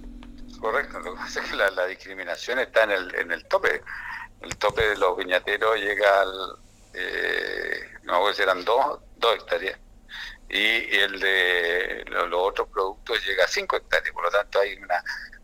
Correcto, 0.60 1.00
lo 1.00 1.14
que 1.14 1.18
pasa 1.18 1.42
es 1.42 1.50
que 1.50 1.56
la, 1.56 1.88
discriminación 1.88 2.60
está 2.60 2.84
en 2.84 2.92
el, 2.92 3.16
en 3.16 3.32
el 3.32 3.46
tope. 3.46 3.82
El 4.42 4.56
tope 4.58 4.88
de 4.88 4.98
los 4.98 5.18
viñateros 5.18 5.78
llega 5.78 6.22
al, 6.22 6.58
eh, 6.94 7.82
no 8.04 8.28
sé 8.28 8.36
si 8.36 8.42
eran 8.44 8.64
dos, 8.64 9.00
dos 9.18 9.36
hectáreas 9.36 9.80
y 10.50 10.96
el 10.96 11.20
de 11.20 12.06
los, 12.08 12.30
otros 12.34 12.70
productos 12.70 13.26
llega 13.26 13.44
a 13.44 13.48
5 13.48 13.76
hectáreas. 13.76 14.14
Por 14.14 14.24
lo 14.24 14.32
tanto, 14.32 14.60
hay 14.60 14.76
una, 14.76 15.04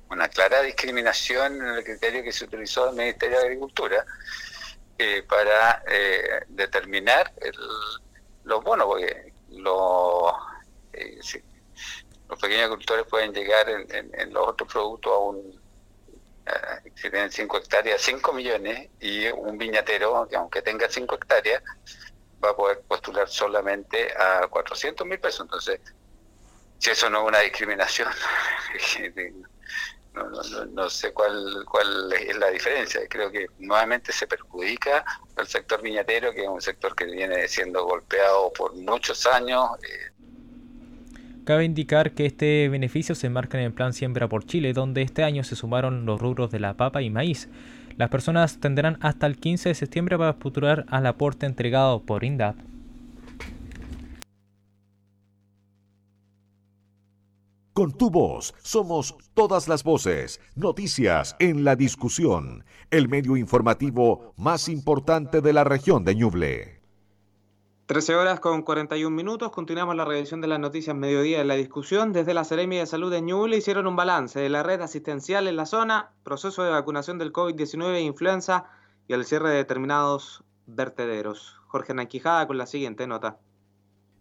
una 0.10 0.30
clara 0.30 0.62
discriminación 0.62 1.56
en 1.56 1.76
el 1.76 1.84
criterio 1.84 2.24
que 2.24 2.32
se 2.32 2.46
utilizó 2.46 2.89
el 2.89 2.96
Ministerio 2.96 3.39
de 3.39 3.46
Agricultura 3.46 4.06
eh, 4.98 5.24
para 5.24 5.84
eh, 5.88 6.44
determinar 6.48 7.34
los 8.44 8.64
bonos, 8.64 8.86
porque 8.86 9.34
eh, 10.94 11.20
los 12.30 12.39
pequeños 12.39 12.66
agricultores 12.66 13.06
pueden 13.08 13.34
llegar 13.34 13.70
en, 13.70 14.34
los 14.34 14.48
otros 14.48 14.72
productos 14.72 15.12
a 15.12 15.18
un 15.18 15.62
si 16.96 17.10
tienen 17.10 17.32
5 17.32 17.58
hectáreas, 17.58 18.02
5 18.02 18.34
millones, 18.34 18.89
y 19.00 19.28
un 19.28 19.58
viñatero, 19.58 20.28
que 20.30 20.36
aunque 20.36 20.62
tenga 20.62 20.89
5 20.89 21.16
hectáreas, 21.16 21.64
va 22.44 22.50
a 22.50 22.56
poder 22.56 22.82
postular 22.82 23.28
solamente 23.30 24.14
a 24.18 24.48
400 24.48 25.08
mil 25.08 25.20
pesos. 25.20 25.41
Entonces, 25.41 25.80
si 26.80 26.89
eso 26.89 27.10
no 27.10 27.22
es 27.22 27.28
una 27.30 27.39
discriminación, 27.39 28.10
no, 30.74 30.89
sé 30.89 31.14
cuál, 31.14 31.64
cuál 31.70 32.12
es 32.14 32.36
la 32.38 32.50
diferencia. 32.50 33.02
Creo 33.08 33.32
que 33.32 33.48
nuevamente 33.60 34.12
se 34.12 34.28
perjudica 34.28 35.06
al 35.36 35.48
sector 35.48 35.82
viñatero, 35.82 36.34
que 36.34 36.44
es 36.44 36.48
un 36.48 36.62
sector 36.62 36.96
que 36.96 37.06
viene 37.06 37.48
siendo 37.48 37.86
golpeado 37.86 38.52
por 38.54 38.74
muchos 38.76 39.26
años. 39.26 39.70
Eh. 39.84 40.12
Cabe 41.46 41.66
indicar 41.66 42.14
que 42.14 42.26
este 42.26 42.70
beneficio 42.70 43.16
se 43.16 43.28
enmarca 43.28 43.58
en 43.58 43.66
el 43.66 43.74
plan 43.74 43.91
Siembra 43.91 44.30
por 44.30 44.46
Chile, 44.46 44.72
donde 44.72 45.02
este 45.02 45.24
año 45.24 45.44
se 45.44 45.58
sumaron 45.58 46.06
los 46.06 46.22
rubros 46.22 46.52
de 46.52 46.62
la 46.62 46.76
papa 46.76 47.02
y 47.02 47.10
maíz. 47.10 47.50
Las 47.98 48.10
personas 48.10 48.62
tendrán 48.62 48.98
hasta 49.02 49.28
el 49.28 49.38
15 49.38 49.70
de 49.70 49.76
septiembre 49.76 50.18
para 50.18 50.39
postular 50.39 50.86
al 50.88 51.06
aporte 51.06 51.46
entregado 51.46 52.02
por 52.02 52.24
INDAP. 52.24 52.56
Con 57.74 57.91
tu 57.91 58.10
voz 58.10 58.54
somos 58.62 59.18
todas 59.34 59.68
las 59.68 59.84
voces, 59.84 60.39
noticias 60.56 61.36
en 61.39 61.66
la 61.66 61.76
discusión, 61.76 62.64
el 62.89 63.10
medio 63.10 63.36
informativo 63.36 64.34
más 64.38 64.70
importante 64.70 65.41
de 65.41 65.52
la 65.52 65.66
región 65.66 66.06
de 66.06 66.16
Ñuble. 66.16 66.83
13 67.86 68.16
horas 68.16 68.40
con 68.40 68.62
41 68.62 69.14
minutos, 69.14 69.52
continuamos 69.52 69.98
la 69.98 70.06
revisión 70.06 70.40
de 70.40 70.48
las 70.48 70.58
noticias 70.58 70.96
mediodía 70.96 71.42
en 71.42 71.50
la 71.50 71.56
discusión. 71.56 72.14
Desde 72.14 72.34
la 72.34 72.46
Seremia 72.46 72.80
de 72.80 72.86
Salud 72.86 73.12
de 73.12 73.22
Ñuble 73.22 73.58
hicieron 73.58 73.88
un 73.88 73.98
balance 73.98 74.40
de 74.40 74.48
la 74.48 74.64
red 74.64 74.80
asistencial 74.80 75.50
en 75.50 75.58
la 75.58 75.66
zona, 75.66 76.12
proceso 76.24 76.64
de 76.64 76.72
vacunación 76.72 77.18
del 77.18 77.34
COVID-19 77.34 77.96
e 77.96 78.02
influenza 78.02 78.64
y 79.10 79.14
el 79.14 79.26
cierre 79.26 79.50
de 79.50 79.58
determinados 79.58 80.46
vertederos. 80.66 81.60
Jorge 81.68 81.94
Nanquijada 81.94 82.48
con 82.48 82.58
la 82.58 82.68
siguiente 82.68 83.06
nota. 83.06 83.38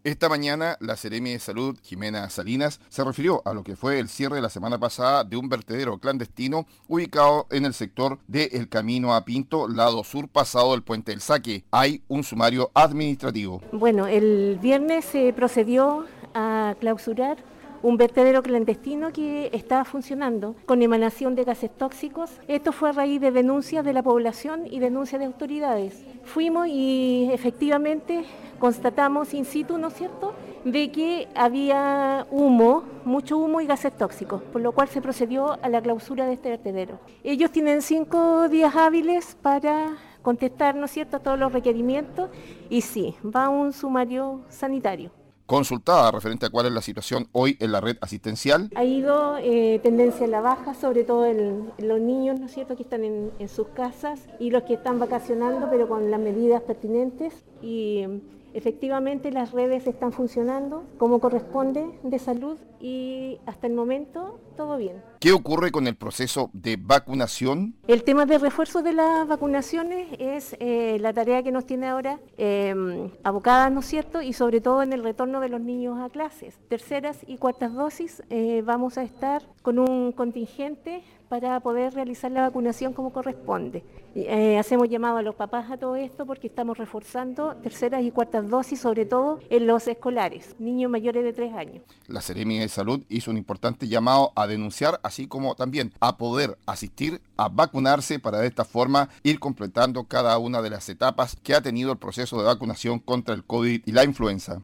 Esta 0.05 0.27
mañana, 0.27 0.75
la 0.81 0.97
Seremi 0.97 1.31
de 1.31 1.39
Salud, 1.39 1.79
Jimena 1.81 2.29
Salinas, 2.29 2.81
se 2.89 3.05
refirió 3.05 3.41
a 3.45 3.53
lo 3.53 3.63
que 3.63 3.77
fue 3.77 3.99
el 3.99 4.09
cierre 4.09 4.35
de 4.35 4.41
la 4.41 4.49
semana 4.49 4.77
pasada 4.77 5.23
de 5.23 5.37
un 5.37 5.47
vertedero 5.47 5.97
clandestino 5.97 6.65
ubicado 6.89 7.47
en 7.51 7.63
el 7.63 7.73
sector 7.73 8.19
de 8.27 8.49
El 8.51 8.67
Camino 8.67 9.15
a 9.15 9.23
Pinto, 9.23 9.69
lado 9.69 10.03
sur 10.03 10.27
pasado 10.27 10.73
del 10.73 10.83
Puente 10.83 11.11
del 11.11 11.21
Saque. 11.21 11.63
Hay 11.71 12.03
un 12.09 12.25
sumario 12.25 12.69
administrativo. 12.73 13.61
Bueno, 13.71 14.05
el 14.05 14.59
viernes 14.61 15.05
se 15.05 15.31
procedió 15.31 16.05
a 16.33 16.75
clausurar 16.81 17.37
un 17.83 17.97
vertedero 17.97 18.41
clandestino 18.41 19.11
que 19.11 19.49
estaba 19.53 19.83
funcionando 19.83 20.55
con 20.65 20.81
emanación 20.81 21.35
de 21.35 21.43
gases 21.43 21.69
tóxicos. 21.69 22.31
Esto 22.47 22.71
fue 22.71 22.89
a 22.89 22.93
raíz 22.93 23.19
de 23.19 23.31
denuncias 23.31 23.83
de 23.83 23.93
la 23.93 24.01
población 24.01 24.65
y 24.71 24.79
denuncias 24.79 25.19
de 25.19 25.25
autoridades. 25.25 26.03
Fuimos 26.23 26.67
y 26.69 27.29
efectivamente 27.31 28.23
constatamos 28.57 29.33
in 29.33 29.43
situ, 29.43 29.77
¿no 29.77 29.89
es 29.89 29.95
cierto?, 29.95 30.33
de 30.63 30.91
que 30.91 31.27
había 31.35 32.25
humo, 32.31 32.83
mucho 33.03 33.37
humo 33.37 33.59
y 33.59 33.65
gases 33.65 33.91
tóxicos, 33.97 34.41
por 34.43 34.61
lo 34.61 34.71
cual 34.71 34.87
se 34.87 35.01
procedió 35.01 35.61
a 35.61 35.67
la 35.67 35.81
clausura 35.81 36.25
de 36.25 36.33
este 36.33 36.49
vertedero. 36.49 36.99
Ellos 37.21 37.51
tienen 37.51 37.81
cinco 37.81 38.47
días 38.47 38.73
hábiles 38.77 39.37
para 39.41 39.97
contestar, 40.21 40.75
¿no 40.75 40.85
es 40.85 40.91
cierto?, 40.91 41.17
a 41.17 41.19
todos 41.19 41.37
los 41.37 41.51
requerimientos 41.51 42.29
y 42.69 42.79
sí, 42.79 43.15
va 43.23 43.49
un 43.49 43.73
sumario 43.73 44.45
sanitario 44.47 45.11
consultada 45.45 46.11
referente 46.11 46.45
a 46.45 46.49
cuál 46.49 46.67
es 46.67 46.71
la 46.71 46.81
situación 46.81 47.27
hoy 47.31 47.57
en 47.59 47.71
la 47.71 47.81
red 47.81 47.97
asistencial. 48.01 48.69
Ha 48.75 48.83
ido 48.83 49.37
eh, 49.37 49.79
tendencia 49.83 50.25
a 50.25 50.29
la 50.29 50.41
baja, 50.41 50.73
sobre 50.73 51.03
todo 51.03 51.25
en, 51.25 51.71
los 51.77 51.99
niños, 51.99 52.39
¿no 52.39 52.45
es 52.45 52.53
cierto?, 52.53 52.75
que 52.75 52.83
están 52.83 53.03
en, 53.03 53.31
en, 53.39 53.49
sus 53.49 53.67
casas 53.69 54.27
y 54.39 54.51
los 54.51 54.63
que 54.63 54.75
están 54.75 54.99
vacacionando, 54.99 55.67
pero 55.69 55.87
con 55.87 56.09
las 56.11 56.19
medidas 56.19 56.61
pertinentes. 56.61 57.33
Y 57.61 58.05
Efectivamente, 58.53 59.31
las 59.31 59.51
redes 59.51 59.87
están 59.87 60.11
funcionando 60.11 60.83
como 60.99 61.19
corresponde 61.19 61.87
de 62.03 62.19
salud 62.19 62.57
y 62.79 63.39
hasta 63.47 63.65
el 63.65 63.73
momento 63.73 64.39
todo 64.55 64.77
bien. 64.77 65.01
¿Qué 65.23 65.31
ocurre 65.31 65.71
con 65.71 65.87
el 65.87 65.95
proceso 65.95 66.49
de 66.51 66.75
vacunación? 66.75 67.75
El 67.87 68.03
tema 68.03 68.25
de 68.25 68.37
refuerzo 68.39 68.81
de 68.81 68.91
las 68.91 69.25
vacunaciones 69.25 70.09
es 70.19 70.53
eh, 70.59 70.97
la 70.99 71.13
tarea 71.13 71.41
que 71.41 71.53
nos 71.53 71.65
tiene 71.65 71.87
ahora 71.87 72.19
eh, 72.37 73.09
abocada, 73.23 73.69
¿no 73.69 73.79
es 73.79 73.85
cierto? 73.85 74.21
Y 74.21 74.33
sobre 74.33 74.59
todo 74.59 74.83
en 74.83 74.91
el 74.91 75.01
retorno 75.01 75.39
de 75.39 75.47
los 75.47 75.61
niños 75.61 75.97
a 76.01 76.09
clases. 76.09 76.59
Terceras 76.67 77.19
y 77.25 77.37
cuartas 77.37 77.73
dosis 77.73 78.21
eh, 78.29 78.63
vamos 78.65 78.97
a 78.97 79.03
estar 79.03 79.43
con 79.61 79.79
un 79.79 80.11
contingente 80.11 81.05
para 81.33 81.59
poder 81.61 81.95
realizar 81.95 82.29
la 82.29 82.41
vacunación 82.41 82.93
como 82.93 83.11
corresponde. 83.11 83.83
Eh, 84.13 84.59
hacemos 84.59 84.87
llamado 84.87 85.17
a 85.17 85.23
los 85.23 85.33
papás 85.33 85.71
a 85.71 85.77
todo 85.77 85.95
esto 85.95 86.27
porque 86.27 86.45
estamos 86.45 86.77
reforzando 86.77 87.55
terceras 87.55 88.03
y 88.03 88.11
cuartas 88.11 88.47
dosis, 88.47 88.79
sobre 88.79 89.07
todo 89.07 89.39
en 89.49 89.65
los 89.65 89.87
escolares, 89.87 90.55
niños 90.59 90.91
mayores 90.91 91.23
de 91.23 91.33
tres 91.33 91.51
años. 91.55 91.83
La 92.05 92.21
Seremia 92.21 92.61
de 92.61 92.69
Salud 92.69 93.03
hizo 93.09 93.31
un 93.31 93.37
importante 93.37 93.87
llamado 93.87 94.31
a 94.35 94.45
denunciar, 94.45 94.99
así 95.13 95.27
como 95.27 95.53
también 95.53 95.93
a 95.99 96.17
poder 96.17 96.57
asistir 96.65 97.21
a 97.37 97.47
vacunarse 97.47 98.17
para 98.17 98.39
de 98.39 98.47
esta 98.47 98.65
forma 98.65 99.09
ir 99.21 99.39
completando 99.39 100.05
cada 100.05 100.39
una 100.39 100.63
de 100.63 100.71
las 100.71 100.89
etapas 100.89 101.37
que 101.43 101.53
ha 101.53 101.61
tenido 101.61 101.91
el 101.91 101.99
proceso 101.99 102.39
de 102.39 102.45
vacunación 102.45 102.97
contra 102.97 103.35
el 103.35 103.43
COVID 103.45 103.83
y 103.85 103.91
la 103.91 104.03
influenza 104.03 104.63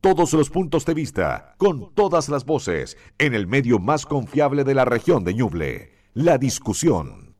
todos 0.00 0.32
los 0.32 0.48
puntos 0.48 0.86
de 0.86 0.94
vista, 0.94 1.56
con 1.58 1.92
todas 1.92 2.28
las 2.28 2.44
voces, 2.44 2.96
en 3.18 3.34
el 3.34 3.48
medio 3.48 3.80
más 3.80 4.06
confiable 4.06 4.62
de 4.62 4.72
la 4.72 4.84
región 4.84 5.24
de 5.24 5.34
Ñuble, 5.34 5.92
la 6.14 6.38
discusión. 6.38 7.34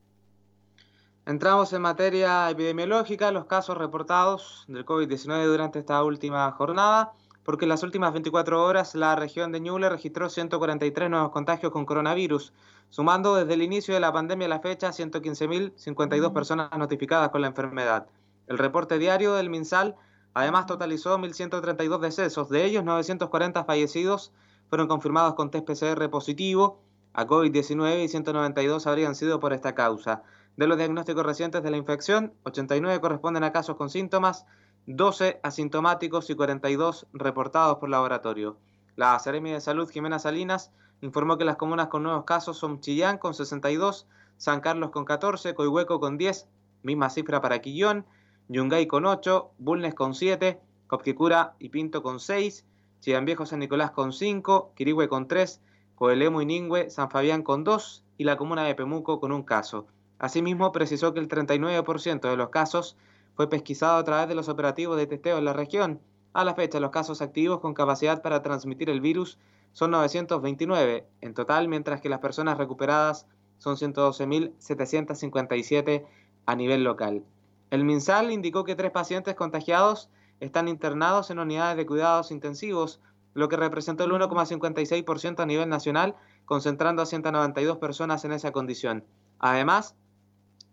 Entramos 1.24 1.72
en 1.72 1.82
materia 1.82 2.50
epidemiológica, 2.50 3.30
los 3.30 3.44
casos 3.44 3.78
reportados 3.78 4.64
del 4.66 4.84
COVID-19 4.84 5.46
durante 5.46 5.78
esta 5.78 6.02
última 6.02 6.50
jornada, 6.50 7.12
porque 7.48 7.64
en 7.64 7.70
las 7.70 7.82
últimas 7.82 8.12
24 8.12 8.62
horas 8.62 8.94
la 8.94 9.16
región 9.16 9.52
de 9.52 9.60
Ñuble 9.60 9.88
registró 9.88 10.28
143 10.28 11.08
nuevos 11.08 11.30
contagios 11.30 11.72
con 11.72 11.86
coronavirus, 11.86 12.52
sumando 12.90 13.36
desde 13.36 13.54
el 13.54 13.62
inicio 13.62 13.94
de 13.94 14.00
la 14.00 14.12
pandemia 14.12 14.44
a 14.44 14.50
la 14.50 14.60
fecha 14.60 14.90
115.052 14.90 16.34
personas 16.34 16.68
notificadas 16.76 17.30
con 17.30 17.40
la 17.40 17.46
enfermedad. 17.46 18.06
El 18.48 18.58
reporte 18.58 18.98
diario 18.98 19.32
del 19.32 19.48
MinSal 19.48 19.96
Además, 20.34 20.66
totalizó 20.66 21.16
1.132 21.16 22.00
decesos, 22.00 22.50
de 22.50 22.66
ellos 22.66 22.84
940 22.84 23.64
fallecidos 23.64 24.30
fueron 24.68 24.86
confirmados 24.86 25.32
con 25.32 25.50
test 25.50 25.66
PCR 25.66 26.10
positivo 26.10 26.82
a 27.18 27.26
COVID-19 27.26 28.04
y 28.04 28.06
192 28.06 28.86
habrían 28.86 29.16
sido 29.16 29.40
por 29.40 29.52
esta 29.52 29.74
causa. 29.74 30.22
De 30.56 30.68
los 30.68 30.78
diagnósticos 30.78 31.26
recientes 31.26 31.64
de 31.64 31.70
la 31.72 31.76
infección, 31.76 32.32
89 32.44 33.00
corresponden 33.00 33.42
a 33.42 33.50
casos 33.50 33.74
con 33.74 33.90
síntomas, 33.90 34.46
12 34.86 35.40
asintomáticos 35.42 36.30
y 36.30 36.36
42 36.36 37.08
reportados 37.12 37.78
por 37.78 37.88
laboratorio. 37.88 38.56
La 38.94 39.18
Seremi 39.18 39.50
de 39.50 39.60
Salud, 39.60 39.90
Jimena 39.90 40.20
Salinas, 40.20 40.70
informó 41.00 41.38
que 41.38 41.44
las 41.44 41.56
comunas 41.56 41.88
con 41.88 42.04
nuevos 42.04 42.22
casos 42.22 42.56
son 42.56 42.80
Chillán 42.80 43.18
con 43.18 43.34
62, 43.34 44.06
San 44.36 44.60
Carlos 44.60 44.90
con 44.90 45.04
14, 45.04 45.56
Coihueco 45.56 45.98
con 45.98 46.18
10, 46.18 46.46
misma 46.84 47.10
cifra 47.10 47.40
para 47.40 47.58
Quillón, 47.58 48.06
Yungay 48.46 48.86
con 48.86 49.06
8, 49.06 49.50
Bulnes 49.58 49.94
con 49.94 50.14
7, 50.14 50.60
Copquicura 50.86 51.56
y 51.58 51.70
Pinto 51.70 52.00
con 52.00 52.20
6, 52.20 52.64
Chillán 53.00 53.24
Viejo 53.24 53.44
San 53.44 53.58
Nicolás 53.58 53.90
con 53.90 54.12
5, 54.12 54.74
Quirihue 54.76 55.08
con 55.08 55.26
3, 55.26 55.60
Coelemo 55.98 56.40
y 56.40 56.46
Ningüe, 56.46 56.88
San 56.90 57.10
Fabián 57.10 57.42
con 57.42 57.64
2 57.64 58.04
y 58.18 58.22
la 58.22 58.36
comuna 58.36 58.62
de 58.62 58.76
Pemuco 58.76 59.18
con 59.18 59.32
un 59.32 59.42
caso. 59.42 59.88
Asimismo, 60.20 60.70
precisó 60.70 61.12
que 61.12 61.18
el 61.18 61.26
39% 61.26 62.30
de 62.30 62.36
los 62.36 62.50
casos 62.50 62.96
fue 63.34 63.50
pesquisado 63.50 63.96
a 63.96 64.04
través 64.04 64.28
de 64.28 64.36
los 64.36 64.48
operativos 64.48 64.96
de 64.96 65.08
testeo 65.08 65.38
en 65.38 65.44
la 65.44 65.54
región. 65.54 66.00
A 66.34 66.44
la 66.44 66.54
fecha, 66.54 66.78
los 66.78 66.92
casos 66.92 67.20
activos 67.20 67.58
con 67.58 67.74
capacidad 67.74 68.22
para 68.22 68.42
transmitir 68.42 68.90
el 68.90 69.00
virus 69.00 69.40
son 69.72 69.90
929 69.90 71.08
en 71.20 71.34
total, 71.34 71.66
mientras 71.66 72.00
que 72.00 72.08
las 72.08 72.20
personas 72.20 72.58
recuperadas 72.58 73.26
son 73.58 73.74
112.757 73.74 76.06
a 76.46 76.54
nivel 76.54 76.84
local. 76.84 77.24
El 77.70 77.84
MinSal 77.84 78.30
indicó 78.30 78.62
que 78.62 78.76
tres 78.76 78.92
pacientes 78.92 79.34
contagiados 79.34 80.10
están 80.38 80.68
internados 80.68 81.32
en 81.32 81.40
unidades 81.40 81.76
de 81.76 81.86
cuidados 81.86 82.30
intensivos, 82.30 83.00
lo 83.38 83.48
que 83.48 83.56
representó 83.56 84.04
el 84.04 84.10
1,56% 84.10 85.40
a 85.40 85.46
nivel 85.46 85.68
nacional, 85.68 86.16
concentrando 86.44 87.02
a 87.02 87.06
192 87.06 87.78
personas 87.78 88.24
en 88.24 88.32
esa 88.32 88.50
condición. 88.50 89.04
Además, 89.38 89.94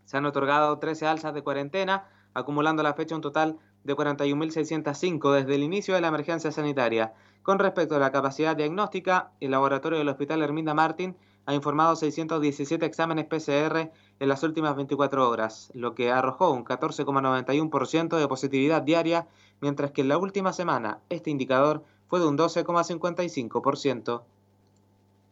se 0.06 0.18
han 0.18 0.26
otorgado 0.26 0.80
13 0.80 1.06
alzas 1.06 1.34
de 1.34 1.44
cuarentena, 1.44 2.10
acumulando 2.34 2.82
a 2.82 2.84
la 2.84 2.96
fecha 2.96 3.16
un 3.16 3.22
total 3.22 3.60
de 3.84 3.96
41.605 3.96 5.32
desde 5.32 5.56
el 5.56 5.62
inicio 5.62 5.94
de 5.94 6.02
la 6.02 6.08
emergencia 6.08 6.52
sanitaria. 6.52 7.14
Con 7.44 7.60
respecto 7.60 7.96
a 7.96 8.00
la 8.00 8.12
capacidad 8.12 8.56
diagnóstica, 8.56 9.32
el 9.40 9.52
laboratorio 9.52 10.00
del 10.00 10.10
Hospital 10.10 10.42
Herminda 10.42 10.74
Martín 10.74 11.16
ha 11.46 11.54
informado 11.54 11.96
617 11.96 12.84
exámenes 12.84 13.26
PCR 13.26 13.92
en 14.20 14.28
las 14.28 14.42
últimas 14.42 14.76
24 14.76 15.30
horas, 15.30 15.72
lo 15.76 15.94
que 15.94 16.12
arrojó 16.12 16.50
un 16.50 16.66
14,91% 16.66 18.18
de 18.18 18.28
positividad 18.28 18.82
diaria, 18.82 19.28
mientras 19.62 19.92
que 19.92 20.02
en 20.02 20.08
la 20.08 20.18
última 20.18 20.54
semana 20.54 21.02
este 21.10 21.30
indicador 21.30 21.84
fue 22.08 22.20
de 22.20 22.28
un 22.28 22.38
12,55%. 22.38 24.24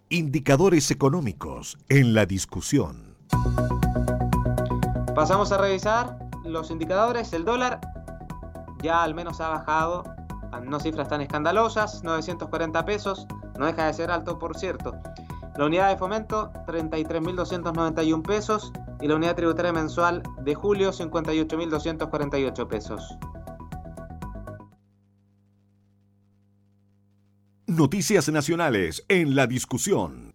Indicadores 0.10 0.92
económicos 0.92 1.78
en 1.90 2.14
la 2.14 2.26
discusión. 2.26 3.16
Pasamos 5.16 5.52
a 5.52 5.58
revisar 5.58 6.18
los 6.44 6.72
indicadores. 6.72 7.34
El 7.34 7.46
dólar 7.46 7.80
ya 8.82 9.04
al 9.04 9.16
menos 9.16 9.40
ha 9.42 9.50
bajado 9.50 10.04
a 10.52 10.60
no 10.60 10.80
cifras 10.80 11.08
tan 11.08 11.22
escandalosas, 11.22 12.04
940 12.04 12.86
pesos, 12.86 13.26
no 13.58 13.66
deja 13.66 13.88
de 13.88 13.94
ser 13.94 14.12
alto 14.12 14.38
por 14.38 14.58
cierto. 14.58 14.94
La 15.58 15.66
unidad 15.66 15.90
de 15.90 15.98
fomento 15.98 16.52
33.291 16.68 18.24
pesos 18.24 18.72
y 19.02 19.08
la 19.08 19.16
unidad 19.16 19.36
tributaria 19.36 19.72
mensual 19.72 20.24
de 20.42 20.56
julio 20.56 20.92
58.248 20.92 22.68
pesos. 22.68 23.18
Noticias 27.76 28.30
nacionales 28.30 29.04
en 29.08 29.36
la 29.36 29.48
discusión. 29.48 30.32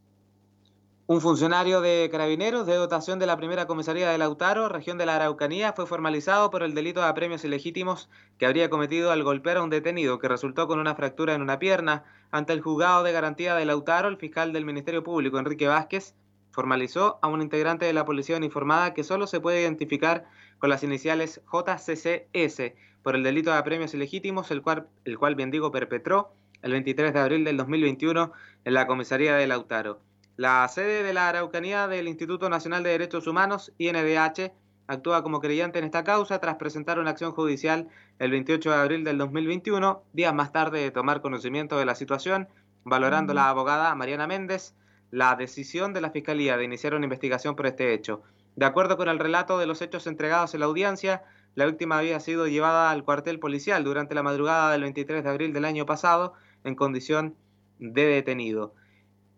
Un 1.06 1.20
funcionario 1.20 1.80
de 1.80 2.08
carabineros 2.10 2.66
de 2.66 2.74
dotación 2.74 3.20
de 3.20 3.26
la 3.26 3.36
primera 3.36 3.68
comisaría 3.68 4.10
de 4.10 4.18
Lautaro, 4.18 4.68
región 4.68 4.98
de 4.98 5.06
la 5.06 5.14
Araucanía, 5.14 5.72
fue 5.72 5.86
formalizado 5.86 6.50
por 6.50 6.64
el 6.64 6.74
delito 6.74 6.98
de 6.98 7.06
apremios 7.06 7.44
ilegítimos 7.44 8.10
que 8.38 8.46
habría 8.46 8.68
cometido 8.70 9.12
al 9.12 9.22
golpear 9.22 9.58
a 9.58 9.62
un 9.62 9.70
detenido 9.70 10.18
que 10.18 10.26
resultó 10.26 10.66
con 10.66 10.80
una 10.80 10.96
fractura 10.96 11.32
en 11.34 11.42
una 11.42 11.60
pierna. 11.60 12.02
Ante 12.32 12.54
el 12.54 12.60
juzgado 12.60 13.04
de 13.04 13.12
garantía 13.12 13.54
de 13.54 13.66
Lautaro, 13.66 14.08
el 14.08 14.16
fiscal 14.16 14.52
del 14.52 14.64
Ministerio 14.64 15.04
Público, 15.04 15.38
Enrique 15.38 15.68
Vázquez, 15.68 16.16
formalizó 16.50 17.20
a 17.22 17.28
un 17.28 17.40
integrante 17.40 17.86
de 17.86 17.92
la 17.92 18.04
policía 18.04 18.36
uniformada 18.36 18.94
que 18.94 19.04
solo 19.04 19.28
se 19.28 19.38
puede 19.38 19.60
identificar 19.60 20.24
con 20.58 20.70
las 20.70 20.82
iniciales 20.82 21.40
JCCS 21.52 22.72
por 23.04 23.14
el 23.14 23.22
delito 23.22 23.50
de 23.50 23.58
apremios 23.58 23.94
ilegítimos, 23.94 24.50
el 24.50 24.60
cual, 24.60 24.88
el 25.04 25.18
cual 25.18 25.36
bien 25.36 25.52
digo 25.52 25.70
perpetró 25.70 26.32
el 26.62 26.72
23 26.72 27.12
de 27.12 27.20
abril 27.20 27.44
del 27.44 27.56
2021 27.56 28.32
en 28.64 28.74
la 28.74 28.86
comisaría 28.86 29.36
de 29.36 29.46
Lautaro. 29.46 30.00
La 30.36 30.66
sede 30.68 31.02
de 31.02 31.12
la 31.12 31.28
Araucanía 31.28 31.88
del 31.88 32.08
Instituto 32.08 32.48
Nacional 32.48 32.82
de 32.82 32.90
Derechos 32.90 33.26
Humanos, 33.26 33.72
INDH, 33.78 34.52
actúa 34.86 35.22
como 35.22 35.40
creyente 35.40 35.78
en 35.78 35.84
esta 35.84 36.04
causa 36.04 36.38
tras 36.38 36.56
presentar 36.56 36.98
una 36.98 37.10
acción 37.10 37.32
judicial 37.32 37.88
el 38.18 38.30
28 38.30 38.70
de 38.70 38.76
abril 38.76 39.04
del 39.04 39.18
2021, 39.18 40.02
días 40.12 40.34
más 40.34 40.52
tarde 40.52 40.80
de 40.80 40.90
tomar 40.90 41.20
conocimiento 41.20 41.78
de 41.78 41.84
la 41.84 41.94
situación, 41.94 42.48
valorando 42.84 43.34
la 43.34 43.48
abogada 43.48 43.94
Mariana 43.94 44.26
Méndez 44.26 44.74
la 45.10 45.36
decisión 45.36 45.92
de 45.92 46.00
la 46.00 46.10
Fiscalía 46.10 46.56
de 46.56 46.64
iniciar 46.64 46.94
una 46.94 47.06
investigación 47.06 47.56
por 47.56 47.66
este 47.66 47.94
hecho. 47.94 48.22
De 48.56 48.66
acuerdo 48.66 48.96
con 48.96 49.08
el 49.08 49.18
relato 49.18 49.58
de 49.58 49.66
los 49.66 49.80
hechos 49.80 50.06
entregados 50.06 50.54
en 50.54 50.60
la 50.60 50.66
audiencia, 50.66 51.22
la 51.54 51.66
víctima 51.66 51.98
había 51.98 52.20
sido 52.20 52.46
llevada 52.46 52.90
al 52.90 53.04
cuartel 53.04 53.38
policial 53.38 53.84
durante 53.84 54.14
la 54.14 54.22
madrugada 54.22 54.70
del 54.70 54.82
23 54.82 55.24
de 55.24 55.30
abril 55.30 55.52
del 55.52 55.64
año 55.64 55.86
pasado 55.86 56.34
en 56.64 56.74
condición 56.74 57.36
de 57.78 58.04
detenido. 58.06 58.74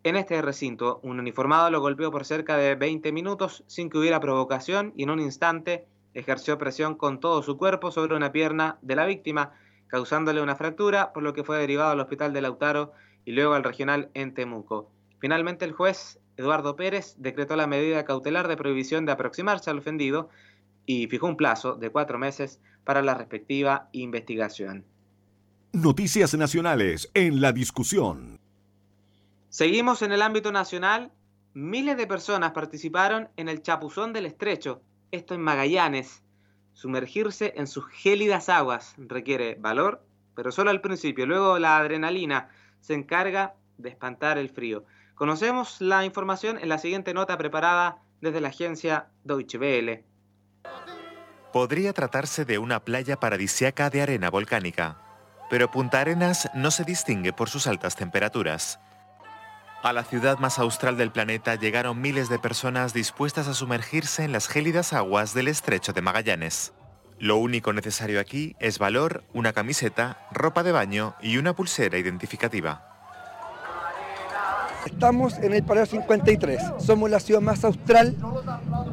En 0.03 0.17
este 0.17 0.41
recinto, 0.41 1.01
un 1.03 1.21
uniformado 1.21 1.71
lo 1.71 1.81
golpeó 1.81 2.11
por 2.11 2.25
cerca 2.25 2.57
de 2.57 2.75
20 2.75 3.13
minutos 3.13 3.65
sin 3.67 3.91
que 3.91 3.99
hubiera 3.99 4.21
provocación 4.21 4.95
y 4.97 5.03
en 5.03 5.11
un 5.11 5.21
instante 5.21 5.87
ejerció 6.15 6.57
presión 6.59 6.95
con 6.95 7.21
todo 7.21 7.43
su 7.43 7.59
cuerpo 7.59 7.91
sobre 7.91 8.17
una 8.17 8.33
pierna 8.33 8.79
de 8.83 8.97
la 8.97 9.07
víctima, 9.07 9.53
causándole 9.89 10.41
una 10.41 10.57
fractura, 10.57 11.13
por 11.13 11.23
lo 11.23 11.35
que 11.35 11.45
fue 11.45 11.59
derivado 11.59 11.91
al 11.91 12.01
hospital 12.01 12.33
de 12.33 12.41
Lautaro 12.41 12.93
y 13.25 13.33
luego 13.33 13.55
al 13.55 13.65
regional 13.65 14.11
en 14.15 14.33
Temuco. 14.35 14.91
Finalmente, 15.19 15.67
el 15.67 15.73
juez 15.73 16.19
Eduardo 16.37 16.77
Pérez 16.77 17.15
decretó 17.19 17.55
la 17.55 17.67
medida 17.67 18.05
cautelar 18.05 18.49
de 18.49 18.57
prohibición 18.57 19.05
de 19.05 19.13
aproximarse 19.13 19.71
al 19.71 19.79
ofendido 19.79 20.31
y 20.87 21.07
fijó 21.09 21.27
un 21.27 21.37
plazo 21.37 21.75
de 21.75 21.91
cuatro 21.91 22.19
meses 22.19 22.61
para 22.85 23.03
la 23.03 23.15
respectiva 23.15 23.89
investigación. 23.93 24.87
Noticias 25.73 26.35
nacionales 26.35 27.09
en 27.15 27.41
la 27.41 27.53
discusión. 27.53 28.41
Seguimos 29.51 30.03
en 30.03 30.11
el 30.11 30.21
ámbito 30.21 30.51
nacional. 30.51 31.13
Miles 31.55 31.97
de 31.97 32.09
personas 32.09 32.51
participaron 32.51 33.29
en 33.37 33.49
el 33.49 33.63
Chapuzón 33.63 34.13
del 34.13 34.27
Estrecho, 34.27 34.83
esto 35.13 35.35
en 35.35 35.43
Magallanes. 35.43 36.25
Sumergirse 36.73 37.55
en 37.57 37.69
sus 37.69 37.87
gélidas 37.87 38.49
aguas 38.49 38.97
requiere 38.99 39.55
valor, 39.61 40.05
pero 40.35 40.51
solo 40.51 40.71
al 40.71 40.81
principio. 40.81 41.25
Luego 41.25 41.61
la 41.61 41.79
adrenalina 41.79 42.49
se 42.81 42.95
encarga 42.95 43.55
de 43.79 43.91
espantar 43.91 44.39
el 44.39 44.51
frío. 44.51 44.85
Conocemos 45.15 45.81
la 45.81 46.05
información 46.05 46.59
en 46.59 46.69
la 46.69 46.79
siguiente 46.79 47.15
nota 47.15 47.39
preparada 47.39 48.03
desde 48.21 48.41
la 48.41 48.49
agencia 48.49 49.07
Deutsche 49.23 49.57
Welle. 49.57 50.05
Podría 51.53 51.93
tratarse 51.93 52.45
de 52.45 52.59
una 52.59 52.85
playa 52.85 53.21
paradisiaca 53.21 53.89
de 53.89 54.03
arena 54.03 54.31
volcánica, 54.31 55.10
pero 55.51 55.71
Punta 55.71 56.01
Arenas 56.01 56.49
no 56.55 56.71
se 56.71 56.85
distingue 56.85 57.35
por 57.35 57.51
sus 57.51 57.67
altas 57.67 57.97
temperaturas. 57.97 58.81
A 59.83 59.93
la 59.93 60.05
ciudad 60.05 60.39
más 60.39 60.59
austral 60.59 60.97
del 60.97 61.11
planeta 61.11 61.57
llegaron 61.57 62.01
miles 62.01 62.29
de 62.29 62.39
personas 62.39 62.95
dispuestas 62.95 63.49
a 63.49 63.55
sumergirse 63.55 64.25
en 64.25 64.33
las 64.33 64.47
gélidas 64.47 64.93
aguas 64.93 65.35
del 65.35 65.49
estrecho 65.49 65.93
de 65.93 66.03
Magallanes. 66.03 66.73
Lo 67.19 67.37
único 67.37 67.73
necesario 67.73 68.21
aquí 68.21 68.57
es 68.61 68.79
valor, 68.79 69.25
una 69.33 69.53
camiseta, 69.53 70.27
ropa 70.31 70.63
de 70.63 70.73
baño 70.73 71.15
y 71.21 71.37
una 71.37 71.55
pulsera 71.55 71.99
identificativa. 71.99 72.90
Estamos 74.87 75.39
en 75.39 75.53
el 75.53 75.63
parado 75.63 75.87
53, 75.87 76.63
somos 76.79 77.11
la 77.11 77.21
ciudad 77.21 77.41
más 77.41 77.65
austral 77.65 78.17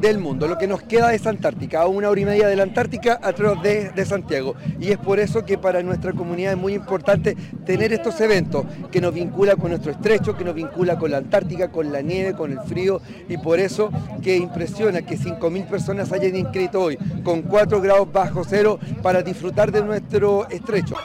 del 0.00 0.18
mundo, 0.18 0.46
lo 0.46 0.58
que 0.58 0.66
nos 0.66 0.82
queda 0.82 1.14
es 1.14 1.26
Antártica, 1.26 1.82
a 1.82 1.86
una 1.86 2.10
hora 2.10 2.20
y 2.20 2.24
media 2.24 2.46
de 2.48 2.56
la 2.56 2.62
Antártica 2.62 3.18
a 3.22 3.32
través 3.32 3.62
de, 3.62 3.90
de, 3.90 4.04
Santiago. 4.04 4.54
Y 4.80 4.90
es 4.90 4.98
por 4.98 5.18
eso 5.18 5.44
que 5.44 5.58
para 5.58 5.82
nuestra 5.82 6.12
comunidad 6.12 6.52
es 6.52 6.58
muy 6.58 6.74
importante 6.74 7.36
tener 7.64 7.92
estos 7.92 8.20
eventos 8.20 8.64
que 8.90 9.00
nos 9.00 9.14
vincula 9.14 9.56
con 9.56 9.70
nuestro 9.70 9.92
estrecho, 9.92 10.36
que 10.36 10.44
nos 10.44 10.54
vincula 10.54 10.98
con 10.98 11.10
la 11.10 11.18
Antártica, 11.18 11.70
con 11.70 11.92
la 11.92 12.02
nieve, 12.02 12.34
con 12.34 12.52
el 12.52 12.60
frío, 12.60 13.00
y 13.28 13.38
por 13.38 13.58
eso 13.58 13.90
que 14.22 14.36
impresiona 14.36 15.02
que 15.02 15.18
5.000 15.18 15.66
personas 15.66 16.12
hayan 16.12 16.36
inscrito 16.36 16.82
hoy 16.82 16.98
con 17.24 17.42
4 17.42 17.80
grados 17.80 18.12
bajo 18.12 18.44
cero 18.44 18.78
para 19.02 19.22
disfrutar 19.22 19.72
de 19.72 19.82
nuestro 19.82 20.48
estrecho. 20.48 20.96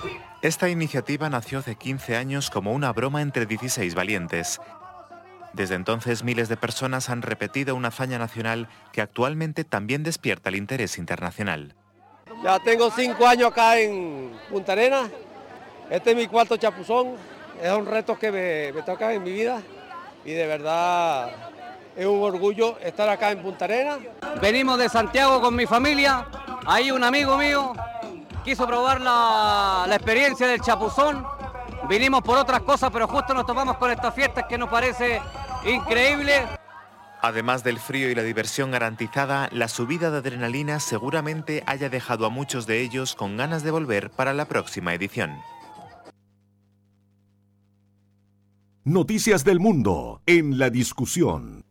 Esta 0.43 0.67
iniciativa 0.67 1.29
nació 1.29 1.59
hace 1.59 1.77
15 1.77 2.17
años 2.17 2.49
como 2.49 2.73
una 2.73 2.91
broma 2.91 3.21
entre 3.21 3.45
16 3.45 3.95
valientes. 3.95 4.59
Desde 5.53 5.75
entonces 5.75 6.25
miles 6.25 6.49
de 6.49 6.57
personas 6.57 7.09
han 7.09 7.21
repetido 7.21 7.75
una 7.75 7.87
hazaña 7.87 8.19
nacional 8.19 8.67
que 8.91 8.99
actualmente 8.99 9.63
también 9.63 10.03
despierta 10.03 10.49
el 10.49 10.57
interés 10.57 10.97
internacional. 10.97 11.75
Ya 12.43 12.59
tengo 12.59 12.91
cinco 12.91 13.25
años 13.25 13.51
acá 13.51 13.79
en 13.79 14.33
Punta 14.49 14.73
Arenas. 14.73 15.09
Este 15.89 16.11
es 16.11 16.17
mi 16.17 16.27
cuarto 16.27 16.57
chapuzón. 16.57 17.15
Es 17.61 17.71
un 17.71 17.85
reto 17.85 18.19
que 18.19 18.29
me, 18.29 18.73
me 18.73 18.81
toca 18.81 19.13
en 19.13 19.23
mi 19.23 19.31
vida 19.31 19.61
y 20.25 20.33
de 20.33 20.45
verdad 20.45 21.31
es 21.95 22.05
un 22.05 22.21
orgullo 22.21 22.77
estar 22.79 23.07
acá 23.07 23.31
en 23.31 23.41
Punta 23.41 23.63
Arenas. 23.63 23.99
Venimos 24.41 24.77
de 24.77 24.89
Santiago 24.89 25.39
con 25.39 25.55
mi 25.55 25.65
familia. 25.65 26.27
Ahí 26.65 26.91
un 26.91 27.05
amigo 27.05 27.37
mío 27.37 27.73
quiso 28.43 28.67
probar 28.67 29.01
la, 29.01 29.85
la 29.87 29.95
experiencia 29.95 30.47
del 30.47 30.61
chapuzón 30.61 31.25
vinimos 31.87 32.21
por 32.21 32.37
otras 32.37 32.61
cosas, 32.61 32.89
pero 32.91 33.07
justo 33.07 33.33
nos 33.33 33.45
topamos 33.45 33.77
con 33.77 33.91
estas 33.91 34.13
fiestas 34.13 34.45
que 34.47 34.57
nos 34.57 34.69
parece 34.69 35.21
increíble. 35.65 36.47
Además 37.21 37.63
del 37.63 37.79
frío 37.79 38.09
y 38.09 38.15
la 38.15 38.23
diversión 38.23 38.71
garantizada, 38.71 39.49
la 39.51 39.69
subida 39.69 40.11
de 40.11 40.17
adrenalina 40.17 40.79
seguramente 40.79 41.63
haya 41.65 41.89
dejado 41.89 42.25
a 42.25 42.29
muchos 42.29 42.67
de 42.67 42.81
ellos 42.81 43.15
con 43.15 43.37
ganas 43.37 43.63
de 43.63 43.71
volver 43.71 44.09
para 44.11 44.33
la 44.33 44.45
próxima 44.45 44.93
edición. 44.93 45.39
Noticias 48.83 49.45
del 49.45 49.61
mundo 49.61 50.21
en 50.25 50.57
la 50.57 50.69
discusión. 50.69 51.63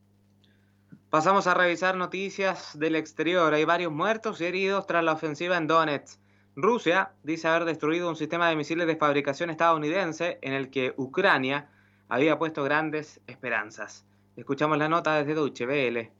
Pasamos 1.11 1.47
a 1.47 1.53
revisar 1.53 1.95
noticias 1.95 2.71
del 2.79 2.97
exterior. 2.97 3.53
Hay 3.53 3.67
varios 3.67 3.93
muertos 3.93 4.41
y 4.41 4.47
heridos 4.47 4.87
tras 4.87 5.05
la 5.05 5.13
ofensiva 5.13 5.59
en 5.59 5.67
Donetsk. 5.67 6.22
Rusia 6.55 7.13
dice 7.23 7.49
haber 7.49 7.65
destruido 7.65 8.11
un 8.11 8.17
sistema 8.17 8.49
de 8.49 8.57
misiles 8.57 8.87
de 8.87 8.97
fabricación 8.97 9.49
estadounidense 9.49 10.39
en 10.43 10.53
el 10.53 10.69
que 10.71 10.93
Ucrania 10.99 11.71
había 12.09 12.39
puesto 12.39 12.63
grandes 12.63 13.21
esperanzas. 13.27 14.05
Escuchamos 14.37 14.77
la 14.77 14.89
nota 14.89 15.15
desde 15.15 15.35
Deutsche 15.35 15.67
Welle. 15.67 16.13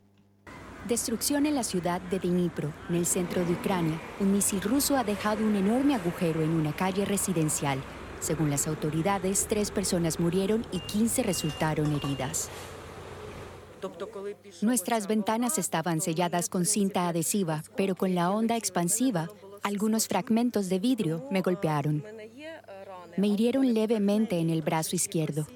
Destrucción 0.89 1.45
en 1.45 1.55
la 1.55 1.63
ciudad 1.63 2.01
de 2.01 2.19
Dnipro, 2.19 2.73
en 2.89 2.97
el 2.97 3.07
centro 3.07 3.45
de 3.45 3.53
Ucrania. 3.53 4.01
Un 4.21 4.33
misil 4.33 4.63
ruso 4.63 4.97
ha 4.97 5.05
dejado 5.05 5.45
un 5.45 5.55
enorme 5.55 5.95
agujero 5.95 6.41
en 6.41 6.51
una 6.51 6.73
calle 6.73 7.05
residencial. 7.05 7.79
Según 8.21 8.49
las 8.49 8.67
autoridades, 8.67 9.47
tres 9.49 9.71
personas 9.71 10.19
murieron 10.19 10.65
y 10.73 10.81
15 10.81 11.25
resultaron 11.25 11.93
heridas. 11.93 12.51
Nuestras 14.63 15.09
ventanas 15.09 15.59
estaban 15.59 16.01
selladas 16.01 16.49
con 16.49 16.65
cinta 16.65 17.09
adhesiva, 17.09 17.63
pero 17.77 17.95
con 17.97 18.15
la 18.15 18.31
onda 18.31 18.57
expansiva, 18.57 19.29
algunos 19.63 20.09
fragmentos 20.09 20.69
de 20.69 20.79
vidrio 20.79 21.27
me 21.31 21.41
golpearon. 21.41 22.05
Me 23.17 23.29
hirieron 23.29 23.73
levemente 23.75 24.39
en 24.39 24.51
el 24.51 24.63
brazo 24.63 24.97
izquierdo. 24.97 25.47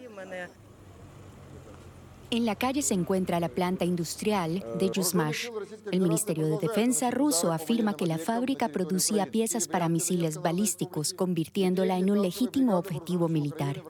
En 2.30 2.44
la 2.44 2.56
calle 2.56 2.82
se 2.82 2.94
encuentra 2.94 3.38
la 3.38 3.48
planta 3.48 3.84
industrial 3.84 4.64
de 4.78 4.90
Yuzmash. 4.90 5.48
El 5.92 6.00
Ministerio 6.00 6.48
de 6.48 6.58
Defensa 6.58 7.10
ruso 7.12 7.52
afirma 7.52 7.96
que 7.96 8.06
la 8.06 8.18
fábrica 8.18 8.68
producía 8.68 9.26
piezas 9.26 9.68
para 9.68 9.88
misiles 9.88 10.38
balísticos, 10.38 11.14
convirtiéndola 11.14 11.96
en 11.98 12.10
un 12.10 12.22
legítimo 12.22 12.76
objetivo 12.76 13.28
militar. 13.28 13.80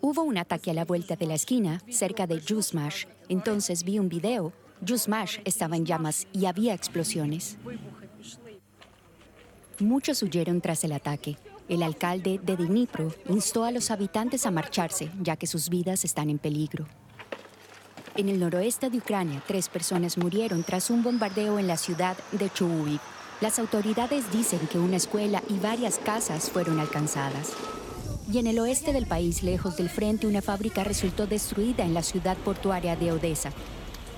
Hubo 0.00 0.22
un 0.22 0.38
ataque 0.38 0.70
a 0.70 0.74
la 0.74 0.84
vuelta 0.84 1.16
de 1.16 1.26
la 1.26 1.34
esquina, 1.34 1.82
cerca 1.90 2.28
de 2.28 2.40
Yuzmash. 2.40 3.06
Entonces 3.28 3.82
vi 3.82 3.98
un 3.98 4.08
video. 4.08 4.52
Yuzmash 4.80 5.40
estaba 5.44 5.76
en 5.76 5.86
llamas 5.86 6.28
y 6.32 6.46
había 6.46 6.72
explosiones. 6.72 7.58
Muchos 9.80 10.22
huyeron 10.22 10.62
tras 10.62 10.84
el 10.84 10.92
ataque. 10.92 11.36
El 11.68 11.82
alcalde 11.82 12.40
de 12.42 12.56
Dnipro 12.56 13.12
instó 13.28 13.64
a 13.64 13.70
los 13.70 13.90
habitantes 13.90 14.46
a 14.46 14.50
marcharse, 14.50 15.10
ya 15.20 15.36
que 15.36 15.46
sus 15.46 15.68
vidas 15.68 16.04
están 16.04 16.30
en 16.30 16.38
peligro. 16.38 16.86
En 18.14 18.30
el 18.30 18.40
noroeste 18.40 18.88
de 18.88 18.96
Ucrania, 18.96 19.42
tres 19.46 19.68
personas 19.68 20.16
murieron 20.16 20.62
tras 20.62 20.88
un 20.88 21.02
bombardeo 21.02 21.58
en 21.58 21.66
la 21.66 21.76
ciudad 21.76 22.16
de 22.32 22.48
Chuuiv. 22.48 23.00
Las 23.42 23.58
autoridades 23.58 24.32
dicen 24.32 24.60
que 24.72 24.78
una 24.78 24.96
escuela 24.96 25.42
y 25.50 25.58
varias 25.58 25.98
casas 25.98 26.50
fueron 26.50 26.80
alcanzadas. 26.80 27.52
Y 28.32 28.38
en 28.38 28.46
el 28.46 28.58
oeste 28.58 28.94
del 28.94 29.04
país, 29.04 29.42
lejos 29.42 29.76
del 29.76 29.90
frente, 29.90 30.26
una 30.26 30.40
fábrica 30.40 30.84
resultó 30.84 31.26
destruida 31.26 31.84
en 31.84 31.92
la 31.92 32.02
ciudad 32.02 32.38
portuaria 32.38 32.96
de 32.96 33.12
Odessa. 33.12 33.52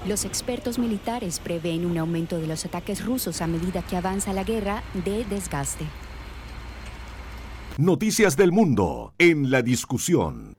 Los 0.07 0.25
expertos 0.25 0.79
militares 0.79 1.41
prevén 1.41 1.85
un 1.85 1.99
aumento 1.99 2.39
de 2.39 2.47
los 2.47 2.65
ataques 2.65 3.05
rusos 3.05 3.43
a 3.43 3.49
medida 3.49 3.83
que 3.83 3.97
avanza 3.97 4.33
la 4.33 4.45
guerra 4.45 4.85
de 4.95 5.25
desgaste. 5.25 5.85
Noticias 7.79 8.37
del 8.37 8.53
mundo 8.53 9.13
en 9.19 9.51
la 9.51 9.61
discusión. 9.63 10.57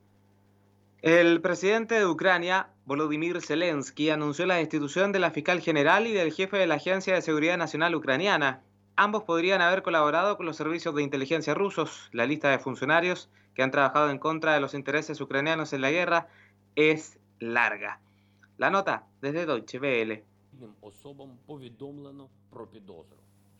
El 1.01 1.39
presidente 1.39 1.95
de 1.95 2.05
Ucrania, 2.05 2.71
Volodymyr 2.85 3.41
Zelensky, 3.41 4.09
anunció 4.09 4.45
la 4.45 4.55
destitución 4.55 5.13
de 5.13 5.19
la 5.19 5.31
fiscal 5.31 5.61
general 5.61 6.05
y 6.07 6.11
del 6.11 6.33
jefe 6.33 6.57
de 6.57 6.67
la 6.67 6.75
Agencia 6.75 7.15
de 7.15 7.21
Seguridad 7.21 7.57
Nacional 7.57 7.95
Ucraniana. 7.95 8.61
Ambos 8.97 9.23
podrían 9.23 9.61
haber 9.61 9.83
colaborado 9.83 10.35
con 10.35 10.45
los 10.45 10.57
servicios 10.57 10.93
de 10.95 11.03
inteligencia 11.03 11.53
rusos. 11.53 12.09
La 12.11 12.25
lista 12.25 12.49
de 12.49 12.59
funcionarios 12.59 13.29
que 13.55 13.63
han 13.63 13.71
trabajado 13.71 14.09
en 14.09 14.19
contra 14.19 14.53
de 14.53 14.59
los 14.59 14.73
intereses 14.73 15.21
ucranianos 15.21 15.71
en 15.71 15.79
la 15.79 15.91
guerra 15.91 16.27
es 16.75 17.17
larga. 17.39 18.01
La 18.59 18.69
nota 18.69 19.07
desde 19.21 19.45
Deutsche 19.45 19.79
Welle. 19.79 20.25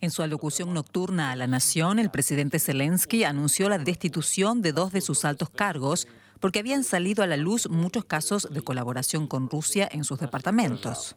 En 0.02 0.10
su 0.10 0.22
alocución 0.22 0.74
nocturna 0.74 1.30
a 1.30 1.36
la 1.36 1.46
nación, 1.46 1.98
el 1.98 2.10
presidente 2.10 2.58
Zelensky 2.58 3.24
anunció 3.24 3.70
la 3.70 3.78
destitución 3.78 4.60
de 4.60 4.74
dos 4.74 4.92
de 4.92 5.00
sus 5.00 5.24
altos 5.24 5.48
cargos 5.48 6.06
porque 6.38 6.58
habían 6.58 6.84
salido 6.84 7.24
a 7.24 7.26
la 7.26 7.38
luz 7.38 7.70
muchos 7.70 8.04
casos 8.04 8.46
de 8.50 8.60
colaboración 8.60 9.26
con 9.26 9.48
Rusia 9.48 9.88
en 9.90 10.04
sus 10.04 10.20
departamentos. 10.20 11.16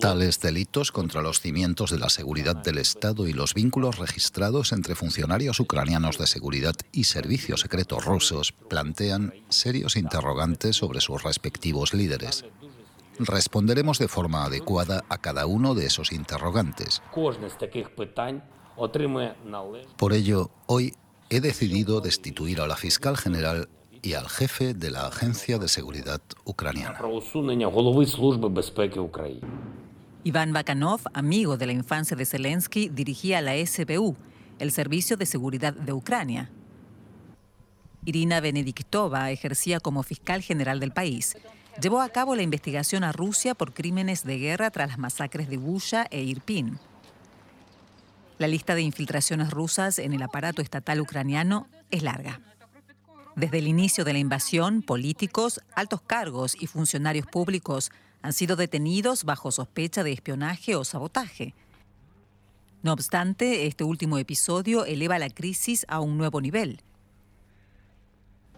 Tales 0.00 0.40
delitos 0.40 0.92
contra 0.92 1.22
los 1.22 1.40
cimientos 1.40 1.90
de 1.90 1.98
la 1.98 2.10
seguridad 2.10 2.56
del 2.56 2.78
Estado 2.78 3.26
y 3.26 3.32
los 3.32 3.54
vínculos 3.54 3.98
registrados 3.98 4.72
entre 4.72 4.94
funcionarios 4.94 5.60
ucranianos 5.60 6.18
de 6.18 6.26
seguridad 6.26 6.74
y 6.92 7.04
servicios 7.04 7.60
secretos 7.60 8.04
rusos 8.04 8.52
plantean 8.52 9.32
serios 9.48 9.96
interrogantes 9.96 10.76
sobre 10.76 11.00
sus 11.00 11.22
respectivos 11.22 11.94
líderes. 11.94 12.44
Responderemos 13.18 13.98
de 13.98 14.08
forma 14.08 14.44
adecuada 14.44 15.04
a 15.08 15.18
cada 15.18 15.46
uno 15.46 15.74
de 15.74 15.86
esos 15.86 16.12
interrogantes. 16.12 17.02
Por 19.96 20.12
ello, 20.12 20.50
hoy 20.66 20.94
he 21.30 21.40
decidido 21.40 22.00
destituir 22.00 22.60
a 22.60 22.66
la 22.66 22.76
fiscal 22.76 23.16
general 23.16 23.68
y 24.06 24.14
al 24.14 24.28
jefe 24.28 24.72
de 24.72 24.90
la 24.90 25.08
Agencia 25.08 25.58
de 25.58 25.66
Seguridad 25.66 26.20
Ucraniana. 26.44 26.96
Iván 30.22 30.52
Bakanov, 30.52 31.00
amigo 31.12 31.56
de 31.56 31.66
la 31.66 31.72
infancia 31.72 32.16
de 32.16 32.24
Zelensky, 32.24 32.88
dirigía 32.88 33.40
la 33.40 33.54
SBU, 33.56 34.16
el 34.60 34.70
Servicio 34.70 35.16
de 35.16 35.26
Seguridad 35.26 35.72
de 35.72 35.92
Ucrania. 35.92 36.50
Irina 38.04 38.38
Benediktova 38.38 39.32
ejercía 39.32 39.80
como 39.80 40.04
fiscal 40.04 40.40
general 40.40 40.78
del 40.78 40.92
país 40.92 41.36
llevó 41.82 42.00
a 42.00 42.08
cabo 42.08 42.36
la 42.36 42.42
investigación 42.42 43.02
a 43.02 43.10
Rusia 43.10 43.56
por 43.56 43.74
crímenes 43.74 44.22
de 44.22 44.38
guerra 44.38 44.70
tras 44.70 44.88
las 44.88 44.98
masacres 44.98 45.48
de 45.48 45.56
Buya 45.56 46.06
e 46.12 46.22
Irpin. 46.22 46.78
La 48.38 48.46
lista 48.46 48.76
de 48.76 48.82
infiltraciones 48.82 49.50
rusas 49.50 49.98
en 49.98 50.12
el 50.12 50.22
aparato 50.22 50.62
estatal 50.62 51.00
ucraniano 51.00 51.66
es 51.90 52.04
larga. 52.04 52.40
Desde 53.36 53.58
el 53.58 53.68
inicio 53.68 54.02
de 54.06 54.14
la 54.14 54.18
invasión, 54.18 54.80
políticos, 54.80 55.60
altos 55.74 56.00
cargos 56.00 56.56
y 56.58 56.66
funcionarios 56.66 57.26
públicos 57.26 57.90
han 58.22 58.32
sido 58.32 58.56
detenidos 58.56 59.24
bajo 59.24 59.52
sospecha 59.52 60.02
de 60.02 60.12
espionaje 60.12 60.74
o 60.74 60.84
sabotaje. 60.84 61.54
No 62.82 62.94
obstante, 62.94 63.66
este 63.66 63.84
último 63.84 64.16
episodio 64.16 64.86
eleva 64.86 65.18
la 65.18 65.28
crisis 65.28 65.84
a 65.88 66.00
un 66.00 66.16
nuevo 66.16 66.40
nivel. 66.40 66.80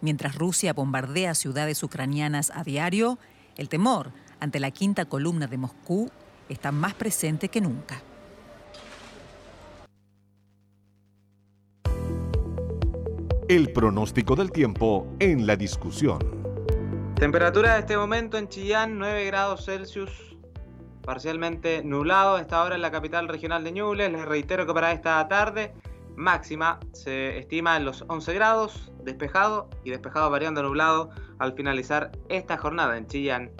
Mientras 0.00 0.36
Rusia 0.36 0.74
bombardea 0.74 1.34
ciudades 1.34 1.82
ucranianas 1.82 2.52
a 2.54 2.62
diario, 2.62 3.18
el 3.56 3.68
temor 3.68 4.12
ante 4.38 4.60
la 4.60 4.70
quinta 4.70 5.06
columna 5.06 5.48
de 5.48 5.58
Moscú 5.58 6.08
está 6.48 6.70
más 6.70 6.94
presente 6.94 7.48
que 7.48 7.60
nunca. 7.60 8.00
El 13.48 13.72
pronóstico 13.72 14.36
del 14.36 14.52
tiempo 14.52 15.06
en 15.20 15.46
la 15.46 15.56
discusión. 15.56 16.18
Temperatura 17.14 17.72
de 17.72 17.80
este 17.80 17.96
momento 17.96 18.36
en 18.36 18.46
Chillán, 18.48 18.98
9 18.98 19.24
grados 19.24 19.64
Celsius, 19.64 20.36
parcialmente 21.02 21.82
nublado 21.82 22.36
a 22.36 22.42
esta 22.42 22.62
hora 22.62 22.74
en 22.74 22.82
la 22.82 22.90
capital 22.90 23.26
regional 23.26 23.64
de 23.64 23.72
Ñuble. 23.72 24.10
Les 24.10 24.26
reitero 24.26 24.66
que 24.66 24.74
para 24.74 24.92
esta 24.92 25.26
tarde 25.28 25.72
máxima 26.14 26.78
se 26.92 27.38
estima 27.38 27.78
en 27.78 27.86
los 27.86 28.04
11 28.08 28.34
grados, 28.34 28.92
despejado 29.02 29.70
y 29.82 29.92
despejado 29.92 30.28
variando 30.28 30.62
nublado 30.62 31.08
al 31.38 31.54
finalizar 31.54 32.12
esta 32.28 32.58
jornada 32.58 32.98
en 32.98 33.06
Chillán. 33.06 33.50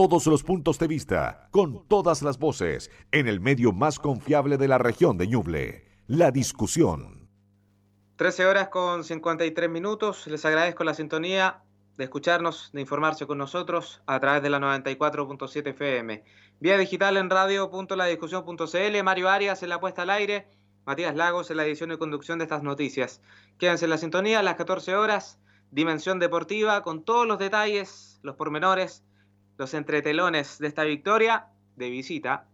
Todos 0.00 0.26
los 0.28 0.42
puntos 0.42 0.78
de 0.78 0.88
vista, 0.88 1.50
con 1.50 1.86
todas 1.86 2.22
las 2.22 2.38
voces, 2.38 2.90
en 3.12 3.28
el 3.28 3.38
medio 3.38 3.70
más 3.70 3.98
confiable 3.98 4.56
de 4.56 4.66
la 4.66 4.78
región 4.78 5.18
de 5.18 5.26
Ñuble, 5.26 5.84
la 6.06 6.30
discusión. 6.30 7.28
13 8.16 8.46
horas 8.46 8.68
con 8.68 9.04
53 9.04 9.68
minutos, 9.68 10.26
les 10.26 10.42
agradezco 10.46 10.84
la 10.84 10.94
sintonía 10.94 11.64
de 11.98 12.04
escucharnos, 12.04 12.70
de 12.72 12.80
informarse 12.80 13.26
con 13.26 13.36
nosotros 13.36 14.00
a 14.06 14.18
través 14.20 14.42
de 14.42 14.48
la 14.48 14.58
94.7 14.58 15.68
FM. 15.68 16.24
Vía 16.60 16.78
digital 16.78 17.18
en 17.18 17.28
radio.ladiscusión.cl, 17.28 19.02
Mario 19.02 19.28
Arias 19.28 19.62
en 19.62 19.68
la 19.68 19.80
puesta 19.80 20.00
al 20.00 20.10
aire, 20.10 20.48
Matías 20.86 21.14
Lagos 21.14 21.50
en 21.50 21.58
la 21.58 21.66
edición 21.66 21.92
y 21.92 21.98
conducción 21.98 22.38
de 22.38 22.44
estas 22.44 22.62
noticias. 22.62 23.20
Quédense 23.58 23.84
en 23.84 23.90
la 23.90 23.98
sintonía 23.98 24.38
a 24.38 24.42
las 24.42 24.54
14 24.54 24.96
horas, 24.96 25.38
Dimensión 25.70 26.18
Deportiva, 26.18 26.82
con 26.82 27.04
todos 27.04 27.26
los 27.26 27.38
detalles, 27.38 28.18
los 28.22 28.36
pormenores, 28.36 29.04
los 29.60 29.74
entretelones 29.74 30.58
de 30.58 30.68
esta 30.68 30.84
victoria 30.84 31.48
de 31.76 31.90
visita, 31.90 32.46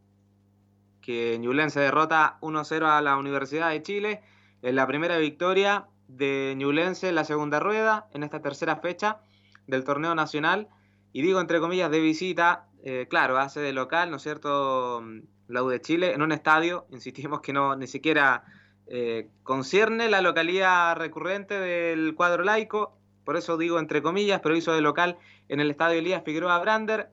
que 1.01 1.39
Ñublense 1.39 1.79
derrota 1.79 2.37
1-0 2.41 2.85
a 2.85 3.01
la 3.01 3.17
Universidad 3.17 3.71
de 3.71 3.81
Chile, 3.81 4.23
en 4.61 4.75
la 4.75 4.89
primera 4.89 5.17
victoria 5.17 5.87
de 6.09 6.55
Ñublense 6.57 7.09
en 7.09 7.15
la 7.15 7.23
segunda 7.23 7.61
rueda, 7.61 8.09
en 8.13 8.25
esta 8.25 8.43
tercera 8.43 8.79
fecha 8.79 9.21
del 9.69 9.85
torneo 9.85 10.17
nacional, 10.17 10.67
y 11.13 11.23
digo 11.23 11.41
entre 11.41 11.61
comillas 11.61 11.93
de 11.93 12.01
visita, 12.01 12.67
eh, 12.83 13.07
claro, 13.09 13.39
hace 13.39 13.61
de 13.61 13.73
local, 13.73 14.11
¿no 14.11 14.17
es 14.17 14.25
cierto?, 14.25 15.05
la 15.47 15.63
U 15.63 15.69
de 15.69 15.81
Chile, 15.81 16.13
en 16.13 16.23
un 16.23 16.33
estadio, 16.33 16.89
insistimos 16.91 17.41
que 17.41 17.53
no 17.53 17.77
ni 17.77 17.87
siquiera 17.87 18.43
eh, 18.89 19.31
concierne 19.45 20.11
la 20.11 20.23
localidad 20.23 20.97
recurrente 20.97 21.55
del 21.61 22.17
cuadro 22.17 22.43
laico, 22.43 22.99
por 23.25 23.37
eso 23.37 23.57
digo 23.57 23.79
entre 23.79 24.03
comillas, 24.03 24.41
pero 24.41 24.57
hizo 24.57 24.73
de 24.73 24.81
local 24.81 25.19
en 25.49 25.61
el 25.61 25.71
estadio 25.71 25.99
Elías 25.99 26.25
Figueroa 26.25 26.59
Brander 26.59 27.11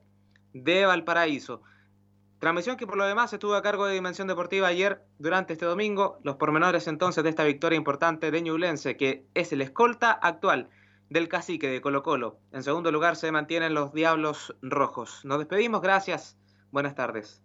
de 0.53 0.85
Valparaíso. 0.85 1.61
Transmisión 2.39 2.75
que 2.75 2.87
por 2.87 2.97
lo 2.97 3.05
demás 3.05 3.31
estuvo 3.31 3.55
a 3.55 3.61
cargo 3.61 3.85
de 3.85 3.93
Dimensión 3.93 4.27
Deportiva 4.27 4.67
ayer 4.67 5.05
durante 5.17 5.53
este 5.53 5.65
domingo. 5.65 6.19
Los 6.23 6.35
pormenores 6.35 6.87
entonces 6.87 7.23
de 7.23 7.29
esta 7.29 7.45
victoria 7.45 7.77
importante 7.77 8.31
de 8.31 8.41
Ñublense, 8.41 8.97
que 8.97 9.25
es 9.33 9.53
el 9.53 9.61
escolta 9.61 10.11
actual 10.11 10.69
del 11.09 11.29
cacique 11.29 11.69
de 11.69 11.79
Colo 11.79 12.03
Colo. 12.03 12.39
En 12.51 12.63
segundo 12.63 12.91
lugar 12.91 13.15
se 13.15 13.31
mantienen 13.31 13.73
los 13.73 13.93
Diablos 13.93 14.55
Rojos. 14.61 15.23
Nos 15.23 15.39
despedimos, 15.39 15.81
gracias, 15.81 16.37
buenas 16.71 16.95
tardes. 16.95 17.42